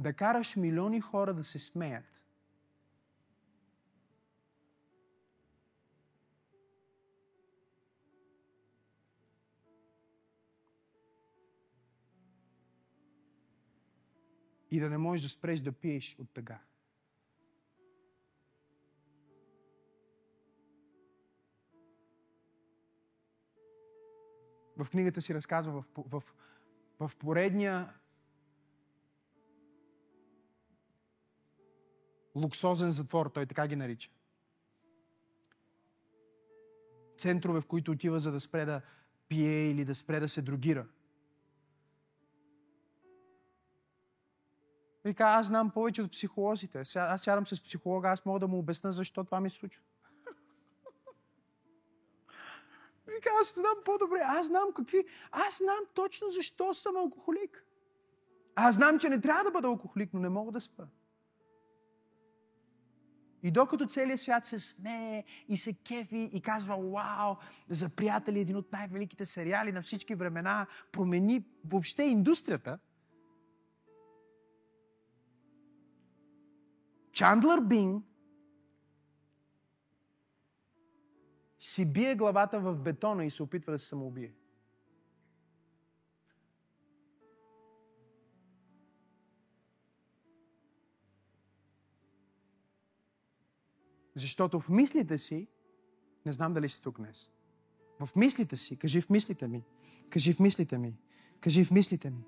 Да 0.00 0.12
караш 0.12 0.56
милиони 0.56 1.00
хора 1.00 1.34
да 1.34 1.44
се 1.44 1.58
смеят. 1.58 2.04
И 14.70 14.80
да 14.80 14.90
не 14.90 14.98
можеш 14.98 15.22
да 15.22 15.28
спреш 15.28 15.60
да 15.60 15.72
пиеш 15.72 16.16
от 16.18 16.30
тъга. 16.30 16.58
В 24.76 24.90
книгата 24.90 25.22
си 25.22 25.34
разказва 25.34 25.72
в, 25.72 25.84
в, 25.96 26.22
в 27.00 27.16
поредния 27.18 27.99
луксозен 32.34 32.92
затвор, 32.92 33.26
той 33.26 33.46
така 33.46 33.66
ги 33.66 33.76
нарича. 33.76 34.10
Центрове, 37.18 37.60
в 37.60 37.66
които 37.66 37.90
отива 37.90 38.20
за 38.20 38.32
да 38.32 38.40
спре 38.40 38.64
да 38.64 38.80
пие 39.28 39.70
или 39.70 39.84
да 39.84 39.94
спре 39.94 40.20
да 40.20 40.28
се 40.28 40.42
другира. 40.42 40.86
Вика, 45.04 45.24
аз 45.24 45.46
знам 45.46 45.70
повече 45.70 46.02
от 46.02 46.12
психолозите. 46.12 46.78
Аз 46.94 47.20
сядам 47.20 47.46
с 47.46 47.62
психолога, 47.62 48.08
аз 48.08 48.24
мога 48.24 48.40
да 48.40 48.48
му 48.48 48.58
обясна 48.58 48.92
защо 48.92 49.24
това 49.24 49.40
ми 49.40 49.50
случва. 49.50 49.82
Вика, 53.06 53.30
аз 53.40 53.54
знам 53.54 53.76
по-добре. 53.84 54.20
Аз 54.24 54.46
знам 54.46 54.72
какви... 54.76 55.06
Аз 55.30 55.58
знам 55.58 55.78
точно 55.94 56.30
защо 56.30 56.74
съм 56.74 56.96
алкохолик. 56.96 57.64
Аз 58.54 58.74
знам, 58.74 58.98
че 58.98 59.08
не 59.08 59.20
трябва 59.20 59.44
да 59.44 59.50
бъда 59.50 59.68
алкохолик, 59.68 60.10
но 60.14 60.20
не 60.20 60.28
мога 60.28 60.52
да 60.52 60.60
спа. 60.60 60.86
И 63.42 63.50
докато 63.50 63.86
целият 63.86 64.20
свят 64.20 64.46
се 64.46 64.58
смее 64.58 65.24
и 65.48 65.56
се 65.56 65.72
кефи 65.72 66.30
и 66.32 66.40
казва 66.40 66.76
вау, 66.76 67.36
за 67.68 67.88
приятели 67.88 68.40
един 68.40 68.56
от 68.56 68.72
най-великите 68.72 69.26
сериали 69.26 69.72
на 69.72 69.82
всички 69.82 70.14
времена, 70.14 70.66
промени 70.92 71.44
въобще 71.64 72.02
индустрията, 72.02 72.78
Чандлър 77.12 77.60
Бин 77.60 78.02
си 81.60 81.84
бие 81.84 82.14
главата 82.14 82.60
в 82.60 82.74
бетона 82.74 83.24
и 83.24 83.30
се 83.30 83.42
опитва 83.42 83.72
да 83.72 83.78
се 83.78 83.86
самоубие. 83.86 84.34
Защото 94.20 94.60
в 94.60 94.68
мислите 94.68 95.18
си, 95.18 95.46
не 96.26 96.32
знам 96.32 96.54
дали 96.54 96.68
си 96.68 96.82
тук 96.82 96.96
днес, 96.96 97.30
в 98.00 98.08
мислите 98.16 98.56
си, 98.56 98.76
кажи 98.76 99.00
в 99.00 99.10
мислите 99.10 99.48
ми, 99.48 99.64
кажи 100.10 100.32
в 100.32 100.40
мислите 100.40 100.78
ми, 100.78 100.94
кажи 101.40 101.64
в 101.64 101.70
мислите 101.70 102.10
ми. 102.10 102.24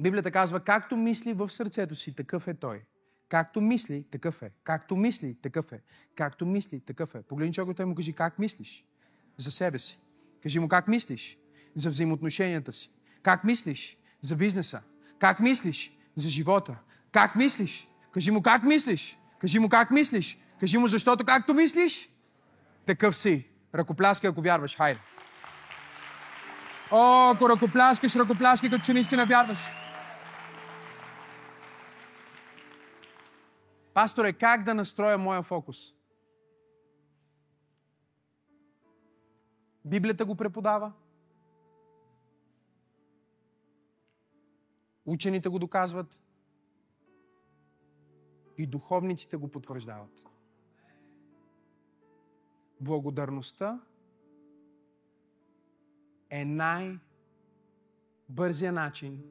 Библията 0.00 0.30
казва, 0.30 0.60
както 0.60 0.96
мисли 0.96 1.32
в 1.32 1.50
сърцето 1.50 1.94
си, 1.94 2.14
такъв 2.14 2.48
е 2.48 2.54
той. 2.54 2.84
Както 3.28 3.60
мисли, 3.60 4.04
такъв 4.10 4.42
е. 4.42 4.50
Както 4.64 4.96
мисли, 4.96 5.34
такъв 5.34 5.72
е. 5.72 5.82
Както 6.14 6.46
мисли, 6.46 6.80
такъв 6.80 7.14
е. 7.14 7.22
Погледни 7.22 7.54
човекът 7.54 7.78
и 7.78 7.84
му 7.84 7.94
кажи 7.94 8.12
как 8.12 8.38
мислиш 8.38 8.84
за 9.36 9.50
себе 9.50 9.78
си. 9.78 10.00
Кажи 10.42 10.58
му 10.58 10.68
как 10.68 10.88
мислиш 10.88 11.38
за 11.76 11.90
взаимоотношенията 11.90 12.72
си. 12.72 12.90
Как 13.22 13.44
мислиш 13.44 13.98
за 14.20 14.36
бизнеса? 14.36 14.82
Как 15.18 15.40
мислиш 15.40 15.98
за 16.16 16.28
живота? 16.28 16.78
Как 17.12 17.36
мислиш? 17.36 17.88
Кажи 18.12 18.30
му 18.30 18.42
как 18.42 18.62
мислиш. 18.62 19.18
Кажи 19.44 19.58
му 19.58 19.68
как 19.68 19.90
мислиш. 19.90 20.38
Кажи 20.60 20.78
му 20.78 20.88
защото 20.88 21.24
както 21.24 21.54
мислиш, 21.54 22.08
такъв 22.86 23.16
си. 23.16 23.48
Ръкопляскай, 23.74 24.30
ако 24.30 24.40
вярваш. 24.40 24.76
Хайде. 24.76 25.00
О, 26.90 27.30
ако 27.34 27.48
ръкопляскаш, 27.48 28.16
ръкопляскай, 28.16 28.70
като 28.70 28.84
че 28.84 28.92
наистина 28.92 29.26
вярваш. 29.26 29.58
Пасторе, 33.94 34.32
как 34.32 34.64
да 34.64 34.74
настроя 34.74 35.18
моя 35.18 35.42
фокус? 35.42 35.76
Библията 39.84 40.24
го 40.24 40.34
преподава. 40.36 40.92
Учените 45.06 45.48
го 45.48 45.58
доказват. 45.58 46.23
И 48.58 48.66
духовниците 48.66 49.36
го 49.36 49.48
потвърждават. 49.48 50.26
Благодарността 52.80 53.80
е 56.30 56.44
най-бързия 56.44 57.02
начин 58.72 59.22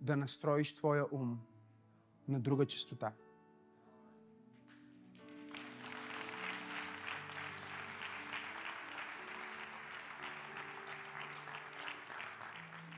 да 0.00 0.16
настроиш 0.16 0.74
твоя 0.74 1.04
ум 1.12 1.40
на 2.28 2.40
друга 2.40 2.66
частота. 2.66 3.12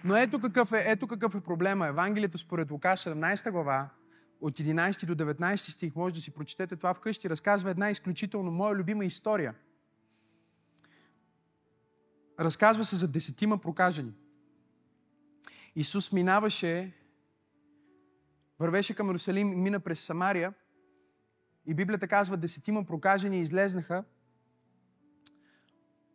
Но 0.05 0.17
ето 0.17 0.41
какъв 0.41 0.73
е, 0.73 0.85
ето 0.87 1.07
какъв 1.07 1.35
е 1.35 1.41
проблема. 1.41 1.87
Евангелието 1.87 2.39
според 2.39 2.71
Лука 2.71 2.89
17 2.89 3.51
глава, 3.51 3.89
от 4.41 4.59
11 4.59 5.07
до 5.07 5.15
19 5.15 5.57
стих, 5.57 5.97
може 5.97 6.15
да 6.15 6.21
си 6.21 6.31
прочетете 6.31 6.77
това 6.77 6.95
вкъщи, 6.95 7.31
разказва 7.31 7.71
една 7.71 7.91
изключително 7.91 8.51
моя 8.51 8.75
любима 8.75 9.05
история. 9.05 9.55
Разказва 12.41 12.85
се 12.85 12.97
за 12.97 13.09
десетима 13.09 13.59
прокажени. 13.59 14.13
Исус 15.77 16.13
минаваше, 16.13 16.93
вървеше 18.59 18.95
към 18.95 19.07
Иерусалим, 19.07 19.63
мина 19.63 19.81
през 19.81 20.01
Самария 20.01 20.55
и 21.67 21.75
Библията 21.75 22.09
казва, 22.09 22.37
десетима 22.37 22.85
прокажени 22.85 23.41
излезнаха 23.41 24.05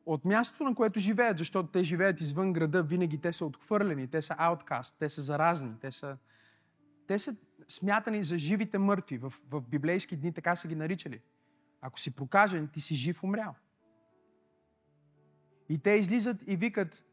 от 0.05 0.25
мястото, 0.25 0.63
на 0.63 0.75
което 0.75 0.99
живеят, 0.99 1.37
защото 1.37 1.69
те 1.69 1.83
живеят 1.83 2.21
извън 2.21 2.53
града, 2.53 2.83
винаги 2.83 3.21
те 3.21 3.33
са 3.33 3.45
отхвърлени, 3.45 4.07
те 4.07 4.21
са 4.21 4.35
ауткаст, 4.37 4.95
те 4.99 5.09
са 5.09 5.21
заразни, 5.21 5.73
те 5.81 5.91
са, 5.91 6.17
те 7.07 7.19
са 7.19 7.35
смятани 7.67 8.23
за 8.23 8.37
живите 8.37 8.77
мъртви. 8.77 9.17
В, 9.17 9.33
в 9.49 9.61
библейски 9.61 10.17
дни 10.17 10.33
така 10.33 10.55
са 10.55 10.67
ги 10.67 10.75
наричали. 10.75 11.21
Ако 11.81 11.99
си 11.99 12.15
прокажен, 12.15 12.67
ти 12.67 12.81
си 12.81 12.95
жив 12.95 13.23
умрял. 13.23 13.55
И 15.69 15.79
те 15.79 15.91
излизат 15.91 16.43
и 16.47 16.55
викат, 16.55 17.03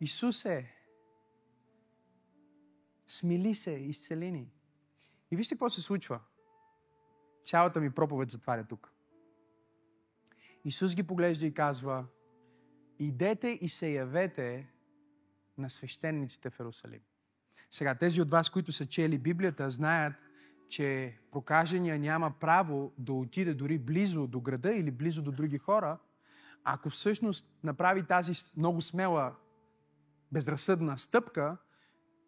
Исусе, 0.00 0.74
смили 3.06 3.54
се, 3.54 3.70
изцели 3.70 4.30
ни. 4.30 4.50
И 5.30 5.36
вижте 5.36 5.54
какво 5.54 5.68
се 5.68 5.82
случва. 5.82 6.20
Цялата 7.46 7.80
ми 7.80 7.90
проповед 7.90 8.30
затваря 8.30 8.64
тук. 8.64 8.92
Исус 10.64 10.94
ги 10.94 11.02
поглежда 11.02 11.46
и 11.46 11.54
казва, 11.54 12.06
идете 12.98 13.48
и 13.48 13.68
се 13.68 13.88
явете 13.88 14.68
на 15.58 15.70
свещениците 15.70 16.50
в 16.50 16.60
Иерусалим. 16.60 17.00
Сега, 17.70 17.94
тези 17.94 18.20
от 18.20 18.30
вас, 18.30 18.48
които 18.48 18.72
са 18.72 18.86
чели 18.86 19.18
Библията, 19.18 19.70
знаят, 19.70 20.14
че 20.68 21.18
прокажения 21.32 21.98
няма 21.98 22.32
право 22.40 22.92
да 22.98 23.12
отиде 23.12 23.54
дори 23.54 23.78
близо 23.78 24.26
до 24.26 24.40
града 24.40 24.72
или 24.72 24.90
близо 24.90 25.22
до 25.22 25.32
други 25.32 25.58
хора, 25.58 25.98
ако 26.64 26.90
всъщност 26.90 27.46
направи 27.64 28.06
тази 28.06 28.32
много 28.56 28.82
смела, 28.82 29.34
безразсъдна 30.32 30.98
стъпка, 30.98 31.56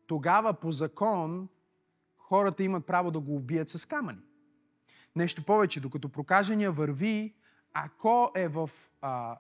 тогава 0.07 0.55
по 0.55 0.73
закон 0.73 1.49
хората 2.19 2.63
имат 2.63 2.87
право 2.87 3.11
да 3.11 3.21
го 3.21 3.37
убият 3.37 3.71
с 3.71 3.87
камъни. 3.87 4.21
Нещо 5.17 5.45
повече, 5.45 5.81
докато 5.81 6.09
прокажения 6.09 6.73
върви 6.73 7.35
ако 7.73 8.33
е 8.35 8.49
в 8.49 8.71
а, 9.01 9.39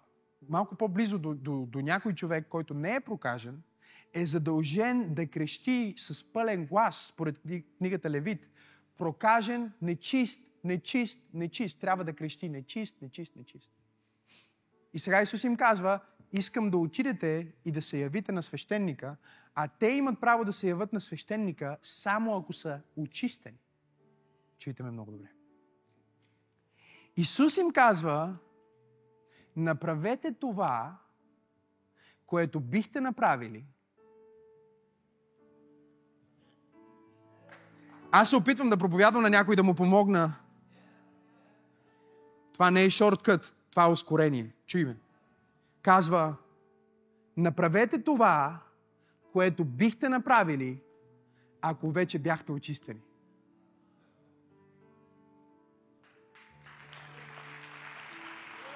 малко 0.48 0.74
по-близо 0.74 1.18
до, 1.18 1.34
до, 1.34 1.66
до 1.66 1.80
някой 1.80 2.14
човек, 2.14 2.46
който 2.48 2.74
не 2.74 2.94
е 2.94 3.00
прокажен, 3.00 3.62
е 4.14 4.26
задължен 4.26 5.14
да 5.14 5.26
крещи 5.26 5.94
с 5.96 6.32
пълен 6.32 6.66
глас, 6.66 7.06
според 7.06 7.40
книгата 7.78 8.10
Левит, 8.10 8.46
прокажен, 8.98 9.72
нечист, 9.82 10.40
нечист, 10.64 11.18
нечист. 11.34 11.80
Трябва 11.80 12.04
да 12.04 12.12
крещи 12.12 12.48
нечист, 12.48 13.02
нечист, 13.02 13.36
нечист. 13.36 13.70
И 14.94 14.98
сега 14.98 15.22
Исус 15.22 15.44
им 15.44 15.56
казва, 15.56 16.00
искам 16.32 16.70
да 16.70 16.78
отидете 16.78 17.52
и 17.64 17.72
да 17.72 17.82
се 17.82 17.98
явите 17.98 18.32
на 18.32 18.42
свещеника, 18.42 19.16
а 19.54 19.68
те 19.68 19.86
имат 19.86 20.20
право 20.20 20.44
да 20.44 20.52
се 20.52 20.68
явят 20.68 20.92
на 20.92 21.00
свещеника 21.00 21.76
само 21.82 22.36
ако 22.36 22.52
са 22.52 22.80
очистени. 22.96 23.58
Чуйте 24.58 24.82
ме 24.82 24.90
много 24.90 25.12
добре. 25.12 25.28
Исус 27.16 27.56
им 27.56 27.70
казва, 27.70 28.36
направете 29.56 30.32
това, 30.32 30.98
което 32.26 32.60
бихте 32.60 33.00
направили. 33.00 33.64
Аз 38.12 38.30
се 38.30 38.36
опитвам 38.36 38.70
да 38.70 38.76
проповядвам 38.76 39.22
на 39.22 39.30
някой 39.30 39.56
да 39.56 39.62
му 39.62 39.74
помогна. 39.74 40.32
Това 42.52 42.70
не 42.70 42.84
е 42.84 42.90
шорткът, 42.90 43.54
това 43.70 43.84
е 43.84 43.90
ускорение. 43.90 44.54
Чуй 44.66 44.84
ме. 44.84 44.96
Казва, 45.82 46.34
направете 47.36 48.02
това, 48.02 48.58
което 49.32 49.64
бихте 49.64 50.08
направили, 50.08 50.80
ако 51.60 51.90
вече 51.90 52.18
бяхте 52.18 52.52
очистени. 52.52 53.00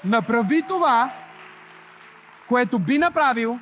Направи 0.04 0.62
това, 0.68 1.12
което 2.48 2.78
би 2.78 2.98
направил, 2.98 3.58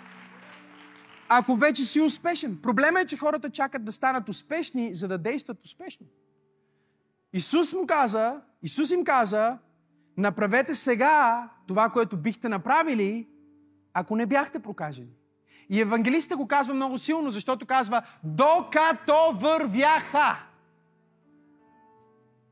ако 1.38 1.56
вече 1.56 1.84
си 1.84 2.00
успешен. 2.00 2.58
Проблема 2.62 3.00
е, 3.00 3.06
че 3.06 3.16
хората 3.16 3.50
чакат 3.50 3.84
да 3.84 3.92
станат 3.92 4.28
успешни, 4.28 4.94
за 4.94 5.08
да 5.08 5.18
действат 5.18 5.64
успешно. 5.64 6.06
Исус 7.32 7.72
му 7.72 7.86
каза, 7.86 8.40
Исус 8.62 8.90
им 8.90 9.04
каза, 9.04 9.58
направете 10.16 10.74
сега 10.74 11.48
това, 11.66 11.90
което 11.90 12.16
бихте 12.16 12.48
направили, 12.48 13.28
ако 13.94 14.16
не 14.16 14.26
бяхте 14.26 14.58
прокажени. 14.58 15.12
И 15.70 15.80
евангелистът 15.80 16.38
го 16.38 16.48
казва 16.48 16.74
много 16.74 16.98
силно, 16.98 17.30
защото 17.30 17.66
казва, 17.66 18.02
докато 18.24 19.32
вървяха. 19.40 20.36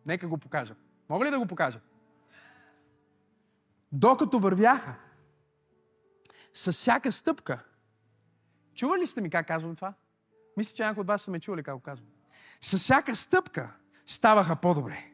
Нека 0.06 0.28
го 0.28 0.38
покажа. 0.38 0.74
Мога 1.08 1.24
ли 1.24 1.30
да 1.30 1.38
го 1.38 1.46
покажа? 1.46 1.80
докато 3.92 4.38
вървяха, 4.38 4.94
с 6.54 6.72
всяка 6.72 7.12
стъпка. 7.12 7.64
Чували 8.80 9.06
сте 9.06 9.20
ми 9.20 9.30
как 9.30 9.46
казвам 9.46 9.76
това? 9.76 9.92
Мисля, 10.56 10.72
че 10.74 10.82
някои 10.82 11.00
от 11.00 11.06
вас 11.06 11.22
са 11.22 11.30
ме 11.30 11.40
чували 11.40 11.62
как 11.62 11.74
го 11.74 11.80
казвам. 11.80 12.08
С 12.60 12.78
всяка 12.78 13.16
стъпка 13.16 13.70
ставаха 14.06 14.56
по-добре. 14.56 15.04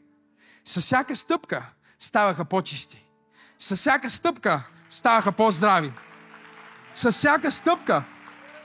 С 0.65 0.81
всяка 0.81 1.17
стъпка 1.17 1.73
ставаха 2.01 2.45
по-чисти. 2.45 3.07
С 3.59 3.77
всяка 3.77 4.11
стъпка 4.11 4.69
ставаха 4.89 5.33
по-здрави. 5.33 5.93
С 6.95 7.13
всяка 7.13 7.51
стъпка. 7.51 8.05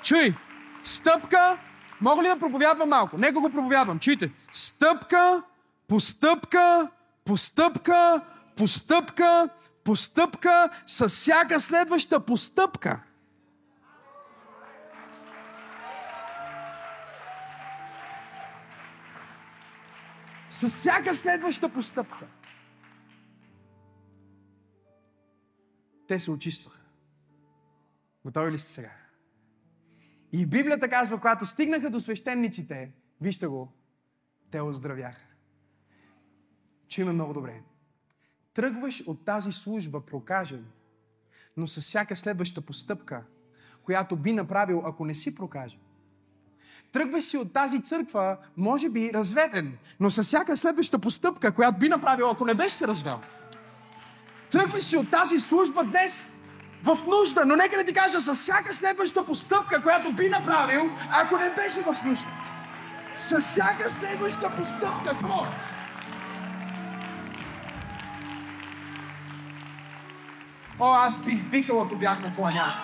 Чуй, 0.04 0.36
стъпка, 0.84 1.58
мога 2.02 2.24
ли 2.24 2.28
да 2.28 2.40
проповядвам 2.40 2.90
малко? 2.90 3.18
Нека 3.18 3.40
го 3.40 3.50
проповядвам. 3.50 4.00
Чуйте. 4.00 4.32
Стъпка, 4.52 5.44
по 5.88 6.00
стъпка, 6.00 6.90
по 7.26 7.38
стъпка, 7.38 8.22
по 8.58 8.68
стъпка, 8.68 9.50
постъпка 9.84 10.70
с 10.88 11.10
всяка 11.10 11.60
следваща 11.60 12.26
постъпка. 12.26 13.00
С 20.62 20.70
всяка 20.70 21.16
следваща 21.16 21.74
постъпка. 21.74 22.28
Те 26.08 26.20
се 26.20 26.32
очистваха. 26.32 26.82
Готови 28.26 28.52
ли 28.52 28.58
сте 28.58 28.74
сега? 28.74 28.92
И 30.32 30.46
Библията 30.46 30.90
казва, 30.90 31.20
когато 31.20 31.46
стигнаха 31.46 31.90
до 31.90 32.00
свещениците, 32.00 32.92
вижте 33.22 33.48
го, 33.48 33.74
те 34.52 34.62
оздравяха. 34.62 35.26
Чуме 36.88 37.12
много 37.12 37.34
добре. 37.34 37.62
Тръгваш 38.54 39.04
от 39.08 39.26
тази 39.26 39.52
служба 39.52 40.06
прокажен, 40.06 40.66
но 41.58 41.68
с 41.68 41.82
всяка 41.82 42.16
следваща 42.16 42.62
постъпка 42.62 43.24
която 43.84 44.16
би 44.16 44.32
направил, 44.34 44.82
ако 44.86 45.06
не 45.06 45.14
си 45.14 45.36
прокажен. 45.36 45.80
Тръгваш 46.92 47.24
си 47.24 47.38
от 47.38 47.54
тази 47.54 47.82
църква, 47.82 48.38
може 48.58 48.90
би 48.90 49.12
разведен, 49.14 49.78
но 50.00 50.12
с 50.12 50.24
всяка 50.24 50.58
следваща 50.58 51.00
постъпка, 51.00 51.52
която 51.52 51.80
би 51.80 51.90
направил, 51.90 52.30
ако 52.30 52.46
не 52.46 52.54
беше 52.54 52.76
се 52.76 52.88
развел. 52.88 53.20
Тръгваш 54.52 54.84
си 54.84 54.98
от 54.98 55.12
тази 55.12 55.40
служба 55.40 55.84
днес 55.84 56.28
в 56.84 56.98
нужда, 57.08 57.46
но 57.46 57.56
нека 57.56 57.78
да 57.78 57.84
ти 57.84 57.94
кажа, 57.94 58.22
с 58.22 58.36
всяка 58.36 58.74
следваща 58.74 59.26
постъпка, 59.26 59.82
която 59.82 60.14
би 60.14 60.30
направил, 60.30 60.90
ако 61.12 61.38
не 61.38 61.50
беше 61.50 61.82
в 61.82 61.96
нужда. 62.06 62.28
С 63.16 63.40
всяка 63.40 63.90
следваща 63.90 64.52
постъпка, 64.58 65.04
какво? 65.06 65.46
О, 70.80 70.94
аз 70.94 71.20
бих 71.20 71.50
викал, 71.50 71.82
ако 71.82 71.96
бях 71.96 72.20
на 72.20 72.34
твоя 72.34 72.54
място. 72.54 72.82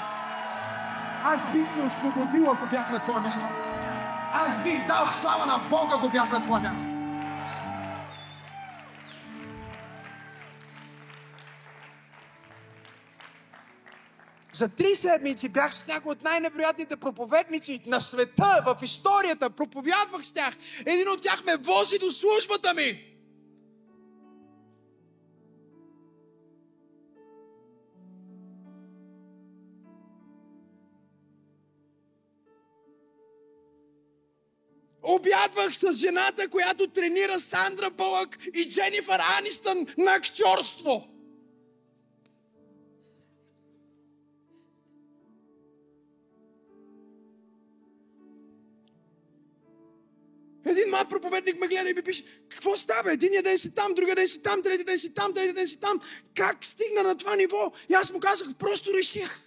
Аз 1.23 1.51
бих 1.51 1.73
се 1.73 1.81
освободил, 1.81 2.51
ако 2.51 2.65
бях 2.65 2.91
на 2.91 2.99
твоя 2.99 3.19
място. 3.19 3.66
Аз 4.33 4.63
бих 4.63 4.87
дал 4.87 5.05
слава 5.21 5.45
на 5.45 5.57
Бога, 5.57 5.95
ако 5.95 6.09
бях 6.09 6.31
на 6.31 6.43
твоя 6.43 6.61
място. 6.61 6.97
За 14.53 14.69
три 14.69 14.95
седмици 14.95 15.49
бях 15.49 15.73
с 15.73 15.87
някои 15.87 16.11
от 16.11 16.23
най-невероятните 16.23 16.95
проповедници 16.95 17.83
на 17.85 18.01
света, 18.01 18.63
в 18.65 18.83
историята. 18.83 19.49
Проповядвах 19.49 20.25
с 20.25 20.33
тях. 20.33 20.53
Един 20.85 21.09
от 21.09 21.21
тях 21.21 21.45
ме 21.45 21.55
вози 21.55 21.99
до 21.99 22.11
службата 22.11 22.73
ми. 22.73 23.16
Обядвах 35.09 35.73
с 35.73 35.93
жената, 35.93 36.49
която 36.49 36.87
тренира 36.87 37.39
Сандра 37.39 37.89
Бълък 37.89 38.37
и 38.53 38.69
Дженифър 38.69 39.19
Анистън 39.39 39.87
на 39.97 40.13
актьорство. 40.13 41.07
Един 50.65 50.89
млад 50.89 51.09
проповедник 51.09 51.59
ме 51.59 51.67
гледа 51.67 51.89
и 51.89 51.93
ми 51.93 52.01
пише, 52.01 52.25
какво 52.49 52.77
става? 52.77 53.13
Единия 53.13 53.43
ден 53.43 53.57
си 53.57 53.73
там, 53.73 53.93
другия 53.93 54.15
ден 54.15 54.27
си 54.27 54.43
там, 54.43 54.61
трети 54.61 54.83
ден 54.83 54.99
си 54.99 55.13
там, 55.13 55.33
трети 55.33 55.53
ден 55.53 55.67
си 55.67 55.77
там. 55.77 56.01
Как 56.35 56.65
стигна 56.65 57.03
на 57.03 57.17
това 57.17 57.35
ниво? 57.35 57.71
И 57.89 57.93
аз 57.93 58.13
му 58.13 58.19
казах, 58.19 58.47
просто 58.59 58.93
реших. 58.93 59.46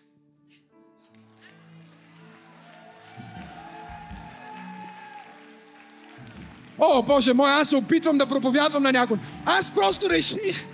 О, 6.80 7.02
Боже 7.02 7.34
мой, 7.34 7.50
аз 7.50 7.68
се 7.68 7.76
опитвам 7.76 8.18
да 8.18 8.26
проповядвам 8.26 8.82
на 8.82 8.92
някой. 8.92 9.16
Аз 9.44 9.70
просто 9.70 10.10
реших, 10.10 10.66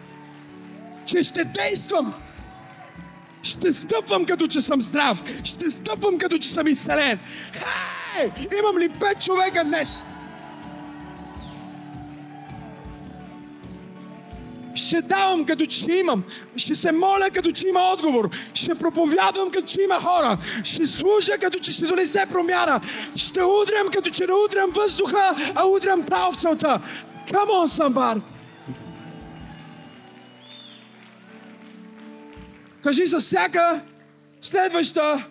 че 1.07 1.23
ще 1.23 1.45
действам. 1.45 2.15
Ще 3.43 3.73
стъпвам 3.73 4.25
като 4.25 4.47
че 4.47 4.61
съм 4.61 4.83
здрав. 4.83 5.23
Ще 5.45 5.71
стъпвам 5.71 6.19
като 6.19 6.39
че 6.39 6.49
съм 6.49 6.67
изцелен. 6.67 7.19
Хей! 7.53 8.31
Имам 8.59 8.79
ли 8.79 8.89
пет 8.89 9.21
човека 9.21 9.65
днес? 9.65 10.03
Ще 14.77 15.03
давам 15.03 15.45
като 15.45 15.67
че 15.67 15.93
имам. 15.93 16.25
Ще 16.57 16.77
се 16.77 16.93
моля 16.93 17.31
като 17.35 17.53
че 17.53 17.69
има 17.69 17.81
отговор. 17.81 18.31
Ще 18.55 18.75
проповядвам 18.75 19.51
като 19.51 19.67
че 19.67 19.83
има 19.83 20.01
хора. 20.01 20.39
Ще 20.65 20.87
служа 20.87 21.39
като 21.41 21.59
че 21.59 21.73
ще 21.73 21.87
донесе 21.87 22.27
промяна. 22.31 22.81
Ще 23.17 23.43
удрям 23.43 23.89
като 23.93 24.11
че 24.11 24.27
не 24.27 24.33
удрям 24.33 24.71
въздуха, 24.71 25.53
а 25.55 25.67
удрям 25.67 26.03
право 26.03 26.33
в. 26.33 26.81
Come 27.27 27.51
on, 27.51 27.67
somebody. 27.67 28.21
Кажи 32.83 33.07
за 33.07 33.21
всяка 33.21 33.81
следваща 34.43 35.27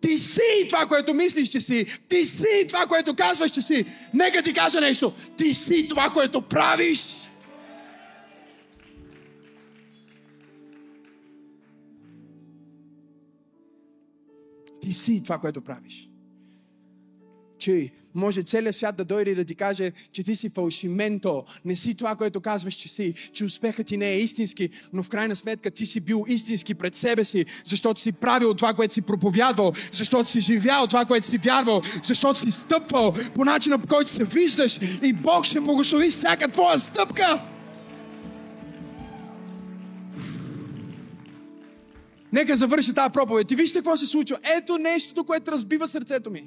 ти 0.00 0.18
си 0.18 0.68
това, 0.68 0.86
което 0.86 1.14
мислиш, 1.14 1.48
че 1.48 1.60
си. 1.60 1.86
Ти 2.08 2.24
си 2.24 2.66
това, 2.68 2.86
което 2.86 3.16
казваш, 3.16 3.50
че 3.50 3.62
си. 3.62 3.86
Нека 4.14 4.42
ти 4.42 4.52
кажа 4.52 4.80
нещо. 4.80 5.12
Ти 5.36 5.54
си 5.54 5.88
това, 5.88 6.10
което 6.10 6.42
правиш. 6.42 7.04
Ти 14.82 14.92
си 14.92 15.22
това, 15.22 15.38
което 15.38 15.60
правиш. 15.60 16.08
Чуй, 17.68 17.90
може 18.14 18.42
целият 18.42 18.76
свят 18.76 18.96
да 18.96 19.04
дойде 19.04 19.30
и 19.30 19.34
да 19.34 19.44
ти 19.44 19.54
каже, 19.54 19.92
че 20.12 20.22
ти 20.22 20.36
си 20.36 20.48
фалшименто, 20.48 21.44
не 21.64 21.76
си 21.76 21.94
това, 21.94 22.16
което 22.16 22.40
казваш, 22.40 22.74
че 22.74 22.88
си, 22.88 23.14
че 23.32 23.44
успехът 23.44 23.86
ти 23.86 23.96
не 23.96 24.10
е 24.10 24.20
истински, 24.20 24.70
но 24.92 25.02
в 25.02 25.08
крайна 25.08 25.36
сметка 25.36 25.70
ти 25.70 25.86
си 25.86 26.00
бил 26.00 26.24
истински 26.28 26.74
пред 26.74 26.96
себе 26.96 27.24
си, 27.24 27.46
защото 27.64 28.00
си 28.00 28.12
правил 28.12 28.54
това, 28.54 28.74
което 28.74 28.94
си 28.94 29.02
проповядвал, 29.02 29.72
защото 29.92 30.28
си 30.28 30.40
живял 30.40 30.86
това, 30.86 31.04
което 31.04 31.26
си 31.26 31.38
вярвал, 31.38 31.82
защото 32.02 32.38
си 32.38 32.50
стъпвал 32.50 33.14
по 33.34 33.44
начина, 33.44 33.78
по 33.78 33.88
който 33.88 34.10
се 34.10 34.24
виждаш 34.24 34.78
и 35.02 35.12
Бог 35.12 35.44
ще 35.44 35.60
благослови 35.60 36.10
всяка 36.10 36.48
твоя 36.48 36.78
стъпка. 36.78 37.44
Нека 42.32 42.56
завърши 42.56 42.94
тази 42.94 43.12
проповед. 43.12 43.50
И 43.50 43.56
вижте 43.56 43.78
какво 43.78 43.96
се 43.96 44.06
случва. 44.06 44.38
Ето 44.56 44.78
нещото, 44.78 45.24
което 45.24 45.52
разбива 45.52 45.88
сърцето 45.88 46.30
ми. 46.30 46.44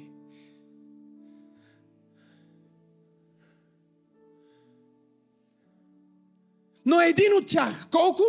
Но 6.86 7.00
един 7.00 7.32
от 7.38 7.46
тях. 7.46 7.90
Колко? 7.90 8.22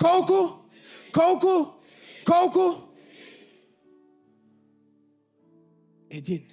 Колко? 0.00 0.64
Колко? 1.14 1.80
Колко? 2.26 2.88
Един. 6.10 6.48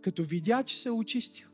Като 0.00 0.22
видя, 0.22 0.62
че 0.62 0.76
се 0.76 0.88
е 0.88 0.92
очистил, 0.92 1.48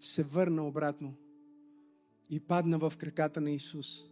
се 0.00 0.22
върна 0.22 0.66
обратно 0.66 1.14
и 2.30 2.40
падна 2.40 2.78
в 2.78 2.92
краката 2.98 3.40
на 3.40 3.50
Исус 3.50 4.04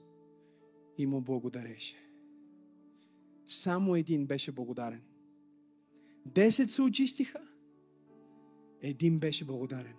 и 0.99 1.07
му 1.07 1.21
благодареше. 1.21 1.97
Само 3.49 3.97
един 3.97 4.27
беше 4.27 4.53
благодарен. 4.53 5.03
Десет 6.27 6.71
се 6.71 6.83
очистиха, 6.83 7.41
един 8.83 9.19
беше 9.19 9.45
благодарен. 9.45 9.97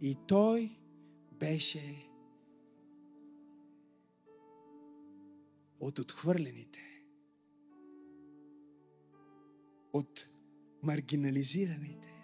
И 0.00 0.16
той 0.26 0.78
беше 1.32 2.08
от 5.80 5.98
отхвърлените, 5.98 6.80
от 9.92 10.26
маргинализираните, 10.82 12.14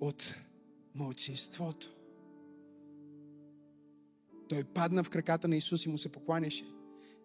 от 0.00 0.34
мълцинството. 0.94 1.96
Той 4.48 4.64
падна 4.64 5.04
в 5.04 5.10
краката 5.10 5.48
на 5.48 5.56
Исус 5.56 5.86
и 5.86 5.88
му 5.88 5.98
се 5.98 6.12
покланяше. 6.12 6.64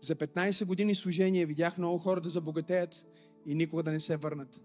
За 0.02 0.16
15 0.16 0.66
години 0.66 0.96
служение 0.96 1.46
видях 1.46 1.78
много 1.78 1.98
хора 1.98 2.22
да 2.22 2.30
забогатеят 2.30 3.06
и 3.46 3.56
никога 3.56 3.84
да 3.84 3.92
не 3.92 4.00
се 4.00 4.18
върнат. 4.18 4.62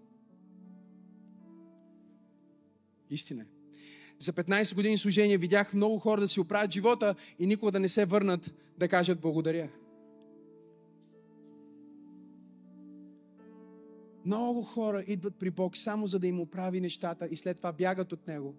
Истина 3.09 3.41
е. 3.41 3.45
За 4.19 4.33
15 4.33 4.75
години 4.75 4.97
служение 4.97 5.37
видях 5.37 5.73
много 5.73 5.99
хора 5.99 6.21
да 6.21 6.27
си 6.27 6.39
оправят 6.39 6.71
живота 6.71 7.15
и 7.39 7.47
никога 7.47 7.71
да 7.71 7.79
не 7.79 7.89
се 7.89 8.05
върнат 8.05 8.53
да 8.77 8.87
кажат 8.87 9.21
благодаря. 9.21 9.69
Много 14.25 14.61
хора 14.61 15.03
идват 15.07 15.35
при 15.35 15.49
Бог 15.49 15.77
само 15.77 16.07
за 16.07 16.19
да 16.19 16.27
им 16.27 16.39
оправи 16.39 16.81
нещата 16.81 17.27
и 17.31 17.35
след 17.35 17.57
това 17.57 17.71
бягат 17.71 18.11
от 18.11 18.27
Него. 18.27 18.55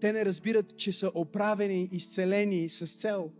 Те 0.00 0.12
не 0.12 0.24
разбират, 0.24 0.76
че 0.76 0.92
са 0.92 1.10
оправени, 1.14 1.88
изцелени 1.92 2.68
с 2.68 2.86
цел. 2.86 3.30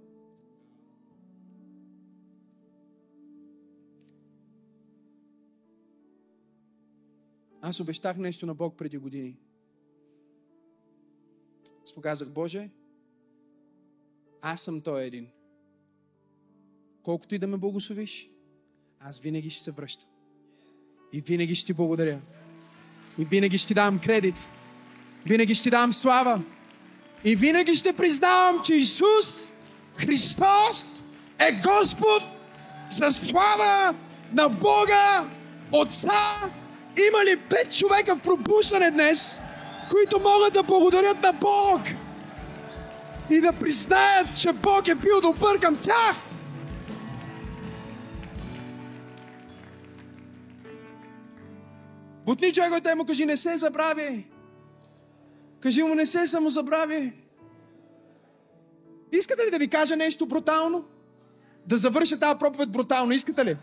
Аз 7.62 7.80
обещах 7.80 8.16
нещо 8.16 8.46
на 8.46 8.54
Бог 8.54 8.76
преди 8.76 8.98
години. 8.98 9.36
Аз 11.90 11.94
показах, 11.94 12.28
Боже, 12.28 12.68
аз 14.42 14.60
съм 14.60 14.80
той 14.80 15.04
един. 15.04 15.26
Колкото 17.02 17.34
и 17.34 17.38
да 17.38 17.46
ме 17.46 17.56
благословиш, 17.56 18.30
аз 19.00 19.18
винаги 19.18 19.50
ще 19.50 19.64
се 19.64 19.70
връщам. 19.70 20.08
И 21.12 21.20
винаги 21.20 21.54
ще 21.54 21.66
ти 21.66 21.72
благодаря. 21.72 22.20
И 23.18 23.24
винаги 23.24 23.58
ще 23.58 23.68
ти 23.68 23.74
дам 23.74 24.00
кредит. 24.00 24.34
Винаги 25.26 25.54
ще 25.54 25.62
ти 25.62 25.70
дам 25.70 25.92
слава. 25.92 26.42
И 27.24 27.36
винаги 27.36 27.76
ще 27.76 27.96
признавам, 27.96 28.62
че 28.64 28.74
Исус 28.74 29.52
Христос 29.96 31.04
е 31.38 31.52
Господ 31.52 32.22
за 32.90 33.10
слава 33.12 33.94
на 34.32 34.48
Бога 34.48 35.30
Отца. 35.72 36.50
Има 37.08 37.24
ли 37.24 37.40
пет 37.50 37.72
човека 37.78 38.16
в 38.16 38.22
пробуждане 38.22 38.90
днес, 38.90 39.40
които 39.90 40.20
могат 40.20 40.54
да 40.54 40.62
благодарят 40.62 41.22
на 41.22 41.32
Бог 41.32 41.80
и 43.30 43.40
да 43.40 43.52
признаят, 43.52 44.26
че 44.36 44.52
Бог 44.52 44.88
е 44.88 44.94
бил 44.94 45.20
добър 45.20 45.60
към 45.60 45.76
тях? 45.76 46.16
Бутни 52.26 52.52
човекът 52.52 52.96
му 52.96 53.04
кажи, 53.04 53.26
не 53.26 53.36
се 53.36 53.56
забрави. 53.56 54.26
Кажи 55.60 55.82
му, 55.82 55.94
не 55.94 56.06
се 56.06 56.26
самозабрави. 56.26 57.12
Искате 59.12 59.46
ли 59.46 59.50
да 59.50 59.58
ви 59.58 59.68
кажа 59.68 59.96
нещо 59.96 60.26
брутално? 60.26 60.84
Да 61.66 61.76
завърша 61.76 62.20
тази 62.20 62.38
проповед 62.38 62.70
брутално, 62.70 63.12
искате 63.12 63.44
ли? 63.44 63.56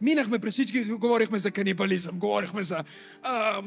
Минахме 0.00 0.38
през 0.38 0.52
всички, 0.52 0.84
говорихме 0.84 1.38
за 1.38 1.50
канибализъм, 1.50 2.18
говорихме 2.18 2.62
за... 2.62 2.84
А, 3.22 3.62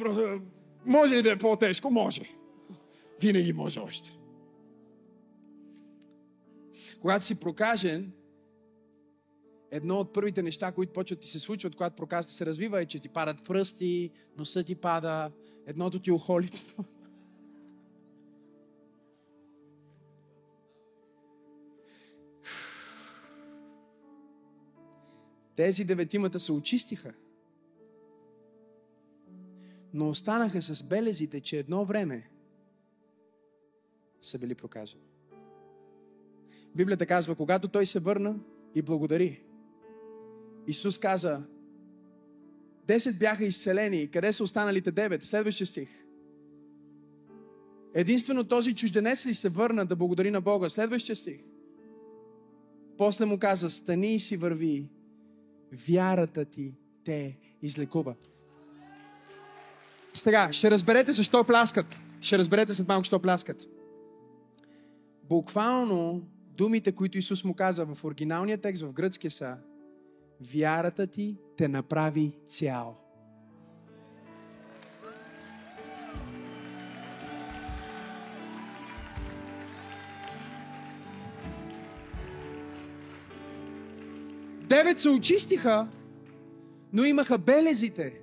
може 0.86 1.16
ли 1.16 1.22
да 1.22 1.32
е 1.32 1.38
по-тежко? 1.38 1.92
Може. 1.92 2.22
Винаги 3.22 3.54
може 3.54 3.80
още. 3.80 4.18
Когато 7.02 7.26
си 7.26 7.36
прокажен, 7.36 8.12
едно 9.72 9.96
от 9.96 10.14
първите 10.14 10.44
неща, 10.44 10.72
които 10.72 10.94
почват 10.94 11.20
ти 11.20 11.28
се 11.28 11.40
случват, 11.40 11.76
когато 11.76 11.96
проказата 11.96 12.34
се 12.34 12.46
развива, 12.46 12.82
е, 12.82 12.86
че 12.86 13.00
ти 13.00 13.10
падат 13.10 13.44
пръсти, 13.44 14.12
носа 14.38 14.64
ти 14.64 14.76
пада, 14.76 15.32
едното 15.66 16.00
ти 16.00 16.12
охоли. 16.12 16.50
Тези 25.56 25.84
деветимата 25.84 26.40
се 26.40 26.52
очистиха. 26.52 27.14
Но 29.94 30.10
останаха 30.10 30.62
с 30.62 30.84
белезите, 30.84 31.40
че 31.40 31.60
едно 31.60 31.86
време 31.86 32.30
са 34.22 34.40
били 34.40 34.56
прокажени. 34.56 35.04
Библията 36.76 37.06
казва, 37.06 37.36
когато 37.36 37.68
той 37.68 37.86
се 37.86 38.00
върна 38.00 38.40
и 38.76 38.82
благодари, 38.82 39.44
Исус 40.68 40.98
каза, 40.98 41.48
Десет 42.88 43.20
бяха 43.20 43.46
изцелени. 43.46 44.12
Къде 44.12 44.34
са 44.34 44.44
останалите 44.44 44.92
девет? 44.92 45.24
Следващия 45.24 45.68
стих. 45.68 45.90
Единствено 47.94 48.44
този 48.44 48.76
чужденец 48.76 49.26
ли 49.26 49.34
се 49.34 49.50
върна 49.50 49.86
да 49.86 49.96
благодари 49.96 50.32
на 50.32 50.42
Бога? 50.42 50.70
Следващия 50.70 51.16
стих. 51.16 51.42
После 52.98 53.26
му 53.26 53.40
каза, 53.40 53.70
стани 53.70 54.16
и 54.16 54.20
си 54.20 54.38
върви 54.38 54.90
вярата 55.88 56.46
ти 56.46 56.74
те 57.04 57.38
излекува. 57.62 58.16
Сега, 60.14 60.54
ще 60.54 60.72
разберете 60.72 61.12
защо 61.12 61.44
пляскат. 61.44 61.86
Ще 62.22 62.38
разберете 62.38 62.74
след 62.74 62.88
малко, 62.88 63.04
защо 63.04 63.20
пляскат. 63.20 63.68
Буквално 65.24 66.22
думите, 66.58 66.92
които 66.92 67.18
Исус 67.18 67.44
му 67.44 67.54
каза 67.54 67.86
в 67.86 68.04
оригиналния 68.04 68.58
текст, 68.58 68.84
в 68.84 68.94
гръцки 68.94 69.30
са 69.30 69.58
Вярата 70.54 71.08
ти 71.08 71.38
те 71.58 71.68
направи 71.68 72.38
цял. 72.48 72.98
Девет 84.62 85.00
се 85.00 85.10
очистиха, 85.10 85.88
но 86.94 87.06
имаха 87.06 87.38
белезите, 87.38 88.23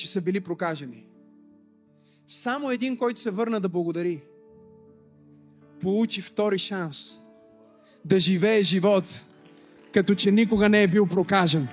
че 0.00 0.06
са 0.06 0.20
били 0.20 0.40
прокажени. 0.40 1.04
Само 2.28 2.70
един, 2.70 2.96
който 2.96 3.20
се 3.20 3.30
върна 3.30 3.60
да 3.60 3.68
благодари, 3.68 4.20
получи 5.80 6.22
втори 6.22 6.58
шанс 6.58 7.18
да 8.04 8.20
живее 8.20 8.62
живот, 8.62 9.04
като 9.94 10.14
че 10.14 10.30
никога 10.30 10.68
не 10.68 10.82
е 10.82 10.88
бил 10.88 11.06
прокажен. 11.06 11.68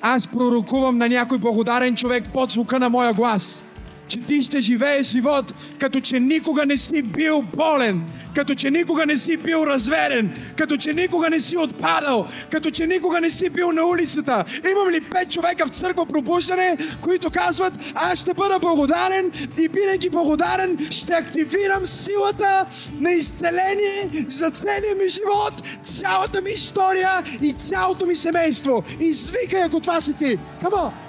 Аз 0.00 0.28
пророкувам 0.28 0.98
на 0.98 1.08
някой 1.08 1.38
благодарен 1.38 1.96
човек 1.96 2.24
под 2.32 2.50
звука 2.50 2.78
на 2.78 2.88
моя 2.88 3.14
глас, 3.14 3.64
че 4.08 4.20
ти 4.20 4.42
ще 4.42 4.60
живееш 4.60 5.06
живот, 5.06 5.54
като 5.78 6.00
че 6.00 6.20
никога 6.20 6.66
не 6.66 6.76
си 6.76 7.02
бил 7.02 7.42
болен, 7.56 8.04
като 8.34 8.54
че 8.54 8.70
никога 8.70 9.06
не 9.06 9.16
си 9.16 9.36
бил 9.36 9.64
разверен, 9.66 10.36
като 10.56 10.76
че 10.76 10.92
никога 10.92 11.30
не 11.30 11.40
си 11.40 11.56
отпадал, 11.56 12.26
като 12.50 12.70
че 12.70 12.86
никога 12.86 13.20
не 13.20 13.30
си 13.30 13.50
бил 13.50 13.72
на 13.72 13.84
улицата. 13.86 14.44
Имам 14.70 14.90
ли 14.90 15.00
пет 15.00 15.30
човека 15.30 15.66
в 15.66 15.70
църква 15.70 16.06
пробуждане, 16.06 16.76
които 17.00 17.30
казват, 17.30 17.72
аз 17.94 18.18
ще 18.18 18.34
бъда 18.34 18.58
благодарен 18.58 19.32
и 19.58 19.68
бидейки 19.68 20.10
благодарен, 20.10 20.78
ще 20.90 21.12
активирам 21.12 21.86
силата 21.86 22.66
на 23.00 23.10
изцеление 23.10 24.08
за 24.28 24.50
целия 24.50 24.94
ми 25.02 25.08
живот, 25.08 25.54
цялата 25.82 26.40
ми 26.40 26.50
история 26.50 27.22
и 27.42 27.52
цялото 27.52 28.06
ми 28.06 28.14
семейство. 28.14 28.82
Извикай, 29.00 29.62
ако 29.62 29.80
това 29.80 30.00
си 30.00 30.12
ти. 30.18 30.38
Come 30.62 30.72
on! 30.72 31.03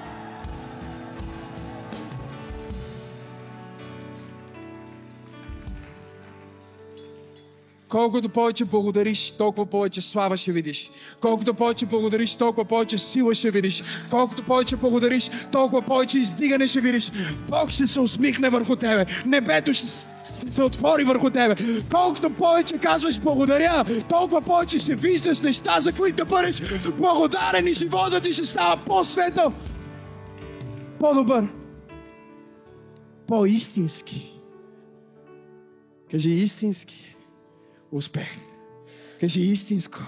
Колкото 7.95 8.29
повече 8.29 8.65
благодариш, 8.65 9.31
толкова 9.31 9.65
повече 9.65 10.01
слава 10.01 10.37
ще 10.37 10.51
видиш. 10.51 10.89
Колкото 11.21 11.53
повече 11.53 11.85
благодариш, 11.85 12.35
толкова 12.35 12.65
повече 12.65 12.97
сила 12.97 13.35
ще 13.35 13.51
видиш. 13.51 13.83
Колкото 14.09 14.43
повече 14.43 14.75
благодариш, 14.75 15.29
толкова 15.51 15.81
повече 15.81 16.17
издигане 16.17 16.67
ще 16.67 16.81
видиш. 16.81 17.11
Бог 17.49 17.69
ще 17.69 17.87
се 17.87 17.99
усмихне 17.99 18.49
върху 18.49 18.75
тебе. 18.75 19.05
Небето 19.25 19.73
ще 19.73 19.87
се 20.51 20.63
отвори 20.63 21.03
върху 21.03 21.29
тебе. 21.29 21.55
Колкото 21.91 22.29
повече 22.29 22.77
казваш 22.77 23.19
благодаря, 23.19 23.85
толкова 24.09 24.41
повече 24.41 24.79
ще 24.79 24.95
виждаш 24.95 25.39
неща, 25.39 25.79
за 25.79 25.93
които 25.93 26.25
бъдеш 26.25 26.61
благодарен 26.97 27.67
и 27.67 27.73
живота 27.73 28.21
ти 28.21 28.33
ще 28.33 28.45
става 28.45 28.77
по-светъл, 28.85 29.53
по-добър, 30.99 31.47
по-истински. 33.27 34.39
Кажи 36.11 36.29
истински 36.29 37.14
успех. 37.91 38.29
Кажи 39.19 39.41
истинско 39.41 39.99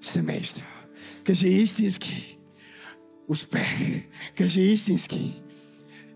семейство. 0.00 0.64
Кажи 1.24 1.48
истински 1.48 2.38
успех. 3.28 3.68
Кажи 4.38 4.60
истински. 4.60 5.42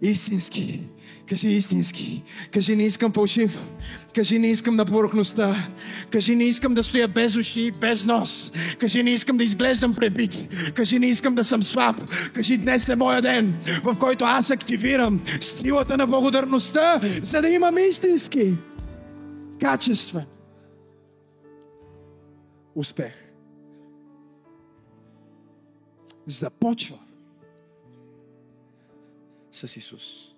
Истински. 0.03 0.81
Кажи 1.29 1.49
истински. 1.49 2.23
Кажи 2.53 2.77
не 2.77 2.87
искам 2.87 3.13
фалшив. 3.13 3.73
Кажи 4.15 4.39
не 4.39 4.51
искам 4.51 4.77
на 4.77 4.87
поръхността. 4.87 5.69
Кажи 6.11 6.37
не 6.37 6.45
искам 6.45 6.75
да 6.75 6.85
стоя 6.85 7.09
без 7.09 7.37
уши, 7.37 7.71
без 7.71 8.05
нос. 8.05 8.53
Кажи 8.79 9.03
не 9.03 9.11
искам 9.11 9.37
да 9.37 9.45
изглеждам 9.45 9.95
пребит. 9.95 10.49
Кажи 10.75 10.99
не 10.99 11.07
искам 11.07 11.35
да 11.35 11.45
съм 11.45 11.63
слаб. 11.63 11.97
Кажи 12.33 12.57
днес 12.57 12.89
е 12.89 12.97
моя 12.97 13.23
ден, 13.23 13.55
в 13.85 13.99
който 13.99 14.25
аз 14.25 14.51
активирам 14.51 15.21
силата 15.41 15.97
на 15.97 16.07
благодарността, 16.07 17.01
за 17.23 17.43
да 17.43 17.49
имам 17.49 17.79
истински 17.79 18.55
качества 19.61 20.25
успех. 22.81 23.15
Започва 26.27 26.99
с 29.53 29.77
Исус. 29.77 30.35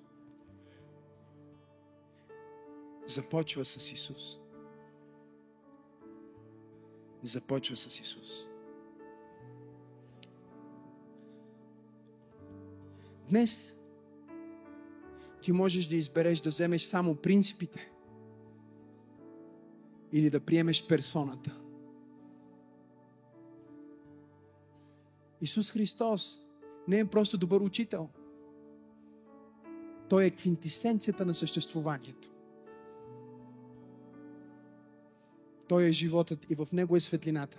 Започва 3.07 3.65
с 3.65 3.93
Исус. 3.93 4.39
Започва 7.23 7.77
с 7.77 8.01
Исус. 8.01 8.47
Днес 13.29 13.79
ти 15.41 15.53
можеш 15.53 15.87
да 15.87 15.97
избереш 15.97 16.41
да 16.41 16.49
вземеш 16.49 16.83
само 16.83 17.15
принципите 17.15 17.91
или 20.13 20.31
да 20.31 20.41
приемеш 20.41 20.87
персоната. 20.87 21.62
Исус 25.43 25.71
Христос 25.71 26.39
не 26.89 26.99
е 26.99 27.05
просто 27.05 27.39
добър 27.39 27.61
учител. 27.61 28.09
Той 30.09 30.25
е 30.25 30.31
квинтисенцията 30.31 31.27
на 31.27 31.35
съществуванието. 31.35 32.31
Той 35.69 35.85
е 35.85 35.93
животът 35.93 36.51
и 36.51 36.55
в 36.55 36.69
него 36.73 36.97
е 36.97 37.01
светлината. 37.01 37.59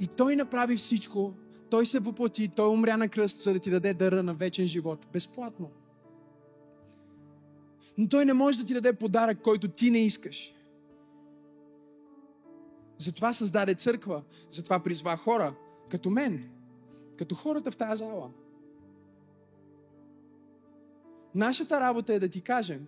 И 0.00 0.06
Той 0.06 0.36
направи 0.36 0.76
всичко. 0.76 1.34
Той 1.70 1.86
се 1.86 1.98
въплати, 1.98 2.48
Той 2.56 2.68
умря 2.68 2.96
на 2.96 3.08
кръст, 3.08 3.42
за 3.42 3.52
да 3.52 3.58
ти 3.58 3.70
даде 3.70 3.94
дъра 3.94 4.22
на 4.22 4.34
вечен 4.34 4.66
живот. 4.66 5.06
Безплатно. 5.12 5.70
Но 7.98 8.08
Той 8.08 8.24
не 8.24 8.32
може 8.32 8.58
да 8.58 8.64
ти 8.64 8.74
даде 8.74 8.92
подарък, 8.92 9.42
който 9.42 9.68
ти 9.68 9.90
не 9.90 9.98
искаш. 9.98 10.54
Затова 13.00 13.32
създаде 13.32 13.74
църква, 13.74 14.22
затова 14.50 14.82
призва 14.82 15.16
хора, 15.16 15.54
като 15.88 16.10
мен, 16.10 16.50
като 17.18 17.34
хората 17.34 17.70
в 17.70 17.76
тази 17.76 17.98
зала. 17.98 18.30
Нашата 21.34 21.80
работа 21.80 22.14
е 22.14 22.18
да 22.18 22.28
ти 22.28 22.40
кажем, 22.40 22.86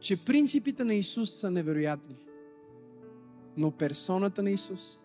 че 0.00 0.24
принципите 0.24 0.84
на 0.84 0.94
Исус 0.94 1.40
са 1.40 1.50
невероятни. 1.50 2.16
Но 3.56 3.70
персоната 3.70 4.42
на 4.42 4.50
Исус 4.50 5.00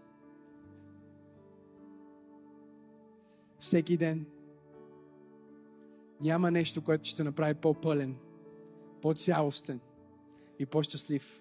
всеки 3.59 3.97
ден 3.97 4.25
няма 6.21 6.51
нещо, 6.51 6.83
което 6.83 7.07
ще 7.07 7.23
направи 7.23 7.53
по-пълен, 7.53 8.15
по-цялостен 9.01 9.79
и 10.59 10.65
по-щастлив 10.65 11.40